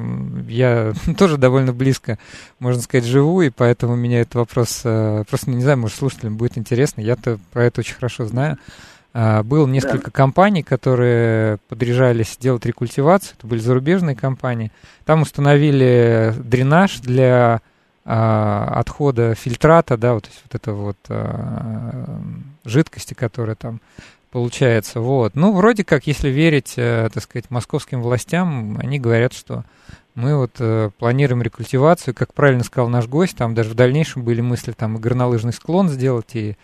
я 0.47 0.93
тоже 1.17 1.37
довольно 1.37 1.73
близко, 1.73 2.19
можно 2.59 2.81
сказать, 2.81 3.05
живу, 3.05 3.41
и 3.41 3.49
поэтому 3.49 3.95
меня 3.95 4.21
этот 4.21 4.35
вопрос 4.35 4.81
э, 4.83 5.23
просто 5.27 5.49
не 5.49 5.61
знаю, 5.61 5.79
может, 5.79 5.97
слушателям 5.97 6.37
будет 6.37 6.57
интересно. 6.57 7.01
Я-то 7.01 7.39
про 7.51 7.65
это 7.65 7.81
очень 7.81 7.95
хорошо 7.95 8.25
знаю. 8.25 8.57
А, 9.13 9.41
было 9.41 9.65
несколько 9.65 10.05
да. 10.05 10.11
компаний, 10.11 10.61
которые 10.61 11.57
подряжались 11.69 12.37
делать 12.39 12.67
рекультивацию. 12.67 13.33
Это 13.39 13.47
были 13.47 13.59
зарубежные 13.59 14.15
компании. 14.15 14.71
Там 15.05 15.23
установили 15.23 16.35
дренаж 16.37 16.99
для 16.99 17.61
отхода 18.07 19.35
фильтрата, 19.35 19.97
да, 19.97 20.13
вот, 20.13 20.23
то 20.23 20.29
есть 20.29 20.41
вот 20.45 20.55
это 20.55 20.71
вот 20.71 20.97
а, 21.09 22.21
жидкости, 22.63 23.13
которая 23.13 23.55
там 23.55 23.81
получается. 24.31 25.01
Вот. 25.01 25.35
Ну, 25.35 25.51
вроде 25.51 25.83
как, 25.83 26.07
если 26.07 26.29
верить, 26.29 26.75
а, 26.77 27.09
так 27.09 27.21
сказать, 27.23 27.49
московским 27.49 28.01
властям, 28.01 28.77
они 28.79 28.97
говорят, 28.97 29.33
что 29.33 29.65
мы 30.15 30.35
вот 30.35 30.53
э, 30.57 30.89
планируем 30.97 31.43
рекультивацию, 31.43 32.15
как 32.15 32.33
правильно 32.33 32.63
сказал 32.63 32.89
наш 32.89 33.07
гость, 33.07 33.37
там 33.37 33.53
даже 33.53 33.69
в 33.69 33.75
дальнейшем 33.75 34.23
были 34.23 34.41
мысли 34.41 34.71
там 34.71 34.95
и 34.95 34.99
горнолыжный 34.99 35.53
склон 35.53 35.89
сделать, 35.89 36.33
и 36.33 36.57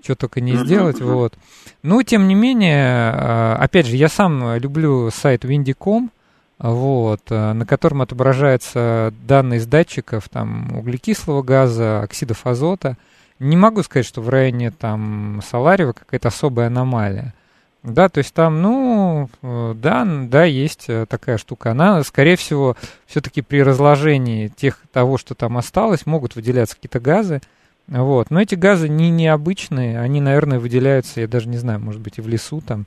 что 0.00 0.14
только 0.14 0.40
не 0.40 0.54
сделать, 0.54 1.00
вот. 1.00 1.34
Ну, 1.82 2.02
тем 2.04 2.28
не 2.28 2.36
менее, 2.36 3.12
э, 3.12 3.54
опять 3.58 3.86
же, 3.86 3.96
я 3.96 4.08
сам 4.08 4.56
люблю 4.58 5.10
сайт 5.10 5.44
windy.com, 5.44 6.12
вот, 6.60 7.22
э, 7.30 7.52
на 7.52 7.64
котором 7.64 8.02
отображаются 8.02 9.14
данные 9.26 9.58
из 9.58 9.66
датчиков 9.66 10.28
там, 10.28 10.76
углекислого 10.76 11.42
газа, 11.42 12.02
оксидов 12.02 12.46
азота. 12.46 12.96
Не 13.38 13.56
могу 13.56 13.82
сказать, 13.82 14.06
что 14.06 14.20
в 14.20 14.28
районе 14.28 14.70
там 14.70 15.40
Саларева 15.48 15.92
какая-то 15.94 16.28
особая 16.28 16.66
аномалия. 16.66 17.34
Да, 17.82 18.10
то 18.10 18.18
есть 18.18 18.34
там, 18.34 18.60
ну, 18.60 19.30
э, 19.40 19.74
да, 19.74 20.04
да, 20.04 20.44
есть 20.44 20.84
э, 20.88 21.06
такая 21.08 21.38
штука. 21.38 21.70
Она, 21.70 22.02
скорее 22.04 22.36
всего, 22.36 22.76
все-таки 23.06 23.40
при 23.40 23.62
разложении 23.62 24.48
тех, 24.48 24.82
того, 24.92 25.16
что 25.16 25.34
там 25.34 25.56
осталось, 25.56 26.04
могут 26.04 26.36
выделяться 26.36 26.76
какие-то 26.76 27.00
газы. 27.00 27.40
Вот. 27.88 28.30
Но 28.30 28.38
эти 28.42 28.54
газы 28.54 28.90
не 28.90 29.08
необычные, 29.08 29.98
они, 29.98 30.20
наверное, 30.20 30.58
выделяются, 30.58 31.22
я 31.22 31.26
даже 31.26 31.48
не 31.48 31.56
знаю, 31.56 31.80
может 31.80 32.02
быть, 32.02 32.18
и 32.18 32.20
в 32.20 32.28
лесу 32.28 32.60
там, 32.60 32.84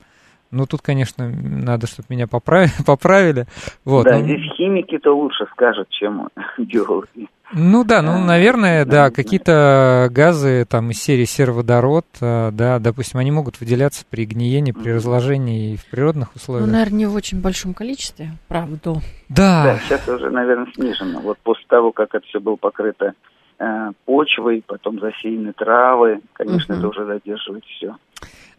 ну, 0.53 0.65
тут, 0.65 0.81
конечно, 0.81 1.29
надо, 1.29 1.87
чтобы 1.87 2.05
меня 2.09 2.27
поправили. 2.27 2.71
поправили. 2.85 3.45
Вот. 3.85 4.05
Да, 4.05 4.19
ну, 4.19 4.23
здесь 4.23 4.51
химики-то 4.55 5.15
лучше 5.15 5.45
скажут, 5.51 5.89
чем 5.89 6.29
биологи. 6.57 7.27
Ну 7.55 7.83
да, 7.83 8.01
ну, 8.01 8.17
наверное, 8.17 8.83
да, 8.83 9.11
какие-то 9.11 10.09
газы 10.11 10.65
там 10.67 10.89
из 10.89 11.01
серии 11.01 11.25
сероводород, 11.25 12.05
а, 12.19 12.51
да, 12.51 12.79
допустим, 12.79 13.19
они 13.19 13.29
могут 13.29 13.59
выделяться 13.59 14.05
при 14.09 14.25
гниении, 14.25 14.71
при 14.71 14.91
разложении 14.91 15.73
и 15.73 15.77
в 15.77 15.85
природных 15.85 16.35
условиях. 16.35 16.65
Ну, 16.65 16.73
наверное, 16.73 16.97
не 16.97 17.05
в 17.05 17.13
очень 17.13 17.41
большом 17.41 17.75
количестве, 17.75 18.31
правда. 18.47 18.95
Да. 19.29 19.63
Да, 19.63 19.79
сейчас 19.85 20.07
уже, 20.07 20.31
наверное, 20.31 20.71
снижено. 20.73 21.19
Вот 21.19 21.37
после 21.43 21.65
того, 21.67 21.91
как 21.91 22.15
это 22.15 22.25
все 22.25 22.39
было 22.39 22.55
покрыто 22.55 23.13
э, 23.59 23.91
почвой, 24.05 24.63
потом 24.65 24.99
засеяны 24.99 25.53
травы, 25.53 26.21
конечно, 26.33 26.73
угу. 26.73 26.79
это 26.79 26.87
уже 26.89 27.05
задерживает 27.05 27.63
все. 27.65 27.95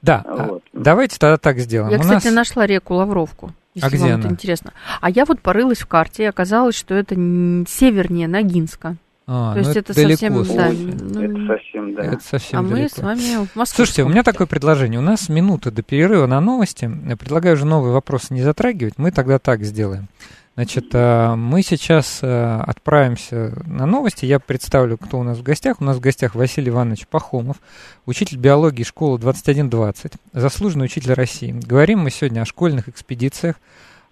Да, 0.05 0.23
а, 0.27 0.47
вот. 0.47 0.63
давайте 0.75 1.19
тогда 1.19 1.39
так 1.39 1.59
сделаем. 1.59 1.91
Я, 1.91 1.97
У 1.97 2.01
кстати, 2.03 2.27
нас... 2.27 2.35
нашла 2.35 2.67
реку 2.67 2.95
Лавровку. 2.95 3.53
Если 3.75 3.87
а 3.87 3.91
где 3.91 3.99
вам 3.99 4.09
она? 4.13 4.19
это 4.21 4.29
интересно. 4.29 4.73
А 5.01 5.09
я 5.09 5.25
вот 5.25 5.41
порылась 5.41 5.79
в 5.79 5.87
карте, 5.87 6.25
и 6.25 6.27
оказалось, 6.27 6.75
что 6.75 6.95
это 6.95 7.15
севернее 7.15 8.29
Ногинска. 8.29 8.97
А, 9.27 9.55
То 9.55 9.61
ну 9.61 9.65
есть 9.65 9.77
это, 9.77 9.93
это 9.93 10.11
совсем, 10.11 10.45
да, 10.45 10.71
ну, 10.71 11.23
это 11.23 11.47
совсем, 11.47 11.95
да. 11.95 12.03
Это 12.03 12.23
совсем 12.23 12.61
а 12.61 12.63
далеко. 12.63 12.83
мы 12.83 12.89
с 12.91 12.99
вами 12.99 13.47
в 13.47 13.57
Москве. 13.57 13.77
Слушайте, 13.77 14.03
у 14.03 14.09
меня 14.11 14.23
такое 14.23 14.47
предложение. 14.47 15.01
У 15.01 15.03
нас 15.03 15.31
минута 15.31 15.71
до 15.71 15.83
перерыва 15.83 16.27
на 16.27 16.43
новости. 16.43 16.91
Я 17.09 17.17
предлагаю 17.17 17.55
уже 17.55 17.65
новые 17.65 17.95
вопросы 17.95 18.35
не 18.35 18.43
затрагивать. 18.43 18.95
Мы 18.99 19.11
тогда 19.11 19.39
так 19.39 19.63
сделаем. 19.65 20.09
Значит, 20.55 20.91
э, 20.93 21.35
мы 21.35 21.63
сейчас 21.63 22.21
э, 22.23 22.61
отправимся 22.65 23.53
на 23.67 23.87
новости. 23.87 24.25
Я 24.25 24.39
представлю, 24.39 24.97
кто 24.97 25.19
у 25.19 25.25
нас 25.25 25.39
в 25.39 25.43
гостях. 25.43 25.81
У 25.81 25.85
нас 25.85 25.97
в 25.97 26.01
гостях 26.01 26.37
Василий 26.37 26.69
Иванович 26.69 27.09
Пахомов, 27.09 27.57
учитель 28.07 28.39
биологии 28.39 28.85
школы 28.85 29.19
2120, 29.19 30.13
заслуженный 30.33 30.85
учитель 30.85 31.15
России. 31.15 31.51
Говорим 31.51 32.01
мы 32.01 32.11
сегодня 32.11 32.43
о 32.43 32.45
школьных 32.45 32.89
экспедициях, 32.89 33.57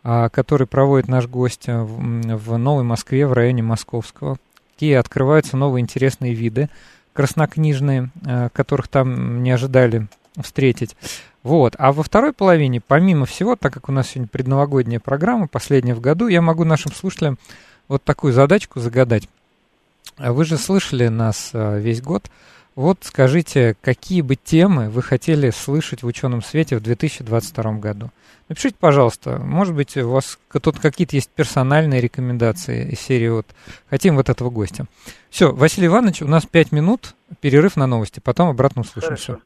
а, 0.02 0.30
которые 0.30 0.66
проводит 0.66 1.06
наш 1.06 1.28
гость 1.28 1.68
э, 1.68 1.80
в 1.80 2.56
Новой 2.56 2.82
Москве, 2.82 3.24
в 3.28 3.32
районе 3.32 3.62
Московского. 3.62 4.36
Какие 4.74 4.94
открываются 4.94 5.56
новые 5.56 5.82
интересные 5.82 6.34
виды 6.34 6.68
краснокнижные, 7.12 8.08
которых 8.54 8.88
там 8.88 9.42
не 9.42 9.50
ожидали 9.50 10.08
встретить. 10.40 10.96
Вот. 11.42 11.74
А 11.78 11.92
во 11.92 12.02
второй 12.02 12.32
половине, 12.32 12.80
помимо 12.80 13.26
всего, 13.26 13.56
так 13.56 13.72
как 13.72 13.88
у 13.88 13.92
нас 13.92 14.10
сегодня 14.10 14.28
предновогодняя 14.28 15.00
программа, 15.00 15.48
последняя 15.48 15.94
в 15.94 16.00
году, 16.00 16.28
я 16.28 16.40
могу 16.40 16.64
нашим 16.64 16.92
слушателям 16.92 17.38
вот 17.88 18.02
такую 18.04 18.32
задачку 18.32 18.80
загадать. 18.80 19.28
А 20.16 20.32
вы 20.32 20.44
же 20.44 20.56
слышали 20.56 21.08
нас 21.08 21.50
а, 21.52 21.78
весь 21.78 22.00
год. 22.00 22.30
Вот 22.74 22.98
скажите, 23.02 23.76
какие 23.82 24.22
бы 24.22 24.36
темы 24.36 24.88
вы 24.88 25.02
хотели 25.02 25.50
слышать 25.50 26.02
в 26.02 26.06
ученом 26.06 26.42
свете 26.42 26.76
в 26.76 26.82
2022 26.82 27.72
году? 27.74 28.10
Напишите, 28.48 28.76
пожалуйста, 28.78 29.38
может 29.38 29.74
быть, 29.74 29.96
у 29.96 30.10
вас 30.10 30.38
тут 30.62 30.78
какие-то 30.78 31.16
есть 31.16 31.30
персональные 31.30 32.00
рекомендации 32.00 32.90
из 32.90 33.00
серии 33.00 33.28
вот 33.28 33.46
«Хотим 33.88 34.16
вот 34.16 34.28
этого 34.28 34.50
гостя». 34.50 34.86
Все, 35.30 35.52
Василий 35.52 35.86
Иванович, 35.86 36.22
у 36.22 36.28
нас 36.28 36.44
пять 36.46 36.72
минут, 36.72 37.14
перерыв 37.40 37.76
на 37.76 37.86
новости, 37.86 38.20
потом 38.20 38.48
обратно 38.48 38.82
услышимся. 38.82 39.38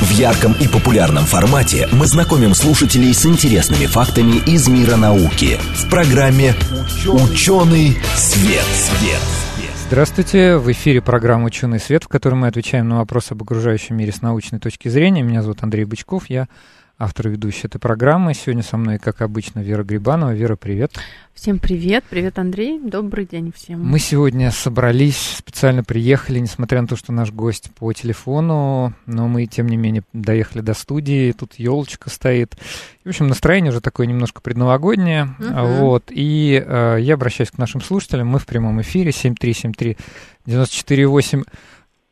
В 0.00 0.10
ярком 0.12 0.54
и 0.54 0.66
популярном 0.66 1.24
формате 1.24 1.86
мы 1.92 2.06
знакомим 2.06 2.54
слушателей 2.54 3.12
с 3.12 3.26
интересными 3.26 3.84
фактами 3.84 4.38
из 4.46 4.66
мира 4.66 4.96
науки 4.96 5.58
в 5.74 5.90
программе 5.90 6.54
«Ученый 7.06 7.98
свет». 8.14 8.64
свет. 8.64 9.20
Здравствуйте, 9.86 10.56
в 10.56 10.72
эфире 10.72 11.02
программа 11.02 11.44
«Ученый 11.44 11.78
свет», 11.78 12.04
в 12.04 12.08
которой 12.08 12.36
мы 12.36 12.46
отвечаем 12.46 12.88
на 12.88 12.98
вопросы 12.98 13.32
об 13.32 13.42
окружающем 13.42 13.98
мире 13.98 14.10
с 14.10 14.22
научной 14.22 14.58
точки 14.58 14.88
зрения. 14.88 15.22
Меня 15.22 15.42
зовут 15.42 15.62
Андрей 15.62 15.84
Бычков, 15.84 16.30
я 16.30 16.48
автор 17.00 17.28
и 17.28 17.30
ведущий 17.30 17.66
этой 17.66 17.78
программы. 17.78 18.34
Сегодня 18.34 18.62
со 18.62 18.76
мной, 18.76 18.98
как 18.98 19.22
обычно, 19.22 19.60
Вера 19.60 19.82
Грибанова. 19.82 20.34
Вера, 20.34 20.54
привет. 20.54 20.92
Всем 21.32 21.58
привет. 21.58 22.04
Привет, 22.10 22.38
Андрей. 22.38 22.78
Добрый 22.78 23.24
день 23.24 23.52
всем. 23.56 23.82
Мы 23.82 23.98
сегодня 23.98 24.50
собрались, 24.50 25.36
специально 25.38 25.82
приехали, 25.82 26.38
несмотря 26.38 26.82
на 26.82 26.86
то, 26.86 26.96
что 26.96 27.12
наш 27.12 27.32
гость 27.32 27.70
по 27.74 27.90
телефону, 27.94 28.92
но 29.06 29.28
мы, 29.28 29.46
тем 29.46 29.66
не 29.66 29.78
менее, 29.78 30.02
доехали 30.12 30.60
до 30.60 30.74
студии. 30.74 31.32
Тут 31.32 31.54
елочка 31.54 32.10
стоит. 32.10 32.54
В 33.02 33.08
общем, 33.08 33.28
настроение 33.28 33.70
уже 33.70 33.80
такое 33.80 34.06
немножко 34.06 34.42
предновогоднее. 34.42 35.34
Uh-huh. 35.38 35.78
Вот. 35.80 36.04
И 36.10 36.62
э, 36.62 36.98
я 37.00 37.14
обращаюсь 37.14 37.50
к 37.50 37.56
нашим 37.56 37.80
слушателям. 37.80 38.28
Мы 38.28 38.38
в 38.38 38.44
прямом 38.44 38.82
эфире 38.82 39.10
7373 39.10 39.96
94 40.44 41.04
а, 41.04 41.08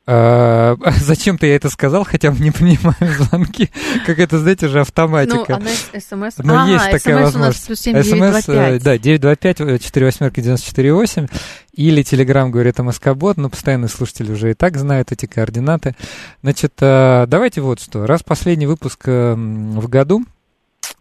зачем-то 1.00 1.46
я 1.46 1.56
это 1.56 1.68
сказал, 1.68 2.04
хотя 2.04 2.30
не 2.30 2.50
понимаю 2.52 2.96
звонки. 3.18 3.70
Как 4.06 4.18
это, 4.18 4.38
знаете, 4.38 4.68
же 4.68 4.80
автоматика. 4.80 5.60
Ну, 5.60 6.00
смс... 6.00 6.38
Но 6.38 6.64
а, 6.64 6.66
есть 6.66 6.90
такая 6.90 7.24
возможность. 7.24 7.64
СМС, 7.64 8.48
э, 8.48 8.78
да, 8.80 8.96
925 8.96 9.82
4 9.82 10.06
восьмерки 10.06 10.40
948 10.40 11.26
или 11.74 12.02
Телеграм 12.02 12.50
говорит 12.50 12.78
МСК-бот, 12.78 13.36
но 13.36 13.50
постоянные 13.50 13.88
слушатели 13.88 14.32
уже 14.32 14.52
и 14.52 14.54
так 14.54 14.78
знают 14.78 15.12
эти 15.12 15.26
координаты. 15.26 15.94
Значит, 16.42 16.72
э, 16.80 17.26
давайте 17.28 17.60
вот 17.60 17.80
что. 17.80 18.06
Раз 18.06 18.22
последний 18.22 18.66
выпуск 18.66 19.02
э, 19.06 19.34
в 19.34 19.88
году, 19.88 20.24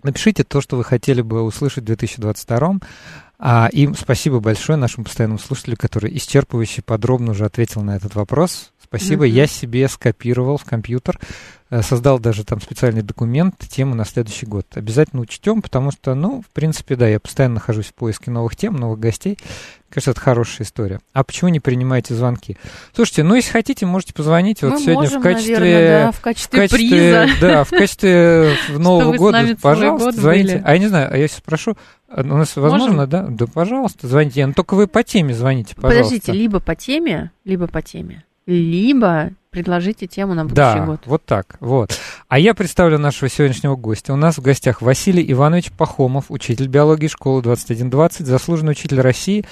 Напишите 0.03 0.43
то, 0.43 0.61
что 0.61 0.77
вы 0.77 0.83
хотели 0.83 1.21
бы 1.21 1.41
услышать 1.41 1.83
в 1.83 1.87
2022 1.87 2.75
а, 3.39 3.69
и 3.71 3.91
спасибо 3.93 4.39
большое 4.39 4.77
нашему 4.77 5.05
постоянному 5.05 5.39
слушателю, 5.39 5.77
который 5.77 6.15
исчерпывающе 6.15 6.81
подробно 6.81 7.31
уже 7.31 7.45
ответил 7.45 7.81
на 7.81 7.95
этот 7.95 8.15
вопрос. 8.15 8.71
Спасибо. 8.87 9.25
Mm-hmm. 9.25 9.31
Я 9.31 9.47
себе 9.47 9.87
скопировал 9.87 10.57
в 10.57 10.63
компьютер, 10.63 11.19
э, 11.69 11.81
создал 11.81 12.19
даже 12.19 12.45
там 12.45 12.61
специальный 12.61 13.01
документ, 13.01 13.55
тему 13.69 13.95
на 13.95 14.05
следующий 14.05 14.45
год. 14.45 14.65
Обязательно 14.75 15.21
учтем, 15.21 15.61
потому 15.61 15.91
что, 15.91 16.15
ну, 16.15 16.41
в 16.41 16.49
принципе, 16.51 16.95
да, 16.95 17.07
я 17.07 17.19
постоянно 17.19 17.55
нахожусь 17.55 17.87
в 17.87 17.93
поиске 17.93 18.31
новых 18.31 18.55
тем, 18.55 18.75
новых 18.75 18.99
гостей. 18.99 19.37
Кажется, 19.89 20.11
это 20.11 20.19
хорошая 20.19 20.67
история. 20.67 20.99
А 21.13 21.23
почему 21.23 21.49
не 21.49 21.59
принимаете 21.59 22.13
звонки? 22.13 22.57
Слушайте, 22.93 23.23
ну, 23.23 23.35
если 23.35 23.51
хотите, 23.51 23.85
можете 23.85 24.13
позвонить. 24.13 24.61
Вот 24.61 24.73
Мы 24.73 24.79
сегодня 24.79 25.01
можем, 25.01 25.19
в 25.21 25.23
качестве... 25.23 25.59
наверное, 25.59 26.05
да, 26.05 26.11
в 26.11 26.21
качестве, 26.21 26.59
в 26.59 26.61
качестве 26.61 26.89
приза. 26.89 27.27
Да, 27.41 27.63
в 27.63 27.69
качестве 27.69 28.57
Нового 28.69 29.09
вы 29.09 29.15
с 29.15 29.19
года, 29.19 29.57
пожалуйста, 29.61 30.11
звоните. 30.11 30.61
А 30.65 30.73
я 30.73 30.79
не 30.79 30.87
знаю, 30.87 31.11
а 31.11 31.17
я 31.17 31.27
сейчас 31.27 31.39
спрошу, 31.39 31.77
а 32.09 32.21
у 32.21 32.25
нас 32.25 32.55
возможно, 32.55 33.07
да? 33.07 33.27
Да, 33.27 33.47
пожалуйста, 33.47 34.07
звоните. 34.07 34.45
Но 34.45 34.53
только 34.53 34.75
вы 34.75 34.87
по 34.87 35.03
теме 35.03 35.33
звоните, 35.33 35.75
пожалуйста. 35.75 36.03
Подождите, 36.03 36.31
либо 36.31 36.59
по 36.59 36.75
теме, 36.75 37.31
либо 37.43 37.67
по 37.67 37.81
теме. 37.81 38.23
Либо 38.47 39.31
предложите 39.51 40.07
тему 40.07 40.33
на 40.33 40.43
будущий 40.43 40.55
Да, 40.55 40.85
год. 40.85 41.01
вот 41.05 41.25
так, 41.25 41.57
вот. 41.59 41.91
А 42.27 42.39
я 42.39 42.53
представлю 42.53 42.97
нашего 42.97 43.29
сегодняшнего 43.29 43.75
гостя. 43.75 44.13
У 44.13 44.15
нас 44.15 44.37
в 44.37 44.41
гостях 44.41 44.81
Василий 44.81 45.31
Иванович 45.31 45.71
Пахомов, 45.71 46.25
учитель 46.29 46.67
биологии 46.67 47.07
школы 47.07 47.41
2120, 47.41 48.25
заслуженный 48.25 48.71
учитель 48.71 49.01
России. 49.01 49.43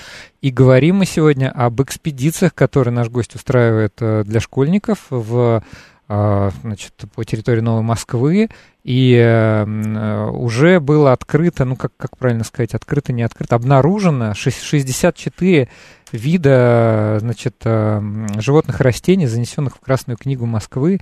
И 0.41 0.49
говорим 0.49 0.97
мы 0.97 1.05
сегодня 1.05 1.51
об 1.51 1.81
экспедициях, 1.81 2.53
которые 2.53 2.93
наш 2.93 3.09
гость 3.09 3.35
устраивает 3.35 3.93
э, 3.99 4.23
для 4.25 4.39
школьников 4.39 4.99
в 5.09 5.61
э, 6.07 6.49
значит, 6.61 6.93
по 7.15 7.23
территории 7.25 7.61
Новой 7.61 7.81
Москвы, 7.81 8.49
и 8.83 9.15
э, 9.19 10.29
уже 10.29 10.79
было 10.79 11.11
открыто, 11.13 11.65
ну 11.65 11.75
как, 11.75 11.91
как 11.97 12.15
правильно 12.17 12.43
сказать, 12.43 12.75
открыто, 12.75 13.11
не 13.11 13.23
открыто, 13.23 13.55
обнаружено 13.55 14.33
шесть- 14.35 14.61
64 14.61 15.67
вида, 16.15 17.17
значит, 17.19 17.55
э, 17.63 18.01
животных 18.37 18.79
и 18.79 18.83
растений, 18.83 19.27
занесенных 19.27 19.75
в 19.75 19.79
Красную 19.79 20.17
книгу 20.17 20.45
Москвы, 20.45 20.99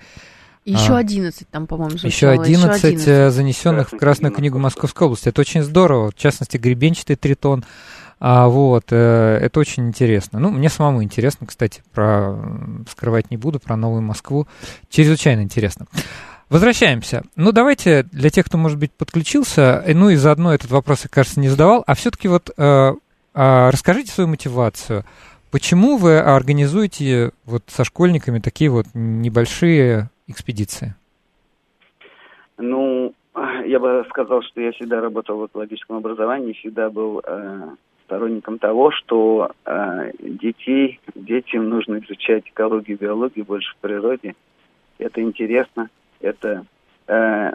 Еще 0.65 0.93
А. 0.93 0.97
11 0.97 1.49
там, 1.49 1.67
по-моему, 1.67 1.95
еще 1.95 2.27
звучало. 2.27 2.41
11, 2.43 3.07
э, 3.07 3.29
занесенных 3.31 3.91
в 3.91 3.97
Красную 3.97 4.33
книгу 4.33 4.59
Московской 4.59 5.07
области. 5.07 5.27
Это 5.27 5.41
очень 5.41 5.61
здорово, 5.61 6.11
в 6.11 6.15
частности, 6.15 6.57
гребенчатый 6.57 7.17
тритон. 7.17 7.65
А, 8.19 8.47
вот, 8.47 8.85
э, 8.91 9.39
это 9.41 9.59
очень 9.59 9.87
интересно. 9.87 10.39
Ну, 10.39 10.49
мне 10.49 10.69
самому 10.69 11.03
интересно, 11.03 11.45
кстати, 11.45 11.83
про 11.91 12.37
скрывать 12.89 13.29
не 13.29 13.35
буду, 13.35 13.59
про 13.59 13.75
Новую 13.75 14.01
Москву. 14.01 14.47
Чрезвычайно 14.89 15.41
интересно. 15.41 15.87
Возвращаемся. 16.47 17.23
Ну, 17.35 17.51
давайте 17.51 18.03
для 18.11 18.29
тех, 18.29 18.45
кто, 18.45 18.57
может 18.57 18.77
быть, 18.77 18.91
подключился, 18.91 19.83
ну 19.87 20.09
и 20.09 20.15
заодно 20.15 20.53
этот 20.53 20.69
вопрос, 20.71 21.01
я, 21.03 21.09
кажется, 21.09 21.39
не 21.39 21.49
задавал, 21.49 21.83
а 21.87 21.95
все-таки 21.95 22.27
вот 22.27 22.51
э, 22.51 22.53
а, 22.57 22.95
расскажите 23.33 24.11
свою 24.11 24.29
мотивацию. 24.29 25.03
Почему 25.51 25.97
вы 25.97 26.19
организуете 26.19 27.31
вот 27.45 27.63
со 27.67 27.83
школьниками 27.83 28.39
такие 28.39 28.69
вот 28.69 28.87
небольшие 28.93 30.09
экспедиции? 30.27 30.95
Ну, 32.57 33.13
я 33.65 33.79
бы 33.79 34.05
сказал, 34.09 34.41
что 34.41 34.61
я 34.61 34.71
всегда 34.71 35.01
работал 35.01 35.37
в 35.37 35.45
экологическом 35.47 35.97
образовании, 35.97 36.53
всегда 36.53 36.89
был 36.89 37.21
э, 37.23 37.75
сторонником 38.05 38.59
того, 38.59 38.91
что 38.91 39.51
э, 39.65 40.11
детей, 40.19 40.99
детям 41.15 41.69
нужно 41.69 41.99
изучать 41.99 42.47
экологию, 42.47 42.97
биологию 42.97 43.45
больше 43.45 43.73
в 43.73 43.77
природе. 43.77 44.35
Это 44.97 45.21
интересно, 45.21 45.89
это 46.19 46.65
э, 47.07 47.51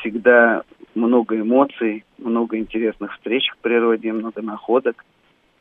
всегда 0.00 0.62
много 0.94 1.38
эмоций, 1.38 2.04
много 2.18 2.58
интересных 2.58 3.14
встреч 3.14 3.48
в 3.50 3.58
природе, 3.58 4.12
много 4.12 4.42
находок. 4.42 5.04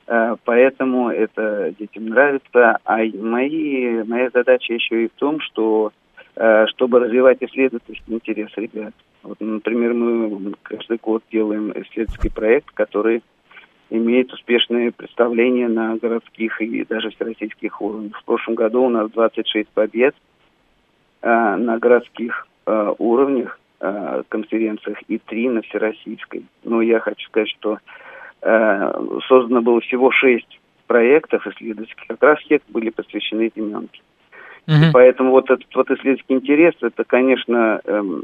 Поэтому 0.08 1.10
это 1.10 1.74
детям 1.78 2.08
нравится. 2.08 2.80
А 2.86 2.98
мои, 2.98 4.04
моя 4.04 4.30
задача 4.34 4.74
еще 4.74 5.06
и 5.06 5.08
в 5.10 5.13
том, 5.13 5.39
что 5.41 5.91
э, 6.36 6.65
чтобы 6.67 7.00
развивать 7.00 7.41
исследовательский 7.41 8.13
интерес 8.13 8.52
ребят. 8.56 8.93
Вот, 9.24 9.38
например, 9.41 9.93
мы 9.93 10.54
каждый 10.63 10.98
год 10.98 11.24
делаем 11.32 11.72
исследовательский 11.72 12.32
проект, 12.32 12.72
который 12.72 13.22
имеет 13.89 14.32
успешное 14.34 14.91
представление 14.91 15.67
на 15.67 15.96
городских 15.98 16.62
и 16.62 16.86
даже 16.86 17.10
всероссийских 17.10 17.82
уровнях. 17.82 18.20
В 18.22 18.26
прошлом 18.26 18.56
году 18.56 18.84
у 18.84 18.89
нас 18.89 19.10
26 19.12 19.70
побед 19.70 20.15
э, 21.22 21.56
на 21.56 21.78
городских 21.80 22.48
э, 22.65 22.93
уровнях, 22.98 23.60
э, 23.80 24.24
конференциях 24.30 25.00
и 25.08 25.17
3 25.17 25.50
на 25.50 25.62
всероссийской. 25.63 26.46
Но 26.63 26.82
я 26.82 27.00
хочу 27.00 27.28
сказать, 27.28 27.50
что 27.50 27.74
э, 27.74 27.78
создано 28.41 29.62
было 29.62 29.82
всего 29.82 30.12
6 30.12 30.45
проектов 30.88 31.45
исследовательских, 31.45 32.08
как 32.08 32.23
раз 32.23 32.39
все 32.39 32.60
были 32.69 32.89
посвящены 32.89 33.52
землянке. 33.56 34.02
Мгм. 34.67 34.91
Поэтому 34.91 35.32
вот 35.32 35.50
этот 35.50 35.73
вот 35.76 35.89
исследовательский 35.91 36.36
интерес, 36.36 36.73
это, 36.82 37.04
конечно, 37.06 37.80
эм, 37.86 38.23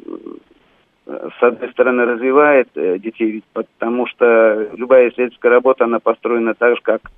э, 1.06 1.30
с 1.40 1.44
одной 1.44 1.72
стороны, 1.72 2.06
развивает 2.06 2.68
э, 2.76 3.00
детей, 3.00 3.44
потому 3.54 4.08
что 4.08 4.70
любая 4.76 5.10
исследовательская 5.10 5.52
работа, 5.52 5.86
она 5.86 6.00
построена 6.00 6.54
так 6.54 6.76
же, 6.76 6.82
как, 6.82 7.12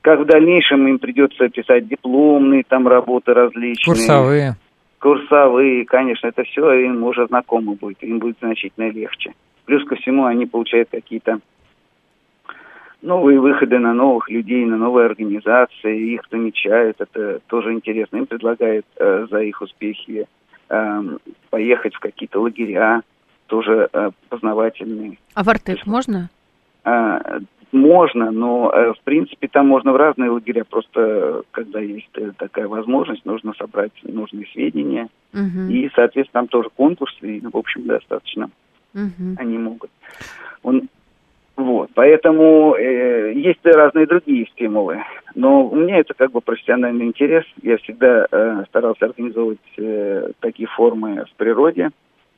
как 0.00 0.20
в 0.20 0.24
дальнейшем 0.24 0.86
им 0.88 0.98
придется 0.98 1.48
писать 1.48 1.88
дипломные 1.88 2.64
там 2.66 2.88
работы 2.88 3.34
различные. 3.34 3.94
Курсовые. 3.94 4.56
Курсовые, 4.98 5.84
конечно, 5.84 6.28
это 6.28 6.42
все 6.44 6.72
им 6.72 7.04
уже 7.04 7.26
знакомо 7.26 7.74
будет, 7.74 8.02
им 8.02 8.18
будет 8.18 8.38
значительно 8.40 8.88
легче. 8.88 9.32
Плюс 9.66 9.84
ко 9.84 9.96
всему 9.96 10.24
они 10.24 10.46
получают 10.46 10.88
какие-то 10.90 11.40
новые 13.02 13.40
выходы 13.40 13.78
на 13.78 13.92
новых 13.92 14.30
людей, 14.30 14.64
на 14.64 14.76
новые 14.76 15.06
организации, 15.06 16.14
их 16.14 16.22
замечают, 16.30 17.00
это 17.00 17.40
тоже 17.46 17.72
интересно. 17.72 18.16
Им 18.16 18.26
предлагают 18.26 18.86
э, 18.96 19.26
за 19.30 19.42
их 19.42 19.60
успехи 19.62 20.26
э, 20.68 21.02
поехать 21.50 21.94
в 21.94 22.00
какие-то 22.00 22.40
лагеря, 22.40 23.02
тоже 23.46 23.88
э, 23.92 24.10
познавательные. 24.28 25.18
А 25.34 25.44
в 25.44 25.48
Артек 25.48 25.86
можно? 25.86 26.30
А, 26.84 27.40
можно, 27.72 28.30
но 28.30 28.70
э, 28.72 28.92
в 28.92 29.00
принципе 29.04 29.48
там 29.48 29.68
можно 29.68 29.92
в 29.92 29.96
разные 29.96 30.30
лагеря. 30.30 30.64
Просто 30.64 31.00
э, 31.00 31.42
когда 31.50 31.80
есть 31.80 32.10
э, 32.14 32.32
такая 32.38 32.68
возможность, 32.68 33.24
нужно 33.24 33.54
собрать 33.58 33.92
нужные 34.02 34.46
сведения. 34.46 35.08
Мгм. 35.32 35.68
И, 35.68 35.90
соответственно, 35.94 36.42
там 36.42 36.48
тоже 36.48 36.70
конкурсы, 36.74 37.38
и, 37.38 37.40
в 37.40 37.56
общем, 37.56 37.86
достаточно 37.86 38.50
Мгм. 38.94 39.36
они 39.38 39.58
могут. 39.58 39.90
Он, 40.62 40.88
вот, 41.56 41.90
поэтому 41.94 42.74
э, 42.76 43.32
есть 43.34 43.60
и 43.64 43.70
разные 43.70 44.06
другие 44.06 44.46
стимулы. 44.48 45.02
Но 45.34 45.66
у 45.66 45.74
меня 45.74 45.98
это 45.98 46.12
как 46.12 46.30
бы 46.32 46.42
профессиональный 46.42 47.06
интерес. 47.06 47.44
Я 47.62 47.78
всегда 47.78 48.26
э, 48.30 48.64
старался 48.68 49.06
организовывать 49.06 49.58
э, 49.78 50.32
такие 50.40 50.68
формы 50.68 51.24
в 51.24 51.36
природе, 51.36 51.90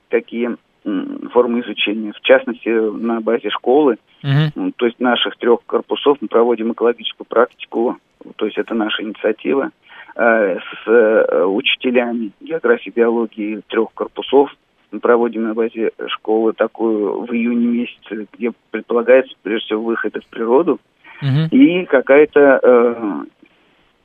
такие 0.08 0.56
м, 0.84 1.28
формы 1.32 1.60
изучения. 1.60 2.12
В 2.12 2.20
частности, 2.20 2.68
на 2.68 3.20
базе 3.20 3.50
школы, 3.50 3.98
м, 4.22 4.72
то 4.76 4.86
есть 4.86 5.00
наших 5.00 5.36
трех 5.38 5.60
корпусов, 5.66 6.18
мы 6.20 6.28
проводим 6.28 6.72
экологическую 6.72 7.26
практику, 7.26 7.96
то 8.36 8.46
есть 8.46 8.56
это 8.56 8.74
наша 8.74 9.02
инициатива, 9.02 9.70
э, 10.14 10.58
с 10.58 10.88
э, 10.88 11.44
учителями 11.44 12.30
географии, 12.40 12.92
биологии 12.94 13.62
трех 13.66 13.88
корпусов. 13.94 14.54
Мы 14.90 15.00
проводим 15.00 15.44
на 15.44 15.54
базе 15.54 15.90
школы 16.08 16.52
такую 16.52 17.22
в 17.26 17.32
июне 17.32 17.66
месяце, 17.66 18.26
где 18.32 18.52
предполагается, 18.70 19.34
прежде 19.42 19.66
всего, 19.66 19.82
выходы 19.82 20.20
в 20.20 20.26
природу 20.26 20.80
Мгм. 21.20 21.48
и 21.50 21.84
какая-то 21.84 22.60
э, 22.62 23.24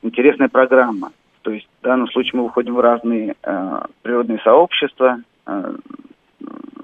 интересная 0.02 0.48
программа. 0.48 1.12
То 1.42 1.52
есть 1.52 1.68
в 1.80 1.84
данном 1.84 2.08
случае 2.08 2.32
мы 2.34 2.44
выходим 2.44 2.74
в 2.74 2.80
разные 2.80 3.34
э, 3.42 3.80
природные 4.02 4.40
сообщества, 4.40 5.20
э, 5.46 5.74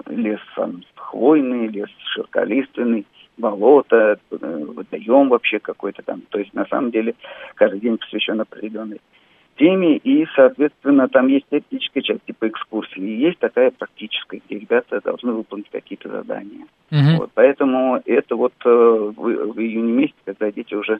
лес 0.07 0.39
там, 0.55 0.83
хвойный, 0.95 1.67
лес 1.67 1.89
широколиственный, 2.13 3.05
болото, 3.37 4.19
э, 4.31 4.65
водоем 4.75 5.29
вообще 5.29 5.59
какой-то 5.59 6.01
там. 6.03 6.21
То 6.29 6.39
есть 6.39 6.53
на 6.53 6.65
самом 6.65 6.91
деле 6.91 7.15
каждый 7.55 7.79
день 7.79 7.97
посвящен 7.97 8.39
определенной 8.39 9.01
теме, 9.57 9.97
и, 9.97 10.25
соответственно, 10.35 11.07
там 11.07 11.27
есть 11.27 11.45
теоретическая 11.49 12.01
часть, 12.01 12.25
типа 12.25 12.47
экскурсии, 12.47 13.01
и 13.01 13.19
есть 13.19 13.39
такая 13.39 13.71
практическая, 13.71 14.41
где 14.45 14.59
ребята 14.59 15.01
должны 15.03 15.33
выполнить 15.33 15.69
какие-то 15.71 16.09
задания. 16.09 16.65
Мгм. 16.89 17.17
Вот, 17.17 17.31
поэтому 17.33 18.01
это 18.05 18.35
вот 18.35 18.53
э, 18.65 18.69
в, 18.69 19.53
в 19.53 19.59
июне 19.59 19.91
месяце, 19.93 20.17
когда 20.25 20.51
дети 20.51 20.73
уже 20.73 20.99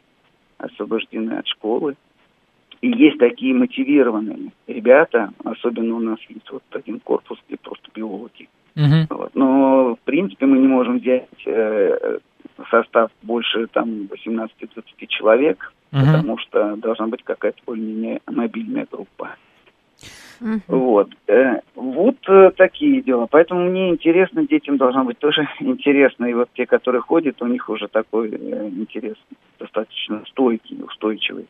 освобождены 0.58 1.34
от 1.34 1.48
школы. 1.48 1.96
И 2.82 2.90
есть 2.90 3.20
такие 3.20 3.54
мотивированные 3.54 4.52
ребята, 4.68 5.32
особенно 5.44 5.96
у 5.96 6.00
нас 6.00 6.18
есть 6.30 6.50
вот 6.52 6.64
один 6.72 7.00
корпус, 7.00 7.38
где 7.48 7.58
просто 7.58 7.90
биологи. 7.94 8.50
Мгм. 8.76 9.08
Вот. 9.10 9.32
Но, 9.36 9.96
в 9.96 10.00
принципе, 10.06 10.46
мы 10.46 10.58
не 10.58 10.68
можем 10.68 11.00
взять 11.00 11.28
э, 11.46 12.20
состав 12.70 13.12
больше 13.22 13.68
там 13.68 14.08
18-20 14.10 15.08
человек, 15.08 15.74
Мгм. 15.92 16.06
потому 16.06 16.38
что 16.38 16.76
должна 16.78 17.08
быть 17.08 17.24
какая-то 17.24 17.60
более-менее 17.66 18.22
мобильная 18.26 18.88
группа. 18.90 19.36
Угу. 20.42 20.62
Вот. 20.68 21.10
Э, 21.28 21.60
вот 21.76 22.18
э, 22.28 22.52
такие 22.58 23.02
дела. 23.02 23.28
Поэтому 23.30 23.70
мне 23.70 23.90
интересно, 23.90 24.48
детям 24.48 24.78
должно 24.78 25.04
быть 25.04 25.20
тоже 25.20 25.48
интересно. 25.60 26.26
И 26.26 26.34
вот 26.34 26.50
те, 26.54 26.66
которые 26.66 27.02
ходят, 27.02 27.42
у 27.42 27.48
них 27.48 27.70
уже 27.70 27.88
такой 27.88 28.32
э, 28.32 28.70
интерес 28.70 29.18
достаточно 29.60 30.24
стойкий, 30.30 30.82
устойчивый. 30.84 31.48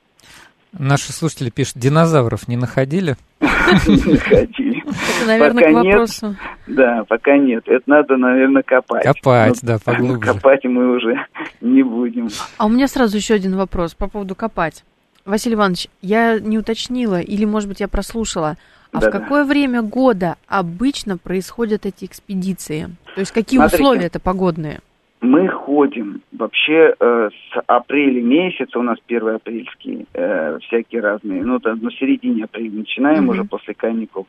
Наши 0.78 1.12
слушатели 1.12 1.50
пишут, 1.50 1.78
динозавров 1.78 2.48
не 2.48 2.56
находили? 2.56 3.18
Не 3.42 4.14
находили. 4.14 4.84
Это, 4.86 5.28
наверное, 5.28 5.64
к 5.64 5.74
вопросу. 5.74 6.36
Да, 6.68 7.04
пока 7.08 7.38
нет. 7.38 7.64
Это 7.68 7.84
надо, 7.88 8.18
наверное, 8.18 8.64
копать. 8.64 9.04
Копать, 9.04 9.60
да, 9.62 9.80
поглубже. 9.84 10.34
Копать 10.34 10.64
мы 10.66 10.96
уже 10.96 11.26
не 11.62 11.84
будем. 11.84 12.30
А 12.58 12.66
у 12.66 12.70
меня 12.70 12.88
сразу 12.88 13.18
еще 13.18 13.34
один 13.34 13.56
вопрос 13.56 13.94
по 13.94 14.08
поводу 14.08 14.36
копать. 14.36 14.84
Василий 15.26 15.56
Иванович, 15.56 15.88
я 16.02 16.40
не 16.40 16.58
уточнила, 16.58 17.22
или, 17.22 17.46
может 17.46 17.70
быть, 17.70 17.80
я 17.80 17.88
прослушала. 17.88 18.58
А 18.92 19.00
да, 19.00 19.08
в 19.08 19.12
какое 19.12 19.44
да. 19.44 19.50
время 19.50 19.82
года 19.82 20.36
обычно 20.48 21.18
происходят 21.18 21.86
эти 21.86 22.06
экспедиции? 22.06 22.90
То 23.16 23.22
есть 23.22 23.32
какие 23.32 23.60
Смотрите, 23.60 23.84
условия 23.84 24.06
это 24.08 24.20
погодные? 24.20 24.80
Мы 25.22 25.48
ходим 25.48 26.22
вообще 26.32 26.96
э, 27.00 27.30
с 27.30 27.64
апреля 27.68 28.22
месяца, 28.22 28.80
у 28.80 28.82
нас 28.82 28.98
первый 29.06 29.36
апрельский, 29.36 30.08
э, 30.14 30.58
всякие 30.64 31.02
разные, 31.02 31.44
ну, 31.44 31.60
там, 31.60 31.80
на 31.80 31.92
середине 31.92 32.46
апреля 32.46 32.72
начинаем 32.72 33.26
mm-hmm. 33.26 33.34
уже 33.34 33.44
после 33.44 33.76
каникул. 33.76 34.26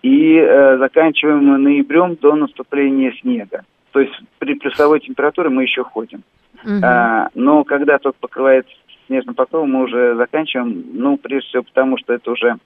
И 0.00 0.36
э, 0.36 0.78
заканчиваем 0.78 1.44
мы 1.44 1.58
ноябрем 1.58 2.16
до 2.16 2.34
наступления 2.34 3.12
снега. 3.20 3.64
То 3.92 4.00
есть 4.00 4.12
при 4.38 4.54
плюсовой 4.54 5.00
температуре 5.00 5.50
мы 5.50 5.64
еще 5.64 5.84
ходим. 5.84 6.22
Mm-hmm. 6.64 6.80
А, 6.82 7.28
но 7.34 7.62
когда 7.64 7.98
тот 7.98 8.16
покрывается 8.16 8.72
снежным 9.06 9.34
покровом, 9.34 9.72
мы 9.72 9.82
уже 9.84 10.16
заканчиваем, 10.16 10.82
ну, 10.94 11.18
прежде 11.18 11.48
всего 11.48 11.62
потому, 11.64 11.98
что 11.98 12.14
это 12.14 12.30
уже 12.30 12.56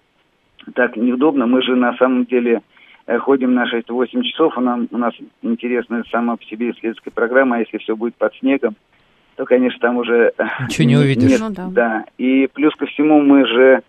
так 0.74 0.96
неудобно. 0.96 1.46
Мы 1.46 1.62
же 1.62 1.74
на 1.74 1.96
самом 1.96 2.26
деле 2.26 2.62
ходим 3.06 3.54
на 3.54 3.64
6-8 3.72 4.22
часов, 4.22 4.56
у, 4.56 4.60
нам, 4.60 4.88
у 4.90 4.98
нас 4.98 5.14
интересная 5.42 6.04
сама 6.10 6.36
по 6.36 6.44
себе 6.44 6.70
исследовательская 6.70 7.12
программа, 7.12 7.56
а 7.56 7.58
если 7.60 7.78
все 7.78 7.94
будет 7.94 8.16
под 8.16 8.34
снегом, 8.36 8.74
то, 9.36 9.44
конечно, 9.44 9.78
там 9.80 9.98
уже... 9.98 10.32
Э, 10.38 10.44
Ничего 10.64 10.88
не 10.88 10.96
увидишь. 10.96 11.30
Нет, 11.30 11.40
ну, 11.40 11.50
да. 11.50 11.68
да. 11.70 12.04
И 12.18 12.48
плюс 12.52 12.74
ко 12.74 12.86
всему 12.86 13.20
мы 13.20 13.46
же 13.46 13.82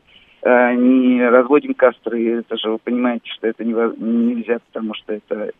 э, 0.43 0.73
не 0.75 1.27
разводим 1.27 1.73
костры, 1.73 2.39
это 2.39 2.57
же 2.57 2.69
вы 2.69 2.77
понимаете, 2.77 3.29
что 3.31 3.47
это 3.47 3.63
нельзя, 3.63 4.59
потому 4.71 4.93
что 4.93 5.13
это 5.13 5.51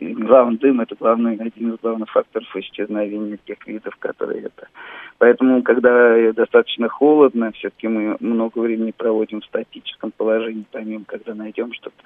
главный 0.00 0.58
дым, 0.58 0.80
это 0.80 0.94
главный, 0.94 1.36
один 1.36 1.72
из 1.72 1.80
главных 1.80 2.10
факторов 2.10 2.48
исчезновения 2.56 3.38
тех 3.46 3.66
видов, 3.66 3.96
которые 3.96 4.42
это. 4.42 4.68
Поэтому, 5.18 5.62
когда 5.62 6.32
достаточно 6.32 6.88
холодно, 6.88 7.52
все-таки 7.52 7.88
мы 7.88 8.16
много 8.20 8.58
времени 8.58 8.92
проводим 8.96 9.40
в 9.40 9.44
статическом 9.44 10.12
положении, 10.16 10.64
помимо 10.70 11.04
когда 11.04 11.34
найдем 11.34 11.72
что-то 11.72 12.02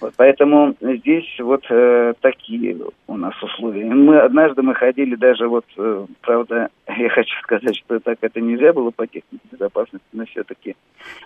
вот, 0.00 0.14
поэтому 0.16 0.74
здесь 0.80 1.24
вот 1.38 1.64
э, 1.70 2.14
такие 2.20 2.76
у 3.06 3.16
нас 3.16 3.34
условия. 3.42 3.86
Мы 3.86 4.18
однажды 4.18 4.62
мы 4.62 4.74
ходили 4.74 5.14
даже 5.14 5.48
вот, 5.48 5.64
э, 5.76 6.06
правда, 6.20 6.68
я 6.88 7.08
хочу 7.08 7.34
сказать, 7.42 7.76
что 7.76 7.98
так 8.00 8.18
это 8.20 8.40
нельзя 8.40 8.72
было 8.72 8.90
по 8.90 9.06
технике 9.06 9.44
безопасности, 9.50 10.06
но 10.12 10.26
все-таки 10.26 10.76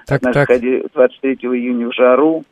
так, 0.06 0.18
однажды 0.18 0.40
так. 0.40 0.48
ходили 0.48 0.86
23 0.94 1.34
июня 1.34 1.88
в 1.88 1.94
жару. 1.94 2.44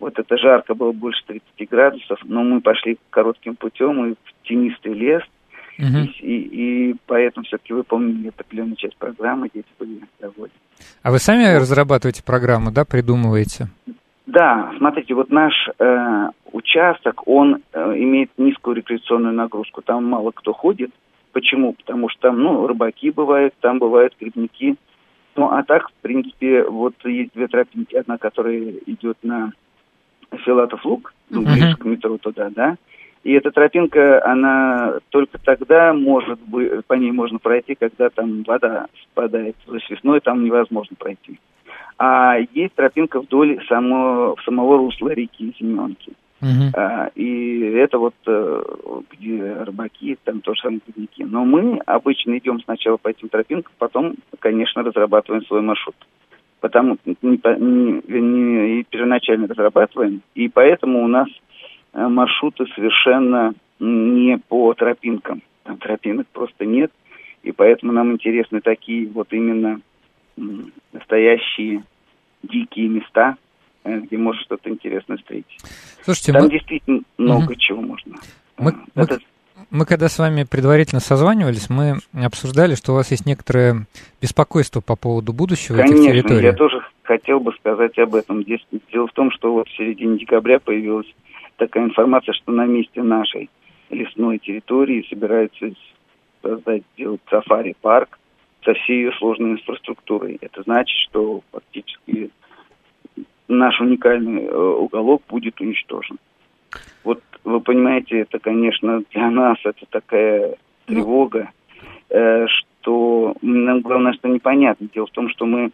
Вот 0.00 0.18
это 0.18 0.36
жарко 0.36 0.74
было 0.74 0.92
больше 0.92 1.24
30 1.26 1.70
градусов, 1.70 2.18
но 2.24 2.42
мы 2.42 2.60
пошли 2.60 2.98
коротким 3.10 3.54
путем 3.54 4.04
и 4.04 4.14
в 4.14 4.46
тенистый 4.46 4.92
лес, 4.92 5.22
Угу. 5.78 5.86
И, 5.86 6.04
и, 6.20 6.90
и 6.90 6.96
поэтому 7.06 7.44
все-таки 7.44 7.72
выполнили 7.72 8.28
определенную 8.28 8.76
часть 8.76 8.96
программы, 8.96 9.50
дети 9.52 9.66
были 9.78 10.00
довольны. 10.20 10.54
А 11.02 11.10
вы 11.10 11.18
сами 11.18 11.52
вот. 11.52 11.62
разрабатываете 11.62 12.22
программу, 12.22 12.70
да, 12.70 12.84
придумываете? 12.84 13.68
Да, 14.26 14.72
смотрите, 14.78 15.14
вот 15.14 15.30
наш 15.30 15.52
э, 15.78 16.28
участок, 16.52 17.28
он 17.28 17.62
э, 17.72 17.92
имеет 17.96 18.30
низкую 18.38 18.76
рекреационную 18.76 19.34
нагрузку. 19.34 19.82
Там 19.82 20.06
мало 20.06 20.30
кто 20.30 20.52
ходит. 20.52 20.90
Почему? 21.32 21.74
Потому 21.74 22.08
что 22.08 22.28
там, 22.28 22.42
ну, 22.42 22.66
рыбаки 22.66 23.10
бывают, 23.10 23.54
там 23.60 23.78
бывают 23.78 24.14
грибники. 24.18 24.76
Ну, 25.36 25.50
а 25.50 25.62
так, 25.62 25.90
в 25.90 25.92
принципе, 26.00 26.64
вот 26.64 26.94
есть 27.04 27.34
две 27.34 27.48
тропинки. 27.48 27.96
Одна, 27.96 28.16
которая 28.16 28.58
идет 28.86 29.18
на 29.22 29.52
Филатов 30.44 30.84
луг, 30.84 31.12
ну, 31.28 31.42
uh-huh. 31.42 31.52
ближе 31.52 31.76
к 31.76 31.84
метро 31.84 32.16
туда, 32.18 32.50
да. 32.50 32.76
И 33.24 33.32
эта 33.32 33.50
тропинка, 33.50 34.22
она 34.24 35.00
только 35.08 35.38
тогда 35.38 35.94
может 35.94 36.38
быть, 36.40 36.84
по 36.86 36.92
ней 36.92 37.10
можно 37.10 37.38
пройти, 37.38 37.74
когда 37.74 38.10
там 38.10 38.42
вода 38.42 38.86
спадает. 39.02 39.56
То 39.66 39.74
есть 39.74 39.90
весной 39.90 40.20
там 40.20 40.44
невозможно 40.44 40.94
пройти. 40.98 41.40
А 41.98 42.36
есть 42.52 42.74
тропинка 42.74 43.20
вдоль 43.20 43.64
само, 43.66 44.36
самого 44.44 44.76
русла 44.76 45.08
реки 45.08 45.54
Семенки. 45.58 46.12
Uh-huh. 46.42 46.70
А, 46.76 47.10
и 47.14 47.60
это 47.76 47.98
вот 47.98 48.14
э, 48.26 48.62
где 49.12 49.54
рыбаки, 49.62 50.18
там 50.24 50.42
тоже 50.42 50.60
самые 50.60 50.80
грибники. 50.86 51.22
Но 51.22 51.46
мы 51.46 51.78
обычно 51.86 52.36
идем 52.36 52.60
сначала 52.60 52.98
по 52.98 53.08
этим 53.08 53.30
тропинкам, 53.30 53.72
потом, 53.78 54.16
конечно, 54.40 54.82
разрабатываем 54.82 55.46
свой 55.46 55.62
маршрут. 55.62 55.96
Потому 56.60 56.98
не, 57.06 57.40
не, 57.42 58.20
не 58.20 58.84
первоначально 58.84 59.46
разрабатываем, 59.46 60.20
и 60.34 60.48
поэтому 60.48 61.02
у 61.04 61.08
нас 61.08 61.28
маршруты 61.94 62.66
совершенно 62.74 63.54
не 63.78 64.38
по 64.38 64.74
тропинкам. 64.74 65.42
Там 65.62 65.78
тропинок 65.78 66.26
просто 66.28 66.66
нет, 66.66 66.92
и 67.42 67.52
поэтому 67.52 67.92
нам 67.92 68.12
интересны 68.12 68.60
такие 68.60 69.08
вот 69.08 69.32
именно 69.32 69.80
настоящие 70.92 71.82
дикие 72.42 72.88
места, 72.88 73.36
э, 73.84 74.00
где 74.00 74.16
можно 74.16 74.40
что-то 74.42 74.68
интересное 74.70 75.16
встретить. 75.16 75.58
Слушайте, 76.02 76.32
Там 76.32 76.44
мы... 76.44 76.50
действительно 76.50 77.00
много 77.18 77.44
угу. 77.52 77.54
чего 77.56 77.80
можно. 77.80 78.16
Мы, 78.58 78.74
Это... 78.94 79.14
мы, 79.14 79.68
мы 79.70 79.86
когда 79.86 80.08
с 80.08 80.18
вами 80.18 80.44
предварительно 80.44 81.00
созванивались, 81.00 81.70
мы 81.70 81.98
обсуждали, 82.12 82.74
что 82.74 82.92
у 82.92 82.94
вас 82.96 83.10
есть 83.10 83.26
некоторое 83.26 83.86
беспокойство 84.20 84.80
по 84.80 84.96
поводу 84.96 85.32
будущего 85.32 85.76
Конечно, 85.76 86.02
этих 86.02 86.12
территорий. 86.12 86.44
я 86.44 86.52
тоже 86.52 86.80
хотел 87.02 87.40
бы 87.40 87.52
сказать 87.54 87.98
об 87.98 88.14
этом. 88.14 88.42
Здесь 88.42 88.60
дело 88.92 89.06
в 89.06 89.12
том, 89.12 89.30
что 89.30 89.52
вот 89.52 89.68
в 89.68 89.76
середине 89.76 90.18
декабря 90.18 90.58
появилась 90.58 91.06
такая 91.56 91.84
информация, 91.84 92.32
что 92.34 92.52
на 92.52 92.66
месте 92.66 93.02
нашей 93.02 93.50
лесной 93.90 94.38
территории 94.38 95.06
собираются 95.08 95.70
создать, 96.42 96.82
сделать 96.94 97.20
сафари-парк, 97.30 98.18
со 98.64 98.74
всей 98.74 99.04
ее 99.04 99.12
сложной 99.18 99.52
инфраструктурой. 99.52 100.38
Это 100.40 100.62
значит, 100.62 100.96
что 101.08 101.42
фактически 101.52 102.30
наш 103.46 103.80
уникальный 103.80 104.44
э, 104.44 104.56
уголок 104.56 105.22
будет 105.28 105.60
уничтожен. 105.60 106.18
Вот 107.04 107.22
вы 107.44 107.60
понимаете, 107.60 108.20
это, 108.20 108.38
конечно, 108.38 109.02
для 109.12 109.30
нас 109.30 109.58
это 109.64 109.84
такая 109.90 110.56
тревога, 110.86 111.50
э, 112.08 112.46
что 112.46 113.34
нам 113.42 113.80
главное, 113.80 114.14
что 114.14 114.28
непонятно. 114.28 114.88
Дело 114.94 115.06
в 115.06 115.10
том, 115.10 115.28
что 115.28 115.44
мы 115.44 115.70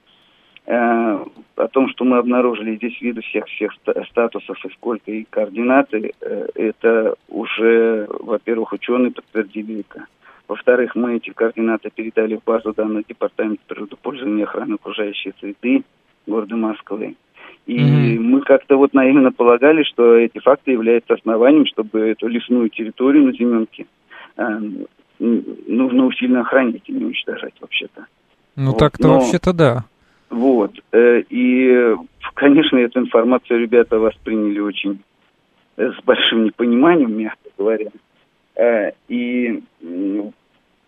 о 0.70 1.68
том, 1.72 1.88
что 1.88 2.04
мы 2.04 2.18
обнаружили 2.18 2.76
здесь 2.76 3.00
виды 3.00 3.22
всех 3.22 3.46
всех 3.46 3.72
статусов 4.10 4.64
и 4.64 4.68
сколько 4.74 5.10
и 5.10 5.26
координаты, 5.28 6.12
э, 6.20 6.46
это 6.54 7.14
уже, 7.28 8.06
во-первых, 8.08 8.72
ученые 8.72 9.10
подтвердили 9.10 9.80
это. 9.80 10.06
Во-вторых, 10.46 10.94
мы 10.94 11.16
эти 11.16 11.30
координаты 11.30 11.90
передали 11.94 12.36
в 12.36 12.44
базу 12.44 12.72
данных 12.72 13.06
Департамента 13.08 13.62
природопользования 13.66 14.40
и 14.40 14.42
охраны 14.42 14.74
окружающей 14.74 15.32
среды 15.40 15.82
города 16.26 16.56
Москвы. 16.56 17.16
И 17.66 17.78
mm-hmm. 17.78 18.18
мы 18.20 18.40
как-то 18.42 18.76
вот 18.76 18.94
наивно 18.94 19.32
полагали, 19.32 19.82
что 19.84 20.16
эти 20.16 20.38
факты 20.38 20.72
являются 20.72 21.14
основанием, 21.14 21.66
чтобы 21.66 22.00
эту 22.00 22.26
лесную 22.28 22.68
территорию 22.68 23.26
на 23.26 23.32
Зименке 23.32 23.86
э, 24.36 24.60
нужно 25.18 26.06
усиленно 26.06 26.40
охранять 26.40 26.82
и 26.86 26.92
не 26.92 27.04
уничтожать 27.04 27.54
вообще-то. 27.60 28.06
Ну 28.56 28.70
вот. 28.70 28.78
так-то 28.78 29.06
Но, 29.06 29.14
вообще-то 29.14 29.52
да. 29.52 29.84
Вот. 30.30 30.72
Э, 30.92 31.22
и, 31.28 31.96
конечно, 32.34 32.78
эту 32.78 33.00
информацию 33.00 33.60
ребята 33.60 33.98
восприняли 33.98 34.60
очень 34.60 35.00
э, 35.76 35.90
с 35.90 36.04
большим 36.04 36.44
непониманием, 36.44 37.16
мягко 37.16 37.50
говоря. 37.58 37.90
Э, 38.54 38.92
и 39.08 39.62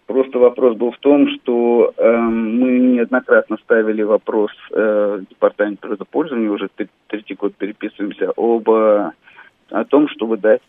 Просто 0.06 0.38
вопрос 0.38 0.76
был 0.76 0.90
в 0.90 0.98
том, 0.98 1.26
что 1.30 1.94
э, 1.96 2.16
мы 2.18 2.78
неоднократно 2.78 3.56
ставили 3.62 4.02
вопрос 4.02 4.50
Департамент 4.68 5.80
природопользования, 5.80 6.50
уже 6.50 6.68
третий 7.06 7.34
год 7.34 7.54
переписываемся, 7.54 8.30
об 8.36 8.68
о 8.68 9.84
том, 9.84 10.08
чтобы 10.08 10.36
дать, 10.36 10.60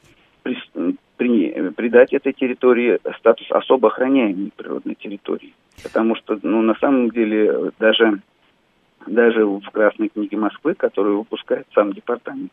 при, 0.43 1.71
придать 1.71 2.13
этой 2.13 2.31
территории 2.31 2.99
статус 3.19 3.47
особо 3.49 3.89
охраняемой 3.89 4.51
природной 4.55 4.95
территории. 4.95 5.53
Потому 5.83 6.15
что, 6.15 6.39
ну, 6.41 6.61
на 6.61 6.75
самом 6.75 7.09
деле, 7.09 7.71
даже, 7.79 8.19
даже 9.07 9.45
в 9.45 9.65
Красной 9.71 10.09
книге 10.09 10.37
Москвы, 10.37 10.73
которую 10.75 11.19
выпускает 11.19 11.67
сам 11.73 11.93
департамент, 11.93 12.51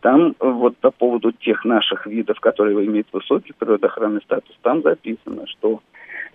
там 0.00 0.34
вот 0.38 0.76
по 0.76 0.90
поводу 0.90 1.32
тех 1.32 1.64
наших 1.64 2.06
видов, 2.06 2.38
которые 2.40 2.84
имеют 2.86 3.08
высокий 3.12 3.52
природоохранный 3.52 4.22
статус, 4.22 4.56
там 4.62 4.82
записано, 4.82 5.46
что 5.46 5.80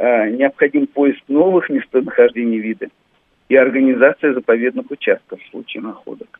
Э, 0.03 0.29
необходим 0.31 0.87
поиск 0.87 1.21
новых 1.27 1.69
местонахождений 1.69 2.57
вида 2.57 2.87
и 3.49 3.55
организация 3.55 4.33
заповедных 4.33 4.89
участков 4.89 5.39
в 5.39 5.49
случае 5.51 5.83
находок. 5.83 6.39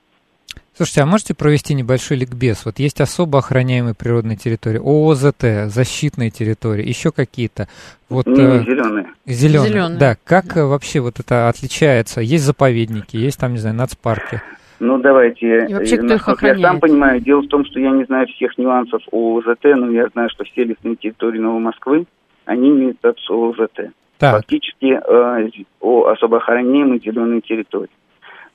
Слушайте, 0.82 1.02
а 1.02 1.06
можете 1.06 1.36
провести 1.36 1.76
небольшой 1.76 2.18
ликбез? 2.18 2.66
Вот 2.66 2.80
есть 2.80 3.02
особо 3.02 3.38
охраняемые 3.38 3.94
природные 3.94 4.36
территории, 4.36 4.80
ООЗТ, 4.80 5.72
защитные 5.72 6.32
территории, 6.32 6.88
еще 6.88 7.12
какие-то. 7.12 7.68
Вот, 8.10 8.26
Не, 8.26 8.42
э, 8.42 8.64
зеленые. 8.64 9.06
Зеленые. 9.28 9.70
Зеленые. 9.70 10.00
Да, 10.00 10.18
как 10.24 10.56
да. 10.56 10.66
вообще 10.66 11.00
вот 11.00 11.20
это 11.20 11.50
отличается? 11.50 12.22
Есть 12.22 12.46
заповедники, 12.46 13.16
есть 13.16 13.40
там, 13.40 13.52
не 13.52 13.60
знаю, 13.60 13.76
нацпарки. 13.76 14.42
Ну, 14.80 14.98
давайте. 14.98 15.68
И 15.68 15.74
вообще, 15.76 15.98
кто 15.98 16.16
их 16.16 16.28
охраняет? 16.28 16.60
Я 16.60 16.68
сам 16.70 16.80
понимаю, 16.80 17.22
дело 17.22 17.42
в 17.42 17.48
том, 17.48 17.64
что 17.64 17.80
я 17.80 17.92
не 17.92 18.06
знаю 18.06 18.26
всех 18.26 18.58
нюансов 18.58 19.04
ООЗТ, 19.12 19.66
но 19.76 19.92
я 19.92 20.08
знаю, 20.08 20.32
что 20.32 20.46
все 20.46 20.64
лесные 20.64 20.96
территории 20.96 21.38
Новой 21.38 21.62
Москвы, 21.62 22.08
они 22.46 22.70
имеют 22.70 22.98
статус 22.98 23.30
ООЗТ. 23.30 23.92
Так. 24.18 24.38
Фактически 24.38 25.00
э, 25.00 25.64
о 25.80 26.08
особо 26.08 26.38
охраняемой 26.38 27.00
зеленой 27.06 27.42
территории. 27.42 27.92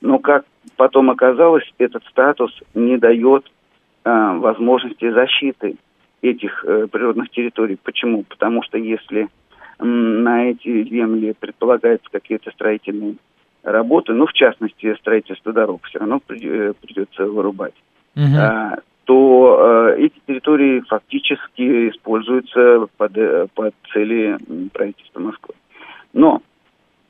Но 0.01 0.19
как 0.19 0.45
потом 0.75 1.09
оказалось, 1.09 1.63
этот 1.77 2.03
статус 2.05 2.51
не 2.73 2.97
дает 2.97 3.45
э, 4.03 4.37
возможности 4.37 5.09
защиты 5.09 5.77
этих 6.21 6.63
э, 6.65 6.87
природных 6.87 7.29
территорий. 7.29 7.77
Почему? 7.81 8.23
Потому 8.23 8.63
что 8.63 8.77
если 8.77 9.23
э, 9.79 9.83
на 9.83 10.49
эти 10.49 10.83
земли 10.83 11.33
предполагаются 11.39 12.09
какие-то 12.11 12.51
строительные 12.51 13.15
работы, 13.63 14.13
ну, 14.13 14.25
в 14.27 14.33
частности, 14.33 14.95
строительство 14.95 15.53
дорог, 15.53 15.83
все 15.85 15.99
равно 15.99 16.21
э, 16.29 16.73
придется 16.81 17.25
вырубать, 17.25 17.75
угу. 18.15 18.25
а, 18.37 18.77
то 19.05 19.93
э, 19.95 20.01
эти 20.01 20.19
территории 20.27 20.81
фактически 20.81 21.89
используются 21.89 22.87
под, 22.97 23.17
э, 23.17 23.47
под 23.53 23.73
цели 23.93 24.37
правительства 24.73 25.19
Москвы. 25.19 25.55
Но 26.13 26.41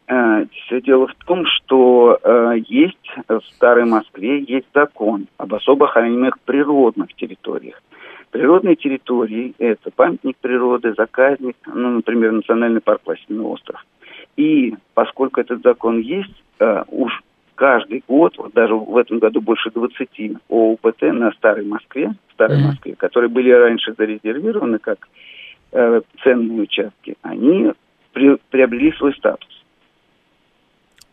все 0.07 0.81
дело 0.81 1.07
в 1.07 1.15
том, 1.25 1.45
что 1.45 2.17
э, 2.23 2.55
есть 2.67 3.11
в 3.27 3.41
Старой 3.55 3.85
Москве 3.85 4.41
есть 4.41 4.67
закон 4.73 5.27
об 5.37 5.53
особо 5.53 5.87
охраняемых 5.87 6.39
природных 6.39 7.13
территориях. 7.13 7.81
Природные 8.31 8.75
территории– 8.75 9.53
это 9.57 9.89
памятник 9.91 10.37
природы, 10.37 10.93
заказник, 10.95 11.55
ну, 11.65 11.89
например, 11.89 12.31
Национальный 12.31 12.81
парк 12.81 13.01
Лосиный 13.05 13.43
остров. 13.43 13.85
И 14.37 14.75
поскольку 14.93 15.41
этот 15.41 15.61
закон 15.63 15.99
есть, 15.99 16.43
э, 16.59 16.83
уж 16.89 17.21
каждый 17.55 18.03
год, 18.07 18.37
вот 18.37 18.53
даже 18.53 18.75
в 18.75 18.95
этом 18.95 19.19
году 19.19 19.41
больше 19.41 19.71
20 19.71 20.37
ОУПТ 20.49 21.01
на 21.01 21.31
Старой 21.31 21.65
Москве, 21.65 22.13
Старой 22.33 22.59
mm-hmm. 22.59 22.67
Москве, 22.67 22.95
которые 22.95 23.29
были 23.29 23.49
раньше 23.49 23.93
зарезервированы 23.97 24.79
как 24.79 25.07
э, 25.71 26.01
ценные 26.23 26.61
участки, 26.61 27.15
они 27.23 27.71
при, 28.13 28.37
приобрели 28.51 28.91
свой 28.93 29.13
статус. 29.15 29.56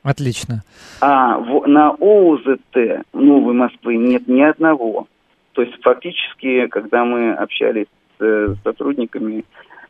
Отлично. 0.04 0.62
А 1.00 1.38
в, 1.38 1.66
на 1.66 1.90
ОУЗТ 1.90 3.04
Новой 3.12 3.54
Москвы 3.54 3.96
нет 3.96 4.28
ни 4.28 4.42
одного. 4.42 5.08
То 5.52 5.62
есть 5.62 5.74
фактически, 5.82 6.66
когда 6.68 7.04
мы 7.04 7.32
общались 7.32 7.86
с 8.18 8.22
э, 8.22 8.54
сотрудниками 8.62 9.44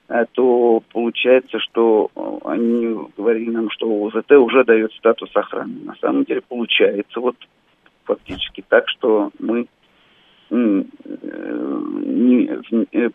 Э, 0.08 0.26
то 0.32 0.82
получается, 0.92 1.58
что 1.60 2.10
э, 2.14 2.38
они 2.44 2.94
говорили 3.16 3.50
нам, 3.50 3.70
что 3.70 3.88
ОЗТ 3.88 4.32
уже 4.32 4.64
дает 4.64 4.92
статус 4.92 5.30
охраны. 5.34 5.80
На 5.84 5.94
самом 5.96 6.24
деле 6.24 6.42
получается 6.42 7.20
вот 7.20 7.36
фактически 8.04 8.62
так, 8.68 8.88
что 8.88 9.30
мы 9.38 9.66
не, 10.50 10.90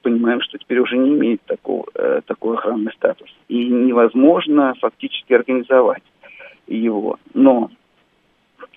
понимаем, 0.01 0.41
что 0.41 0.57
теперь 0.57 0.79
уже 0.79 0.97
не 0.97 1.11
имеет 1.11 1.41
такого, 1.43 1.85
такой 2.25 2.57
охранный 2.57 2.91
статус. 2.93 3.29
И 3.47 3.67
невозможно 3.69 4.73
фактически 4.81 5.33
организовать 5.33 6.01
его. 6.75 7.17
Но 7.33 7.69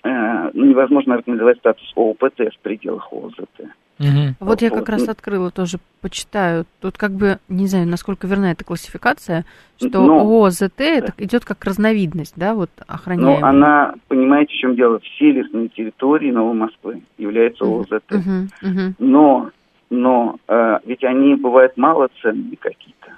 э, 0.03 0.09
невозможно 0.53 1.15
организовать 1.15 1.57
статус 1.59 1.91
ООПТ 1.95 2.39
в 2.39 2.59
пределах 2.61 3.11
ОЗТ. 3.11 3.61
Угу. 3.99 4.35
Вот 4.39 4.61
я 4.61 4.69
как 4.69 4.89
раз 4.89 5.07
открыла 5.07 5.51
тоже, 5.51 5.77
почитаю. 6.01 6.65
Тут 6.81 6.97
как 6.97 7.11
бы, 7.11 7.37
не 7.47 7.67
знаю, 7.67 7.87
насколько 7.87 8.25
верна 8.27 8.51
эта 8.51 8.63
классификация, 8.65 9.45
что 9.77 10.01
Но, 10.01 10.19
ООЗТ 10.19 10.73
да. 10.77 10.83
это 10.83 11.13
идет 11.17 11.45
как 11.45 11.63
разновидность, 11.63 12.33
да, 12.35 12.55
вот 12.55 12.71
охраняемая. 12.87 13.39
Ну, 13.39 13.45
она, 13.45 13.93
понимаете, 14.07 14.53
в 14.53 14.57
чем 14.57 14.75
дело? 14.75 14.99
Все 14.99 15.31
лесные 15.31 15.69
территории 15.69 16.31
Новой 16.31 16.55
Москвы 16.55 17.03
являются 17.17 17.65
угу. 17.65 17.81
ООЗТ. 17.81 18.11
Угу. 18.11 18.69
Угу. 18.71 18.93
Но, 18.99 19.49
но 19.89 20.37
э, 20.47 20.79
ведь 20.85 21.03
они 21.03 21.35
бывают 21.35 21.77
малоценные 21.77 22.57
какие-то. 22.57 23.11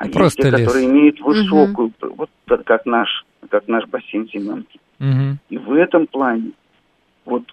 А 0.00 0.08
Просто 0.08 0.46
есть 0.46 0.56
те, 0.56 0.62
лес. 0.62 0.66
которые 0.66 0.86
имеют 0.88 1.20
высокую, 1.20 1.92
угу. 2.00 2.14
вот 2.48 2.64
как 2.64 2.86
наш, 2.86 3.26
как 3.50 3.68
наш 3.68 3.86
бассейн 3.86 4.26
Семенки. 4.30 4.80
Угу. 4.98 5.38
И 5.50 5.58
в 5.58 5.72
этом 5.74 6.06
плане 6.06 6.52
вот 7.26 7.44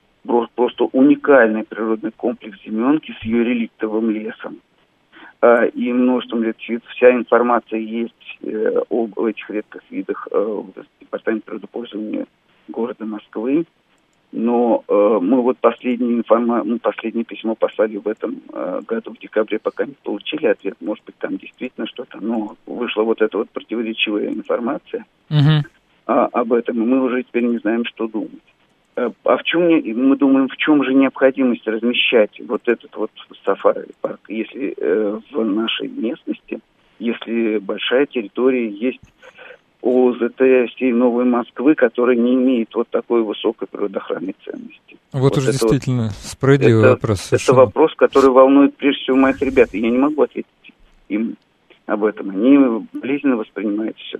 просто 0.55 0.85
уникальный 0.85 1.65
природный 1.65 2.11
комплекс 2.11 2.57
Семенки 2.63 3.13
с 3.19 3.25
ее 3.25 3.43
реликтовым 3.43 4.11
лесом 4.11 4.59
а, 5.41 5.65
и 5.65 5.91
множеством 5.91 6.43
редких 6.43 6.79
Вся 6.95 7.11
информация 7.11 7.79
есть 7.79 8.13
э, 8.41 8.81
об 8.89 9.19
этих 9.19 9.49
редких 9.49 9.81
видах 9.89 10.29
э, 10.31 10.37
в 10.37 10.71
Департаменте 11.01 11.45
природопользования 11.45 12.27
города 12.69 13.03
Москвы. 13.03 13.65
Но 14.37 14.83
э, 14.87 15.19
мы 15.21 15.41
вот 15.41 15.57
последнее, 15.57 16.13
информа... 16.13 16.63
мы 16.63 16.77
последнее 16.77 17.25
письмо 17.25 17.55
послали 17.55 17.97
в 17.97 18.07
этом 18.07 18.39
э, 18.53 18.81
году, 18.87 19.13
в 19.13 19.19
декабре, 19.19 19.57
пока 19.57 19.85
не 19.85 19.95
получили 20.03 20.45
ответ. 20.45 20.75
Может 20.79 21.03
быть, 21.05 21.17
там 21.17 21.37
действительно 21.37 21.87
что-то. 21.87 22.19
Но 22.21 22.55
вышла 22.67 23.01
вот 23.01 23.21
эта 23.21 23.35
вот 23.35 23.49
противоречивая 23.49 24.29
информация 24.29 25.05
угу. 25.31 25.65
а, 26.05 26.25
об 26.25 26.53
этом, 26.53 26.75
и 26.77 26.85
мы 26.85 27.03
уже 27.03 27.23
теперь 27.23 27.45
не 27.45 27.57
знаем, 27.57 27.83
что 27.85 28.07
думать. 28.07 28.31
Э, 28.95 29.09
а 29.23 29.37
в 29.37 29.43
чем 29.43 29.63
мы 29.63 30.15
думаем, 30.17 30.49
в 30.49 30.57
чем 30.57 30.83
же 30.83 30.93
необходимость 30.93 31.67
размещать 31.67 32.39
вот 32.47 32.61
этот 32.67 32.95
вот 32.95 33.11
сафари-парк, 33.43 34.19
если 34.27 34.75
э, 34.77 35.19
в 35.31 35.43
нашей 35.43 35.87
местности, 35.87 36.59
если 36.99 37.57
большая 37.57 38.05
территория 38.05 38.69
есть 38.69 39.01
ОЗТ 39.87 40.71
всей 40.71 40.91
Новой 40.91 41.25
Москвы, 41.25 41.75
которая 41.75 42.15
не 42.15 42.33
имеет 42.35 42.73
вот 42.75 42.89
такой 42.89 43.23
высокой 43.23 43.67
природоохранной 43.67 44.35
ценности. 44.43 44.97
Вот, 45.13 45.21
вот 45.21 45.37
уже 45.37 45.51
действительно 45.51 46.03
вот, 46.03 46.13
справедливый 46.13 46.81
это, 46.81 46.89
вопрос. 46.91 47.21
Совершенно. 47.21 47.55
Это 47.55 47.65
вопрос, 47.65 47.95
который 47.95 48.29
волнует 48.29 48.75
прежде 48.75 49.01
всего 49.03 49.17
моих 49.17 49.41
ребят. 49.41 49.69
И 49.73 49.79
я 49.79 49.89
не 49.89 49.97
могу 49.97 50.21
ответить 50.21 50.47
им 51.09 51.37
об 51.85 52.03
этом. 52.03 52.29
Они 52.29 52.57
болезненно 52.93 53.37
воспринимают 53.37 53.97
все. 53.97 54.19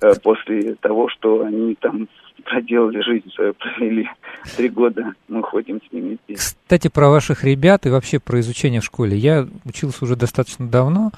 Э, 0.00 0.14
после 0.22 0.74
того, 0.76 1.08
что 1.08 1.42
они 1.42 1.74
там 1.74 2.08
проделали 2.44 3.00
жизнь 3.00 3.30
свою, 3.30 3.54
провели 3.54 4.08
три 4.56 4.68
года, 4.68 5.14
мы 5.28 5.42
ходим 5.42 5.80
с 5.88 5.92
ними 5.92 6.18
здесь. 6.24 6.38
Кстати, 6.38 6.88
про 6.88 7.08
ваших 7.08 7.42
ребят 7.44 7.86
и 7.86 7.90
вообще 7.90 8.20
про 8.20 8.38
изучение 8.40 8.80
в 8.80 8.84
школе. 8.84 9.16
Я 9.16 9.48
учился 9.64 10.04
уже 10.04 10.14
достаточно 10.14 10.68
давно, 10.68 11.10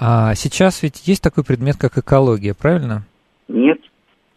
а 0.00 0.34
сейчас 0.34 0.82
ведь 0.82 1.06
есть 1.08 1.22
такой 1.22 1.44
предмет, 1.44 1.76
как 1.76 1.98
экология, 1.98 2.54
правильно? 2.54 3.02
Нет. 3.48 3.80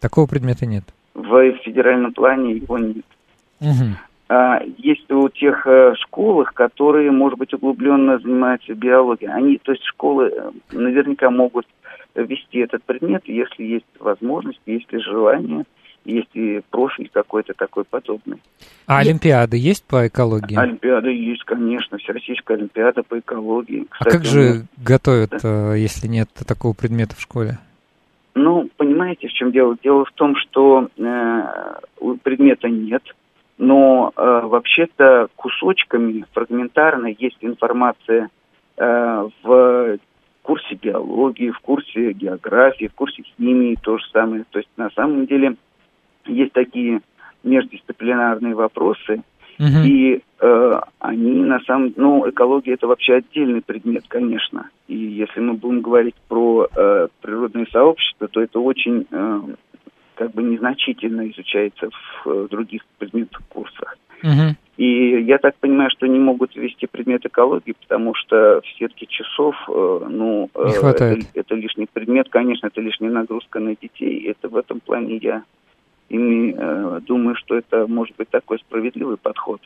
Такого 0.00 0.26
предмета 0.26 0.66
нет? 0.66 0.84
В 1.14 1.52
федеральном 1.64 2.12
плане 2.12 2.54
его 2.54 2.78
нет. 2.78 3.04
Угу. 3.60 3.96
А, 4.28 4.60
есть 4.78 5.10
у 5.12 5.28
тех 5.28 5.66
э, 5.66 5.94
школах, 6.00 6.52
которые, 6.54 7.10
может 7.10 7.38
быть, 7.38 7.54
углубленно 7.54 8.18
занимаются 8.18 8.74
биологией. 8.74 9.30
Они, 9.30 9.58
то 9.58 9.72
есть 9.72 9.84
школы 9.84 10.32
э, 10.34 10.50
наверняка 10.72 11.30
могут 11.30 11.66
вести 12.14 12.58
этот 12.58 12.82
предмет, 12.82 13.22
если 13.26 13.62
есть 13.62 13.86
возможность, 14.00 14.60
если 14.66 14.98
желание, 14.98 15.64
если 16.04 16.62
профиль 16.70 17.10
какой-то 17.12 17.54
такой 17.54 17.84
подобный. 17.84 18.38
А 18.86 18.98
Олимпиады 18.98 19.56
есть 19.56 19.84
по 19.84 20.06
экологии? 20.06 20.58
Олимпиады 20.58 21.10
есть, 21.10 21.44
конечно, 21.44 21.98
Всероссийская 21.98 22.56
Олимпиада 22.56 23.02
по 23.02 23.18
экологии. 23.18 23.86
Кстати, 23.90 24.08
а 24.08 24.10
как 24.10 24.24
же 24.24 24.66
готовят, 24.76 25.30
да. 25.42 25.74
Э, 25.74 25.78
если 25.78 26.08
нет 26.08 26.28
такого 26.46 26.72
предмета 26.72 27.14
в 27.16 27.20
школе? 27.20 27.58
Ну, 28.34 28.68
понимаете, 28.76 29.28
в 29.28 29.32
чем 29.32 29.52
дело? 29.52 29.76
Дело 29.82 30.04
в 30.04 30.12
том, 30.12 30.36
что 30.36 30.88
э, 30.96 32.16
предмета 32.22 32.68
нет, 32.68 33.02
но 33.58 34.12
э, 34.16 34.40
вообще-то 34.44 35.28
кусочками 35.36 36.24
фрагментарно 36.32 37.08
есть 37.18 37.38
информация 37.42 38.30
э, 38.76 39.28
в 39.42 39.98
курсе 40.42 40.74
биологии, 40.74 41.50
в 41.50 41.60
курсе 41.60 42.12
географии, 42.12 42.88
в 42.88 42.94
курсе 42.94 43.22
химии 43.22 43.78
то 43.80 43.98
же 43.98 44.04
самое. 44.12 44.44
То 44.50 44.58
есть 44.58 44.70
на 44.76 44.90
самом 44.90 45.26
деле 45.26 45.56
есть 46.26 46.52
такие 46.52 47.00
междисциплинарные 47.42 48.54
вопросы, 48.54 49.22
uh 49.58 49.86
и 49.86 50.22
э, 50.40 50.80
они 50.98 51.32
на 51.42 51.60
самом 51.60 51.92
ну, 51.96 52.28
экология 52.28 52.74
это 52.74 52.86
вообще 52.86 53.16
отдельный 53.16 53.60
предмет, 53.60 54.04
конечно. 54.08 54.70
И 54.88 54.96
если 54.96 55.40
мы 55.40 55.54
будем 55.54 55.82
говорить 55.82 56.16
про 56.28 56.66
э, 56.74 57.08
природные 57.20 57.66
сообщества, 57.70 58.28
то 58.28 58.40
это 58.40 58.58
очень 58.58 59.06
э, 59.10 59.40
как 60.14 60.32
бы 60.32 60.42
незначительно 60.42 61.28
изучается 61.30 61.90
в 61.90 62.28
э, 62.28 62.48
других 62.50 62.82
предметных 62.98 63.42
курсах. 63.48 63.96
uh 64.24 64.54
и 64.78 65.22
я 65.24 65.38
так 65.38 65.54
понимаю, 65.56 65.90
что 65.90 66.06
не 66.06 66.18
могут 66.18 66.56
ввести 66.56 66.86
предмет 66.86 67.24
экологии, 67.26 67.74
потому 67.86 68.14
что 68.14 68.62
в 68.62 68.78
сетке 68.78 69.06
часов, 69.06 69.54
э, 69.68 70.06
ну, 70.08 70.50
э, 70.54 70.70
это, 70.82 71.18
это 71.34 71.54
лишний 71.54 71.86
предмет, 71.92 72.28
конечно, 72.30 72.68
это 72.68 72.80
лишняя 72.80 73.10
нагрузка 73.10 73.60
на 73.60 73.76
детей. 73.76 74.26
Это 74.28 74.48
в 74.48 74.56
этом 74.56 74.80
плане 74.80 75.18
я 75.18 75.42
И 76.12 76.54
э, 76.54 77.00
думаю, 77.06 77.34
что 77.36 77.56
это 77.56 77.86
может 77.86 78.14
быть 78.16 78.28
такой 78.28 78.58
справедливый 78.58 79.16
подход. 79.16 79.62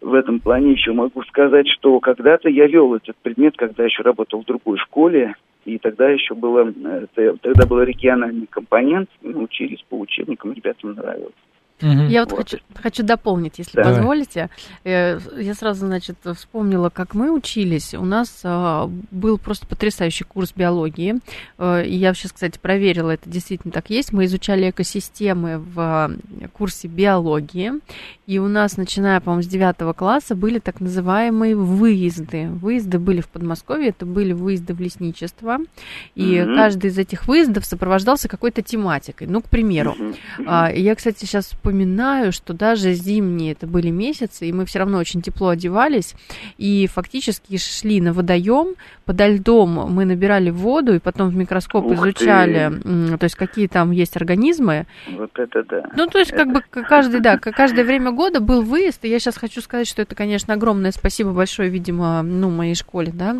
В 0.00 0.14
этом 0.14 0.38
плане 0.38 0.70
еще 0.70 0.92
могу 0.92 1.24
сказать, 1.24 1.66
что 1.66 1.98
когда-то 1.98 2.48
я 2.48 2.68
вел 2.68 2.94
этот 2.94 3.16
предмет, 3.16 3.56
когда 3.56 3.82
еще 3.84 4.04
работал 4.04 4.40
в 4.40 4.44
другой 4.44 4.78
школе, 4.78 5.34
и 5.64 5.78
тогда 5.78 6.08
еще 6.08 6.34
было, 6.36 6.72
э, 6.72 7.34
тогда 7.42 7.66
был 7.66 7.82
региональный 7.82 8.46
компонент, 8.46 9.10
мы 9.20 9.42
учились 9.42 9.84
по 9.88 9.98
учебникам, 9.98 10.52
ребятам 10.52 10.92
нравилось. 10.92 11.34
Угу. 11.82 11.90
Я 12.08 12.20
вот, 12.20 12.30
вот 12.30 12.38
хочу, 12.38 12.58
хочу 12.74 13.02
дополнить, 13.02 13.58
если 13.58 13.76
Давай. 13.76 13.94
позволите. 13.94 14.48
Э, 14.84 15.18
я 15.38 15.54
сразу, 15.54 15.86
значит, 15.86 16.16
вспомнила, 16.36 16.88
как 16.88 17.14
мы 17.14 17.32
учились. 17.32 17.94
У 17.94 18.04
нас 18.04 18.40
а, 18.44 18.88
был 19.10 19.38
просто 19.38 19.66
потрясающий 19.66 20.24
курс 20.24 20.52
биологии. 20.54 21.16
Э, 21.58 21.82
я 21.84 22.14
сейчас, 22.14 22.32
кстати, 22.32 22.58
проверила, 22.58 23.10
это 23.10 23.28
действительно 23.28 23.72
так 23.72 23.90
есть. 23.90 24.12
Мы 24.12 24.26
изучали 24.26 24.70
экосистемы 24.70 25.58
в 25.58 26.12
курсе 26.52 26.86
биологии. 26.86 27.72
И 28.26 28.38
у 28.38 28.46
нас, 28.46 28.76
начиная, 28.76 29.20
по-моему, 29.20 29.42
с 29.42 29.46
девятого 29.46 29.92
класса, 29.92 30.36
были 30.36 30.60
так 30.60 30.80
называемые 30.80 31.56
выезды. 31.56 32.48
Выезды 32.48 32.98
были 33.00 33.20
в 33.20 33.28
Подмосковье, 33.28 33.88
это 33.88 34.06
были 34.06 34.32
выезды 34.32 34.74
в 34.74 34.80
лесничество. 34.80 35.58
И 36.14 36.40
угу. 36.40 36.54
каждый 36.54 36.90
из 36.90 36.98
этих 36.98 37.26
выездов 37.26 37.66
сопровождался 37.66 38.28
какой-то 38.28 38.62
тематикой. 38.62 39.26
Ну, 39.26 39.42
к 39.42 39.48
примеру. 39.48 39.92
Угу. 39.92 40.14
Я, 40.46 40.94
кстати, 40.94 41.24
сейчас 41.24 41.50
вспоминаю, 41.64 42.30
что 42.30 42.52
даже 42.52 42.92
зимние 42.92 43.52
это 43.52 43.66
были 43.66 43.88
месяцы, 43.88 44.46
и 44.46 44.52
мы 44.52 44.66
все 44.66 44.80
равно 44.80 44.98
очень 44.98 45.22
тепло 45.22 45.48
одевались, 45.48 46.14
и 46.58 46.86
фактически 46.92 47.56
шли 47.56 48.02
на 48.02 48.12
водоем, 48.12 48.74
подо 49.06 49.28
льдом 49.28 49.90
мы 49.90 50.04
набирали 50.04 50.50
воду, 50.50 50.94
и 50.94 50.98
потом 50.98 51.30
в 51.30 51.36
микроскоп 51.36 51.86
Ух 51.86 51.94
изучали, 51.94 52.70
ты. 52.82 53.16
то 53.16 53.24
есть 53.24 53.36
какие 53.36 53.66
там 53.66 53.92
есть 53.92 54.14
организмы. 54.18 54.84
Вот 55.10 55.30
это 55.38 55.64
да. 55.64 55.90
Ну, 55.96 56.06
то 56.06 56.18
есть 56.18 56.32
это... 56.32 56.44
как 56.44 56.52
бы 56.52 56.62
каждый, 56.86 57.20
да, 57.20 57.38
каждое 57.38 57.84
время 57.86 58.12
года 58.12 58.40
был 58.40 58.60
выезд, 58.60 59.02
и 59.06 59.08
я 59.08 59.18
сейчас 59.18 59.38
хочу 59.38 59.62
сказать, 59.62 59.88
что 59.88 60.02
это, 60.02 60.14
конечно, 60.14 60.52
огромное 60.52 60.92
спасибо 60.92 61.32
большое, 61.32 61.70
видимо, 61.70 62.22
ну, 62.22 62.50
моей 62.50 62.74
школе, 62.74 63.10
да, 63.10 63.38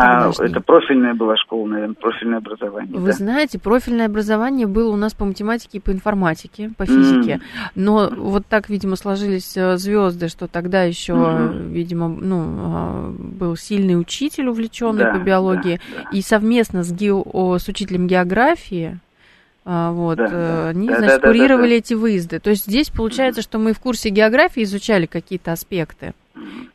а 0.00 0.30
это 0.38 0.60
профильная 0.60 1.14
была 1.14 1.36
школа, 1.36 1.66
наверное, 1.66 1.94
профильное 1.94 2.38
образование. 2.38 2.98
Вы 2.98 3.08
да? 3.08 3.12
знаете, 3.12 3.58
профильное 3.58 4.06
образование 4.06 4.66
было 4.66 4.92
у 4.92 4.96
нас 4.96 5.12
по 5.12 5.24
математике 5.24 5.78
и 5.78 5.80
по 5.80 5.90
информатике, 5.90 6.70
по 6.76 6.86
физике. 6.86 7.34
Mm. 7.34 7.70
Но 7.74 8.10
вот 8.16 8.46
так, 8.46 8.70
видимо, 8.70 8.96
сложились 8.96 9.56
э, 9.56 9.76
звезды, 9.76 10.28
что 10.28 10.48
тогда 10.48 10.84
еще, 10.84 11.12
mm-hmm. 11.12 11.68
видимо, 11.70 12.08
ну, 12.08 12.44
а, 12.58 13.14
был 13.18 13.56
сильный 13.56 14.00
учитель, 14.00 14.48
увлеченный 14.48 15.04
да, 15.04 15.12
по 15.12 15.18
биологии, 15.18 15.80
да, 15.94 16.02
да. 16.04 16.16
и 16.16 16.22
совместно 16.22 16.82
с, 16.82 16.92
гео, 16.92 17.58
с 17.58 17.68
учителем 17.68 18.06
географии. 18.06 18.98
А, 19.66 19.92
вот, 19.92 20.16
да, 20.16 20.28
э, 20.30 20.68
они, 20.70 20.88
да, 20.88 20.98
значит, 20.98 21.20
да, 21.20 21.28
курировали 21.28 21.68
да, 21.68 21.74
да, 21.74 21.76
эти 21.76 21.94
выезды. 21.94 22.40
То 22.40 22.50
есть 22.50 22.64
здесь 22.64 22.88
получается, 22.88 23.42
что 23.42 23.58
мы 23.58 23.74
в 23.74 23.80
курсе 23.80 24.08
географии 24.08 24.62
изучали 24.62 25.06
какие-то 25.06 25.52
аспекты 25.52 26.14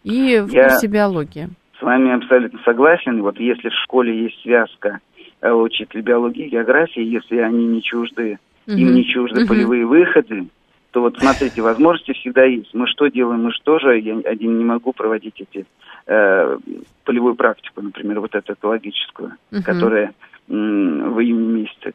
и 0.04 0.40
в 0.40 0.52
Я... 0.52 0.70
курсе 0.70 0.88
биологии. 0.88 1.50
С 1.80 1.82
вами 1.82 2.12
абсолютно 2.12 2.60
согласен. 2.64 3.22
Вот 3.22 3.40
если 3.40 3.70
в 3.70 3.84
школе 3.84 4.24
есть 4.24 4.42
связка 4.42 5.00
э, 5.42 5.52
учитель 5.52 6.02
биологии 6.02 6.46
и 6.46 6.50
географии, 6.50 7.02
если 7.02 7.38
они 7.38 7.66
не 7.66 7.82
чужды, 7.82 8.40
угу. 8.68 8.78
им 8.78 8.94
не 8.94 9.06
чужды 9.06 9.42
угу. 9.42 9.50
полевые 9.50 9.86
выходы, 9.86 10.48
то 10.92 11.02
вот 11.02 11.18
смотрите, 11.20 11.62
возможности 11.62 12.14
всегда 12.14 12.46
есть. 12.46 12.74
Мы 12.74 12.88
что 12.88 13.08
делаем? 13.08 13.44
Мы 13.44 13.52
что 13.52 13.80
же, 13.80 14.00
я 14.00 14.18
один 14.20 14.58
не 14.58 14.64
могу 14.64 14.94
проводить 14.94 15.42
эти 15.42 15.66
э, 16.08 16.58
полевую 17.04 17.36
практику, 17.36 17.82
например, 17.82 18.22
вот 18.22 18.34
эту 18.36 18.54
экологическую, 18.54 19.34
угу. 19.52 19.64
которая 19.64 20.14
в 20.48 20.54
июне 20.54 21.64
месяце. 21.64 21.94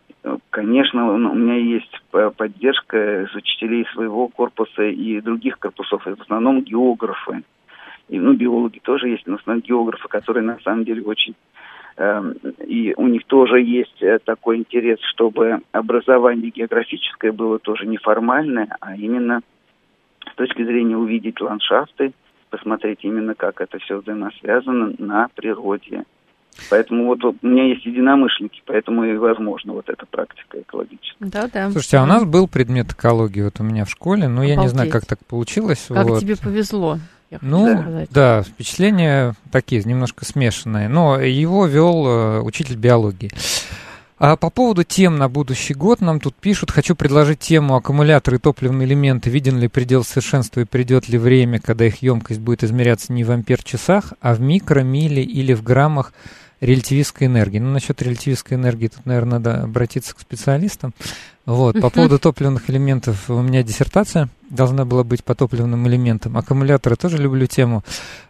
Конечно, 0.51 1.15
у 1.15 1.35
меня 1.35 1.55
есть 1.55 2.03
поддержка 2.37 3.29
с 3.33 3.35
учителей 3.37 3.87
своего 3.95 4.27
корпуса 4.27 4.83
и 4.83 5.21
других 5.21 5.59
корпусов, 5.59 6.05
в 6.05 6.21
основном 6.21 6.63
географы 6.63 7.45
и, 8.11 8.19
ну, 8.19 8.35
биологи 8.35 8.81
тоже 8.81 9.09
есть, 9.09 9.27
но 9.27 9.37
основном 9.37 9.63
географы, 9.63 10.09
которые 10.09 10.43
на 10.43 10.59
самом 10.65 10.85
деле 10.85 11.03
очень 11.03 11.35
э, 11.97 12.33
и 12.67 12.93
у 12.97 13.07
них 13.07 13.25
тоже 13.27 13.61
есть 13.63 14.03
э, 14.03 14.19
такой 14.25 14.59
интерес, 14.59 14.99
чтобы 15.15 15.61
образование 15.71 16.51
географическое 16.51 17.31
было 17.31 17.61
тоже 17.61 17.87
неформальное, 17.87 18.77
а 18.81 18.97
именно 18.97 19.43
с 20.29 20.35
точки 20.35 20.65
зрения 20.65 20.97
увидеть 20.97 21.41
ландшафты, 21.41 22.13
посмотреть 22.51 22.99
именно, 23.03 23.37
как 23.37 23.61
это 23.61 23.79
все 23.79 24.01
взаимосвязано 24.01 24.95
на 24.99 25.29
природе. 25.37 26.03
Поэтому 26.69 27.07
вот, 27.07 27.23
вот 27.23 27.37
у 27.43 27.47
меня 27.47 27.69
есть 27.69 27.87
единомышленники, 27.87 28.61
поэтому 28.67 29.05
и 29.05 29.17
возможно 29.17 29.73
вот 29.73 29.89
эта 29.89 30.05
практика 30.05 30.61
экологическая. 30.61 31.27
Да, 31.27 31.47
да. 31.47 31.71
Слушайте, 31.71 31.99
а 31.99 32.03
у 32.03 32.07
нас 32.07 32.25
был 32.25 32.49
предмет 32.49 32.91
экологии 32.91 33.43
вот 33.43 33.61
у 33.61 33.63
меня 33.63 33.85
в 33.85 33.91
школе, 33.91 34.27
но 34.27 34.41
Обалдеть. 34.41 34.57
я 34.57 34.63
не 34.63 34.69
знаю, 34.69 34.91
как 34.91 35.07
так 35.07 35.25
получилось. 35.25 35.87
Как 35.89 36.09
вот. 36.09 36.19
тебе 36.19 36.37
повезло 36.37 36.99
ну, 37.41 37.81
сказать. 37.81 38.09
да, 38.11 38.43
впечатления 38.43 39.35
такие, 39.53 39.83
немножко 39.85 40.25
смешанные. 40.25 40.89
Но 40.89 41.21
его 41.21 41.67
вел 41.67 42.07
э, 42.07 42.41
учитель 42.41 42.77
биологии. 42.77 43.31
А 44.19 44.37
по 44.37 44.51
поводу 44.51 44.85
тем 44.85 45.17
на 45.17 45.31
будущий 45.31 45.73
год 45.73 46.03
нам 46.03 46.21
тут 46.21 46.35
пишут, 46.35 46.71
хочу 46.71 46.95
предложить 46.95 47.39
тему 47.39 47.75
аккумуляторы 47.77 48.37
и 48.37 48.41
топливные 48.41 48.87
элементы. 48.87 49.31
Виден 49.31 49.59
ли 49.59 49.67
предел 49.67 50.05
совершенства 50.05 50.61
и 50.61 50.65
придет 50.65 51.09
ли 51.09 51.17
время, 51.17 51.59
когда 51.59 51.87
их 51.87 52.03
емкость 52.03 52.41
будет 52.41 52.63
измеряться 52.63 53.15
не 53.15 53.25
в 53.25 53.31
ампер-часах, 53.31 54.13
а 54.21 54.35
в 54.35 54.41
микро, 54.41 54.81
милли 54.81 55.23
или 55.23 55.55
в 55.55 55.63
граммах 55.63 56.13
релятивистской 56.61 57.27
энергии. 57.27 57.59
Ну, 57.59 57.71
насчет 57.71 58.01
релятивистской 58.03 58.57
энергии 58.57 58.89
тут, 58.89 59.07
наверное, 59.07 59.39
надо 59.39 59.63
обратиться 59.63 60.15
к 60.15 60.21
специалистам. 60.21 60.93
Вот, 61.47 61.81
по 61.81 61.91
поводу 61.91 62.19
топливных 62.19 62.69
элементов 62.71 63.29
у 63.29 63.41
меня 63.41 63.63
диссертация 63.63 64.29
должна 64.51 64.85
была 64.85 65.05
быть 65.05 65.25
по 65.25 65.35
топливным 65.35 65.89
элементам. 65.89 66.37
Аккумуляторы 66.37 66.97
тоже 66.97 67.17
люблю 67.17 67.47
тему. 67.47 67.83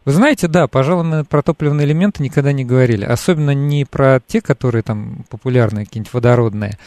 Вы 0.05 0.12
знаете, 0.12 0.49
да, 0.49 0.68
пожалуй, 0.68 1.05
мы 1.05 1.24
про 1.24 1.43
топливные 1.43 1.87
элементы 1.87 2.22
никогда 2.22 2.53
не 2.53 2.64
говорили. 2.64 3.05
Особенно 3.05 3.53
не 3.53 3.85
про 3.85 4.20
те, 4.24 4.41
которые 4.41 4.83
там 4.83 5.24
популярные, 5.28 5.87
какие-нибудь 5.87 6.14
водородные. 6.14 6.78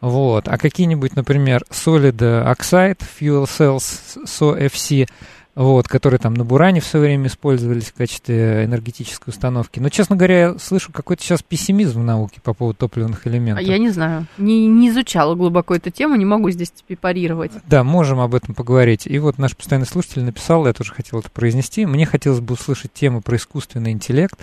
Вот, 0.00 0.48
а 0.48 0.56
какие-нибудь, 0.56 1.16
например, 1.16 1.64
Solid 1.70 2.16
Oxide, 2.16 3.00
Fuel 3.20 3.44
Cells, 3.44 4.24
SOFC, 4.24 5.08
вот, 5.54 5.86
которые 5.86 6.18
там 6.18 6.34
на 6.34 6.44
Буране 6.44 6.80
в 6.80 6.86
свое 6.86 7.06
время 7.06 7.26
использовались 7.26 7.86
в 7.86 7.94
качестве 7.94 8.64
энергетической 8.64 9.30
установки. 9.30 9.80
Но, 9.80 9.90
честно 9.90 10.16
говоря, 10.16 10.40
я 10.40 10.58
слышу 10.58 10.92
какой-то 10.92 11.22
сейчас 11.22 11.42
пессимизм 11.42 12.00
в 12.00 12.04
науке 12.04 12.40
по 12.42 12.54
поводу 12.54 12.78
топливных 12.78 13.26
элементов. 13.26 13.66
Я 13.66 13.78
не 13.78 13.90
знаю, 13.90 14.26
не, 14.38 14.66
не 14.66 14.88
изучала 14.88 15.34
глубоко 15.34 15.74
эту 15.74 15.90
тему, 15.90 16.16
не 16.16 16.24
могу 16.24 16.50
здесь 16.50 16.70
тебе 16.70 16.96
парировать. 16.96 17.52
Да, 17.66 17.84
можем 17.84 18.20
об 18.20 18.34
этом 18.34 18.54
поговорить. 18.54 19.06
И 19.06 19.18
вот 19.18 19.38
наш 19.38 19.56
постоянный 19.56 19.86
слушатель 19.86 20.22
написал, 20.22 20.66
я 20.66 20.72
тоже 20.72 20.92
хотел 20.92 21.20
это 21.20 21.30
произнести, 21.30 21.84
мне 21.84 22.06
хотелось 22.06 22.40
бы 22.40 22.54
услышать 22.54 22.92
тему 22.92 23.20
про 23.20 23.36
искусственный 23.36 23.92
интеллект, 23.92 24.38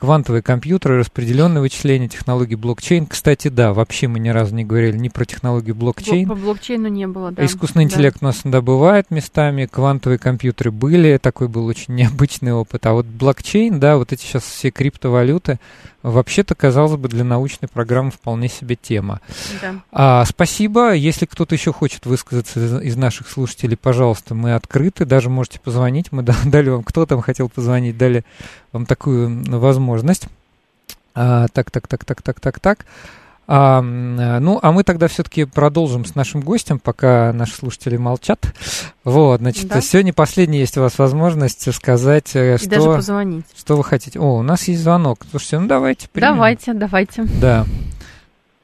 квантовые 0.00 0.40
компьютеры, 0.40 0.98
распределенные 0.98 1.60
вычисления, 1.60 2.08
технологии 2.08 2.54
блокчейн. 2.54 3.04
Кстати, 3.04 3.48
да, 3.48 3.74
вообще 3.74 4.08
мы 4.08 4.18
ни 4.18 4.30
разу 4.30 4.54
не 4.54 4.64
говорили 4.64 4.96
ни 4.96 5.10
про 5.10 5.26
технологию 5.26 5.74
блокчейн. 5.74 6.26
По 6.26 6.34
блокчейну 6.34 6.88
не 6.88 7.06
было, 7.06 7.32
да. 7.32 7.44
Искусственный 7.44 7.84
да. 7.84 7.92
интеллект 7.92 8.16
у 8.22 8.24
нас 8.24 8.40
иногда 8.42 8.62
бывает 8.62 9.10
местами, 9.10 9.66
квантовые 9.66 10.18
компьютеры 10.18 10.70
были, 10.70 11.18
такой 11.18 11.48
был 11.48 11.66
очень 11.66 11.94
необычный 11.96 12.54
опыт. 12.54 12.86
А 12.86 12.94
вот 12.94 13.04
блокчейн, 13.04 13.78
да, 13.78 13.98
вот 13.98 14.14
эти 14.14 14.22
сейчас 14.22 14.44
все 14.44 14.70
криптовалюты, 14.70 15.60
вообще-то, 16.02 16.54
казалось 16.54 16.96
бы, 16.96 17.08
для 17.08 17.24
научной 17.24 17.68
программы 17.68 18.10
вполне 18.10 18.48
себе 18.48 18.76
тема. 18.76 19.20
Да. 19.60 19.74
А, 19.92 20.24
спасибо. 20.24 20.92
Если 20.92 21.26
кто-то 21.26 21.54
еще 21.54 21.72
хочет 21.72 22.06
высказаться 22.06 22.60
из, 22.60 22.80
из 22.80 22.96
наших 22.96 23.28
слушателей, 23.28 23.76
пожалуйста, 23.76 24.34
мы 24.34 24.54
открыты. 24.54 25.04
Даже 25.04 25.30
можете 25.30 25.60
позвонить. 25.60 26.12
Мы 26.12 26.22
дали 26.44 26.70
вам, 26.70 26.82
кто 26.82 27.06
там 27.06 27.20
хотел 27.20 27.48
позвонить, 27.48 27.98
дали 27.98 28.24
вам 28.72 28.86
такую 28.86 29.44
возможность. 29.58 30.26
А, 31.14 31.48
так, 31.48 31.70
так, 31.70 31.86
так, 31.86 32.04
так, 32.04 32.22
так, 32.22 32.40
так, 32.40 32.60
так. 32.60 32.86
А, 33.52 33.82
ну, 33.82 34.60
а 34.62 34.70
мы 34.70 34.84
тогда 34.84 35.08
все-таки 35.08 35.44
продолжим 35.44 36.04
с 36.04 36.14
нашим 36.14 36.40
гостем, 36.40 36.78
пока 36.78 37.32
наши 37.32 37.54
слушатели 37.54 37.96
молчат. 37.96 38.38
Вот, 39.02 39.40
значит, 39.40 39.66
да? 39.66 39.80
сегодня 39.80 40.12
последняя 40.12 40.60
есть 40.60 40.78
у 40.78 40.82
вас 40.82 41.00
возможность 41.00 41.74
сказать, 41.74 42.36
э, 42.36 42.54
И 42.54 42.58
что, 42.58 42.70
даже 42.70 42.84
позвонить. 42.86 43.46
что 43.56 43.76
вы 43.76 43.82
хотите. 43.82 44.20
О, 44.20 44.36
у 44.36 44.42
нас 44.42 44.68
есть 44.68 44.80
звонок. 44.80 45.18
Слушайте, 45.28 45.58
ну 45.58 45.66
давайте. 45.66 46.08
Примем. 46.08 46.34
Давайте, 46.34 46.74
давайте. 46.74 47.24
Да. 47.40 47.64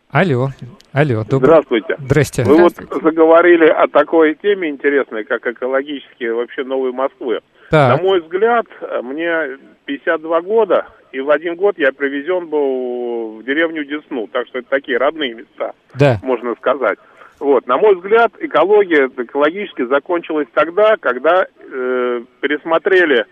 Алло, 0.08 0.50
алло, 0.92 1.24
добрый... 1.24 1.48
Здравствуйте. 1.48 1.96
Здрасте. 1.98 2.44
Вы 2.44 2.56
вот 2.56 2.74
заговорили 3.02 3.66
о 3.68 3.88
такой 3.88 4.36
теме 4.40 4.70
интересной, 4.70 5.24
как 5.24 5.44
экологические 5.48 6.32
вообще 6.32 6.62
новые 6.62 6.92
Москвы. 6.92 7.40
Так. 7.72 7.98
На 7.98 8.02
мой 8.04 8.20
взгляд, 8.20 8.66
мне 9.02 9.58
52 9.86 10.40
года, 10.42 10.86
и 11.12 11.20
в 11.20 11.30
один 11.30 11.56
год 11.56 11.78
я 11.78 11.92
привезен 11.92 12.48
был 12.48 13.38
в 13.38 13.44
деревню 13.44 13.84
Десну, 13.84 14.26
так 14.26 14.46
что 14.48 14.58
это 14.58 14.68
такие 14.68 14.98
родные 14.98 15.34
места, 15.34 15.72
да. 15.94 16.18
можно 16.22 16.54
сказать. 16.56 16.98
Вот, 17.38 17.66
на 17.66 17.76
мой 17.76 17.94
взгляд, 17.96 18.32
экология 18.40 19.08
экологически 19.14 19.84
закончилась 19.86 20.48
тогда, 20.54 20.96
когда 20.98 21.46
э, 21.46 22.20
пересмотрели 22.40 23.26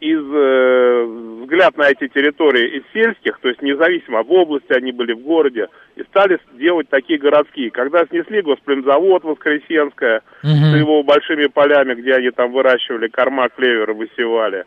из 0.00 0.20
э, 0.20 1.04
взгляд 1.42 1.76
на 1.76 1.88
эти 1.88 2.08
территории 2.08 2.78
из 2.78 2.82
сельских, 2.92 3.38
то 3.38 3.48
есть 3.48 3.62
независимо 3.62 4.22
в 4.24 4.32
области 4.32 4.72
они 4.72 4.90
были, 4.90 5.12
в 5.12 5.20
городе, 5.20 5.68
и 5.94 6.02
стали 6.02 6.40
делать 6.54 6.88
такие 6.88 7.20
городские. 7.20 7.70
Когда 7.70 8.04
снесли 8.06 8.42
госплемзавод 8.42 9.22
Воскресенское 9.22 10.22
угу. 10.42 10.50
с 10.50 10.76
его 10.76 11.02
большими 11.04 11.46
полями, 11.46 11.94
где 11.94 12.14
они 12.14 12.30
там 12.30 12.52
выращивали 12.52 13.08
корма, 13.08 13.48
клевер, 13.48 13.92
высевали, 13.92 14.64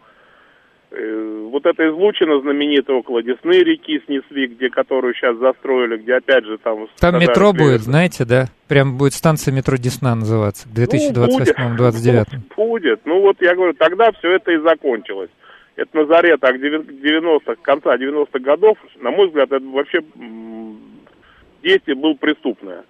вот 1.49 1.65
это 1.65 1.89
излучина 1.89 2.39
знаменитая 2.41 2.97
около 2.97 3.21
Десны 3.21 3.53
реки 3.63 4.01
снесли, 4.05 4.47
где 4.47 4.69
которую 4.69 5.13
сейчас 5.13 5.37
застроили, 5.37 5.97
где 5.97 6.15
опять 6.15 6.45
же 6.45 6.57
там... 6.57 6.87
Там 6.99 7.19
метро 7.19 7.53
будет, 7.53 7.81
знаете, 7.81 8.25
да? 8.25 8.47
Прям 8.67 8.97
будет 8.97 9.13
станция 9.13 9.53
метро 9.53 9.77
Десна 9.77 10.15
называться 10.15 10.67
к 10.67 10.71
2028-2029. 10.71 12.25
Ну, 12.31 12.39
будет. 12.55 13.01
Ну 13.05 13.21
вот 13.21 13.37
я 13.41 13.55
говорю, 13.55 13.73
тогда 13.73 14.11
все 14.13 14.35
это 14.35 14.51
и 14.51 14.57
закончилось. 14.57 15.29
Это 15.75 15.97
на 15.97 16.05
заре 16.05 16.37
так 16.37 16.55
90-х, 16.55 17.55
конца 17.61 17.97
90-х 17.97 18.39
годов, 18.39 18.77
на 19.01 19.11
мой 19.11 19.27
взгляд, 19.27 19.51
это 19.51 19.65
вообще 19.65 19.99
действие 21.61 21.95
было 21.95 22.13
преступное. 22.13 22.83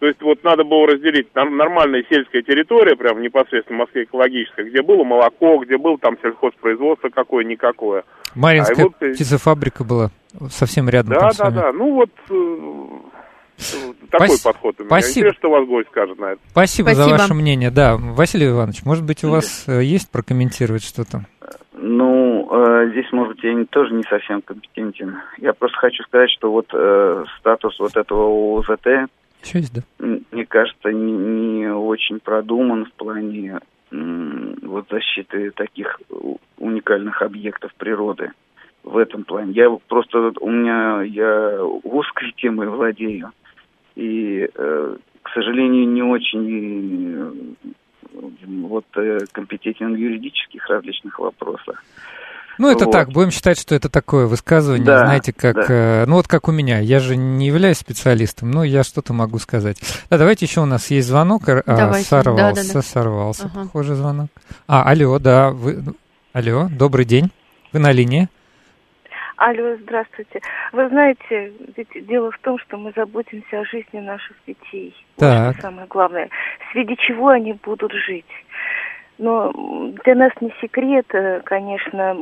То 0.00 0.06
есть 0.06 0.20
вот 0.22 0.42
надо 0.42 0.64
было 0.64 0.86
разделить 0.86 1.28
нормальная 1.34 2.02
сельская 2.08 2.40
территория, 2.42 2.96
прям 2.96 3.20
непосредственно 3.20 3.76
в 3.76 3.80
Москве 3.80 4.04
экологическая, 4.04 4.64
где 4.64 4.80
было 4.80 5.04
молоко, 5.04 5.58
где 5.58 5.76
было 5.76 5.98
там 5.98 6.16
сельхозпроизводство 6.22 7.10
какое-никакое. 7.10 8.04
Маринская 8.34 8.86
а 8.86 8.88
вот, 8.88 8.96
птицефабрика 8.96 9.84
была 9.84 10.10
совсем 10.48 10.88
рядом. 10.88 11.12
Да, 11.12 11.30
да, 11.36 11.50
да. 11.50 11.72
Ну 11.72 11.94
вот 11.96 12.10
э, 12.30 13.90
такой 14.10 14.28
Пас... 14.28 14.40
подход 14.40 14.76
у 14.78 14.84
меня. 14.84 14.88
Спасибо. 14.88 15.28
Интересно, 15.28 15.38
что 15.38 15.50
вас 15.50 15.68
гость 15.68 15.88
скажет 15.90 16.18
на 16.18 16.32
это. 16.32 16.40
Спасибо, 16.50 16.86
Спасибо 16.88 17.04
за 17.04 17.10
ваше 17.10 17.34
мнение. 17.34 17.70
Да, 17.70 17.98
Василий 17.98 18.48
Иванович, 18.48 18.84
может 18.86 19.04
быть, 19.04 19.22
у 19.22 19.30
вас 19.30 19.64
э, 19.68 19.82
есть 19.82 20.10
прокомментировать 20.10 20.82
что-то? 20.82 21.26
Ну, 21.74 22.48
э, 22.50 22.90
здесь, 22.92 23.12
может 23.12 23.34
быть, 23.34 23.44
я 23.44 23.64
тоже 23.66 23.92
не 23.92 24.04
совсем 24.04 24.40
компетентен. 24.40 25.18
Я 25.38 25.52
просто 25.52 25.76
хочу 25.76 26.02
сказать, 26.04 26.30
что 26.30 26.50
вот 26.50 26.68
э, 26.72 27.24
статус 27.38 27.78
вот 27.78 27.96
этого 27.96 28.58
ОЗТ, 28.58 29.10
есть, 29.42 29.74
да? 29.74 29.82
мне 30.30 30.46
кажется, 30.46 30.90
не, 30.90 31.12
не 31.12 31.68
очень 31.68 32.20
продуман 32.20 32.86
в 32.86 32.92
плане 32.92 33.60
вот 33.90 34.86
защиты 34.88 35.50
таких 35.50 36.00
уникальных 36.58 37.22
объектов 37.22 37.74
природы 37.74 38.30
в 38.82 38.96
этом 38.96 39.24
плане. 39.24 39.52
Я 39.52 39.70
просто, 39.88 40.32
у 40.40 40.50
меня, 40.50 41.02
я 41.02 41.62
узкой 41.64 42.32
темой 42.36 42.68
владею. 42.68 43.32
И, 43.96 44.48
э, 44.54 44.96
к 45.22 45.28
сожалению, 45.34 45.88
не 45.88 46.02
очень 46.02 47.14
э, 47.14 47.32
вот 48.46 48.86
э, 48.94 49.18
компетентен 49.32 49.94
в 49.94 49.98
юридических 49.98 50.66
различных 50.68 51.18
вопросах. 51.18 51.82
Ну, 52.60 52.70
это 52.70 52.84
вот. 52.84 52.92
так, 52.92 53.08
будем 53.08 53.30
считать, 53.30 53.58
что 53.58 53.74
это 53.74 53.88
такое 53.88 54.26
высказывание, 54.26 54.84
да, 54.84 54.98
знаете, 54.98 55.32
как, 55.32 55.66
да. 55.66 56.02
э, 56.02 56.04
ну 56.06 56.16
вот 56.16 56.28
как 56.28 56.46
у 56.46 56.52
меня, 56.52 56.78
я 56.78 57.00
же 57.00 57.16
не 57.16 57.46
являюсь 57.46 57.78
специалистом, 57.78 58.50
но 58.50 58.64
я 58.64 58.84
что-то 58.84 59.14
могу 59.14 59.38
сказать. 59.38 59.78
Да, 60.10 60.18
давайте 60.18 60.44
еще 60.44 60.60
у 60.60 60.66
нас 60.66 60.90
есть 60.90 61.08
звонок, 61.08 61.48
а, 61.48 61.94
сорвался, 61.94 62.22
да, 62.22 62.52
да, 62.52 62.72
да. 62.74 62.82
сорвался, 62.82 63.46
ага. 63.46 63.62
похоже, 63.62 63.94
звонок. 63.94 64.28
А, 64.68 64.82
алло, 64.82 65.18
да, 65.18 65.52
вы, 65.52 65.82
алло, 66.34 66.68
добрый 66.70 67.06
день, 67.06 67.30
вы 67.72 67.78
на 67.78 67.92
линии. 67.92 68.28
Алло, 69.40 69.74
здравствуйте. 69.80 70.42
Вы 70.72 70.86
знаете, 70.90 71.54
ведь 71.74 72.06
дело 72.06 72.30
в 72.30 72.38
том, 72.40 72.58
что 72.58 72.76
мы 72.76 72.92
заботимся 72.94 73.60
о 73.60 73.64
жизни 73.64 74.00
наших 74.00 74.36
детей. 74.46 74.94
Так. 75.16 75.52
Это 75.56 75.62
самое 75.62 75.86
главное. 75.86 76.28
Среди 76.72 76.94
чего 76.98 77.28
они 77.28 77.54
будут 77.54 77.90
жить. 78.06 78.26
Но 79.20 79.52
для 80.02 80.14
нас 80.14 80.32
не 80.40 80.50
секрет, 80.62 81.04
э, 81.12 81.42
конечно, 81.44 82.16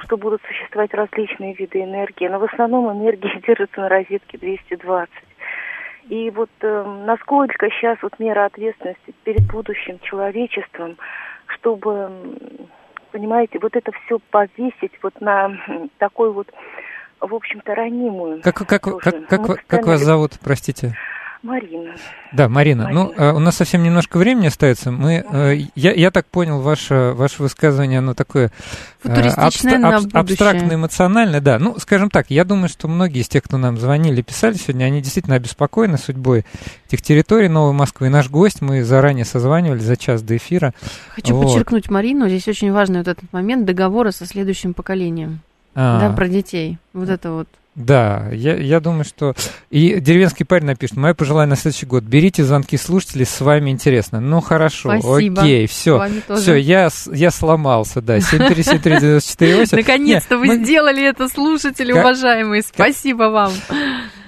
что 0.00 0.16
будут 0.16 0.42
существовать 0.42 0.92
различные 0.92 1.54
виды 1.54 1.80
энергии, 1.80 2.26
но 2.26 2.40
в 2.40 2.44
основном 2.52 2.90
энергия 2.90 3.40
держится 3.46 3.80
на 3.80 3.88
розетке 3.88 4.36
220. 4.36 5.08
И 6.08 6.28
вот 6.30 6.50
э, 6.62 7.02
насколько 7.06 7.70
сейчас 7.70 7.98
вот 8.02 8.18
мера 8.18 8.46
ответственности 8.46 9.14
перед 9.22 9.46
будущим 9.46 10.00
человечеством, 10.00 10.96
чтобы 11.46 12.10
понимаете, 13.12 13.60
вот 13.62 13.76
это 13.76 13.92
все 14.04 14.18
повесить 14.30 14.92
вот 15.04 15.20
на 15.20 15.52
такой 15.98 16.32
вот, 16.32 16.48
в 17.20 17.32
общем-то, 17.32 17.76
ранимую. 17.76 18.42
Как, 18.42 18.56
как, 18.56 18.68
как, 18.68 18.82
как, 19.00 19.66
как 19.68 19.86
вас 19.86 20.00
зовут, 20.00 20.32
простите? 20.42 20.96
Марина. 21.42 21.94
Да, 22.32 22.48
Марина. 22.48 22.84
Марина. 22.84 23.12
Ну, 23.16 23.36
у 23.36 23.38
нас 23.38 23.56
совсем 23.56 23.82
немножко 23.82 24.18
времени 24.18 24.46
остается. 24.48 24.90
Мы, 24.90 25.24
э, 25.30 25.56
я, 25.74 25.92
я 25.92 26.10
так 26.10 26.26
понял, 26.26 26.60
ваше, 26.60 27.12
ваше 27.14 27.42
высказывание, 27.42 28.00
оно 28.00 28.14
такое 28.14 28.52
э, 29.04 29.08
абстра- 29.08 29.82
аб- 29.82 30.14
абстрактно 30.14 30.74
эмоциональное, 30.74 31.40
да. 31.40 31.58
Ну, 31.58 31.78
скажем 31.78 32.10
так, 32.10 32.30
я 32.30 32.44
думаю, 32.44 32.68
что 32.68 32.88
многие 32.88 33.20
из 33.20 33.28
тех, 33.28 33.42
кто 33.42 33.56
нам 33.56 33.78
звонили, 33.78 34.20
писали 34.20 34.54
сегодня, 34.54 34.84
они 34.84 35.00
действительно 35.00 35.36
обеспокоены 35.36 35.96
судьбой 35.96 36.44
этих 36.86 37.00
территорий 37.00 37.48
Новой 37.48 37.72
Москвы. 37.72 38.08
И 38.08 38.10
наш 38.10 38.28
гость, 38.28 38.60
мы 38.60 38.84
заранее 38.84 39.24
созванивали 39.24 39.80
за 39.80 39.96
час 39.96 40.22
до 40.22 40.36
эфира. 40.36 40.74
Хочу 41.08 41.34
вот. 41.34 41.46
подчеркнуть, 41.46 41.88
Марину, 41.88 42.28
здесь 42.28 42.48
очень 42.48 42.70
важный 42.70 42.98
вот 42.98 43.08
этот 43.08 43.32
момент 43.32 43.64
договора 43.64 44.10
со 44.10 44.26
следующим 44.26 44.74
поколением. 44.74 45.40
А. 45.74 46.00
Да, 46.00 46.14
про 46.14 46.28
детей. 46.28 46.78
Вот 46.92 47.08
это 47.08 47.30
вот. 47.32 47.48
Да, 47.76 48.28
я, 48.32 48.56
я 48.56 48.80
думаю, 48.80 49.04
что... 49.04 49.34
И 49.70 50.00
деревенский 50.00 50.44
парень 50.44 50.66
напишет, 50.66 50.96
мое 50.96 51.14
пожелание 51.14 51.50
на 51.50 51.56
следующий 51.56 51.86
год. 51.86 52.02
Берите 52.02 52.44
звонки 52.44 52.76
слушателей, 52.76 53.24
с 53.24 53.40
вами 53.40 53.70
интересно. 53.70 54.20
Ну, 54.20 54.40
хорошо, 54.40 54.98
Спасибо. 54.98 55.42
окей, 55.42 55.66
все. 55.66 56.08
Все, 56.36 56.56
я, 56.56 56.88
я 57.12 57.30
сломался, 57.30 58.00
да. 58.02 58.18
7373948. 58.18 59.76
Наконец-то 59.76 60.36
вы 60.36 60.56
сделали 60.56 61.04
это, 61.04 61.28
слушатели 61.28 61.92
уважаемые. 61.92 62.62
Спасибо 62.62 63.24
вам. 63.24 63.52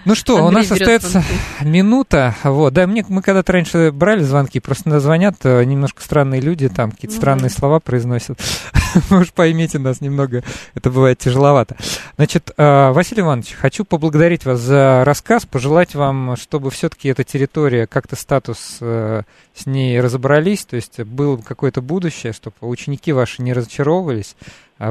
Ну 0.05 0.15
что, 0.17 0.39
Андрей 0.39 0.49
у 0.49 0.51
нас 0.51 0.73
остается 0.73 1.09
звонки. 1.09 1.35
минута. 1.63 2.35
Вот, 2.43 2.73
да, 2.73 2.87
мне 2.87 3.05
мы 3.09 3.23
когда-то 3.23 3.53
раньше 3.53 3.93
брали 3.93 4.23
звонки, 4.23 4.59
просто 4.59 4.99
звонят 4.99 5.37
э, 5.45 5.63
немножко 5.65 6.03
странные 6.03 6.41
люди, 6.41 6.69
там 6.69 6.91
какие-то 6.91 7.15
ну, 7.15 7.21
странные 7.21 7.51
да. 7.51 7.55
слова 7.55 7.79
произносят. 7.79 8.41
Вы 9.11 9.21
уж 9.21 9.33
поймите 9.33 9.79
нас 9.79 10.01
немного, 10.01 10.43
это 10.75 10.91
бывает 10.91 11.19
тяжеловато. 11.19 11.77
Значит, 12.17 12.51
э, 12.57 12.91
Василий 12.91 13.23
Иванович, 13.23 13.53
хочу 13.53 13.85
поблагодарить 13.85 14.45
вас 14.45 14.61
за 14.61 15.05
рассказ, 15.05 15.47
пожелать 15.47 15.95
вам, 15.95 16.37
чтобы 16.37 16.71
все-таки 16.71 17.09
эта 17.09 17.23
территория, 17.23 17.87
как-то 17.87 18.17
статус 18.17 18.79
э, 18.81 19.23
с 19.55 19.67
ней 19.67 20.01
разобрались, 20.01 20.65
то 20.65 20.75
есть 20.75 21.01
было 21.01 21.37
какое-то 21.37 21.81
будущее, 21.81 22.33
чтобы 22.33 22.57
ученики 22.63 23.13
ваши 23.13 23.43
не 23.43 23.53
разочаровывались. 23.53 24.37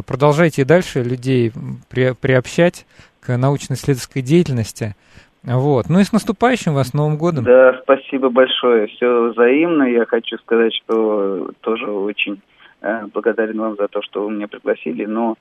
Продолжайте 0.05 0.62
и 0.62 0.66
дальше 0.66 1.03
людей 1.03 1.51
при, 1.89 2.14
приобщать 2.14 2.86
к 3.22 3.38
научно-исследовательской 3.38 4.22
деятельности. 4.22 4.95
Вот. 5.43 5.89
Ну 5.89 5.99
и 5.99 6.03
с 6.03 6.11
наступающим 6.11 6.74
вас 6.74 6.93
Новым 6.93 7.17
годом. 7.17 7.45
Да, 7.45 7.80
спасибо 7.84 8.30
большое. 8.30 8.88
Все 8.88 9.30
взаимно. 9.30 9.84
Я 9.84 10.05
хочу 10.05 10.38
сказать, 10.38 10.74
что 10.84 11.51
тоже 11.61 11.89
очень 11.89 12.41
э, 12.82 13.07
благодарен 13.13 13.59
вам 13.59 13.76
за 13.76 13.88
то, 13.88 14.01
что 14.01 14.24
вы 14.26 14.32
меня 14.32 14.47
пригласили. 14.47 15.05
Но 15.05 15.36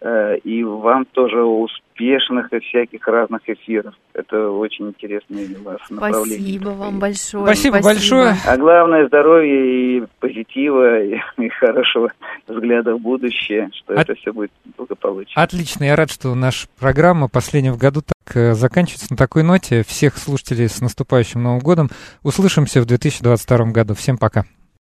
Э, 0.00 0.36
и 0.38 0.62
вам 0.62 1.04
тоже 1.06 1.42
успешных 1.96 2.52
и 2.52 2.60
всяких 2.60 3.06
разных 3.06 3.42
эфиров. 3.48 3.94
Это 4.14 4.50
очень 4.50 4.88
интересное 4.88 5.46
у 5.58 5.62
вас 5.62 5.78
направление. 5.90 6.38
Спасибо 6.38 6.68
вам 6.70 6.98
большое. 6.98 7.44
Спасибо, 7.44 7.76
Спасибо 7.76 7.82
большое. 7.82 8.34
А 8.46 8.56
главное 8.56 9.06
здоровья 9.06 9.64
и 9.64 10.04
позитива, 10.20 11.02
и, 11.02 11.16
и 11.38 11.48
хорошего 11.48 12.12
взгляда 12.46 12.94
в 12.94 13.00
будущее, 13.00 13.70
что 13.72 13.94
От... 13.94 14.00
это 14.00 14.14
все 14.14 14.32
будет 14.32 14.50
благополучно. 14.76 15.42
Отлично, 15.42 15.84
я 15.84 15.96
рад, 15.96 16.10
что 16.10 16.34
наша 16.34 16.68
программа 16.78 17.28
последняя 17.28 17.72
в 17.72 17.78
году 17.78 18.02
так 18.02 18.36
э, 18.36 18.54
заканчивается 18.54 19.08
на 19.10 19.16
такой 19.16 19.42
ноте. 19.42 19.82
Всех 19.86 20.16
слушателей 20.16 20.68
с 20.68 20.80
наступающим 20.80 21.42
Новым 21.42 21.60
годом. 21.60 21.88
Услышимся 22.22 22.80
в 22.80 22.86
2022 22.86 23.66
году. 23.66 23.94
Всем 23.94 24.18
пока. 24.18 24.44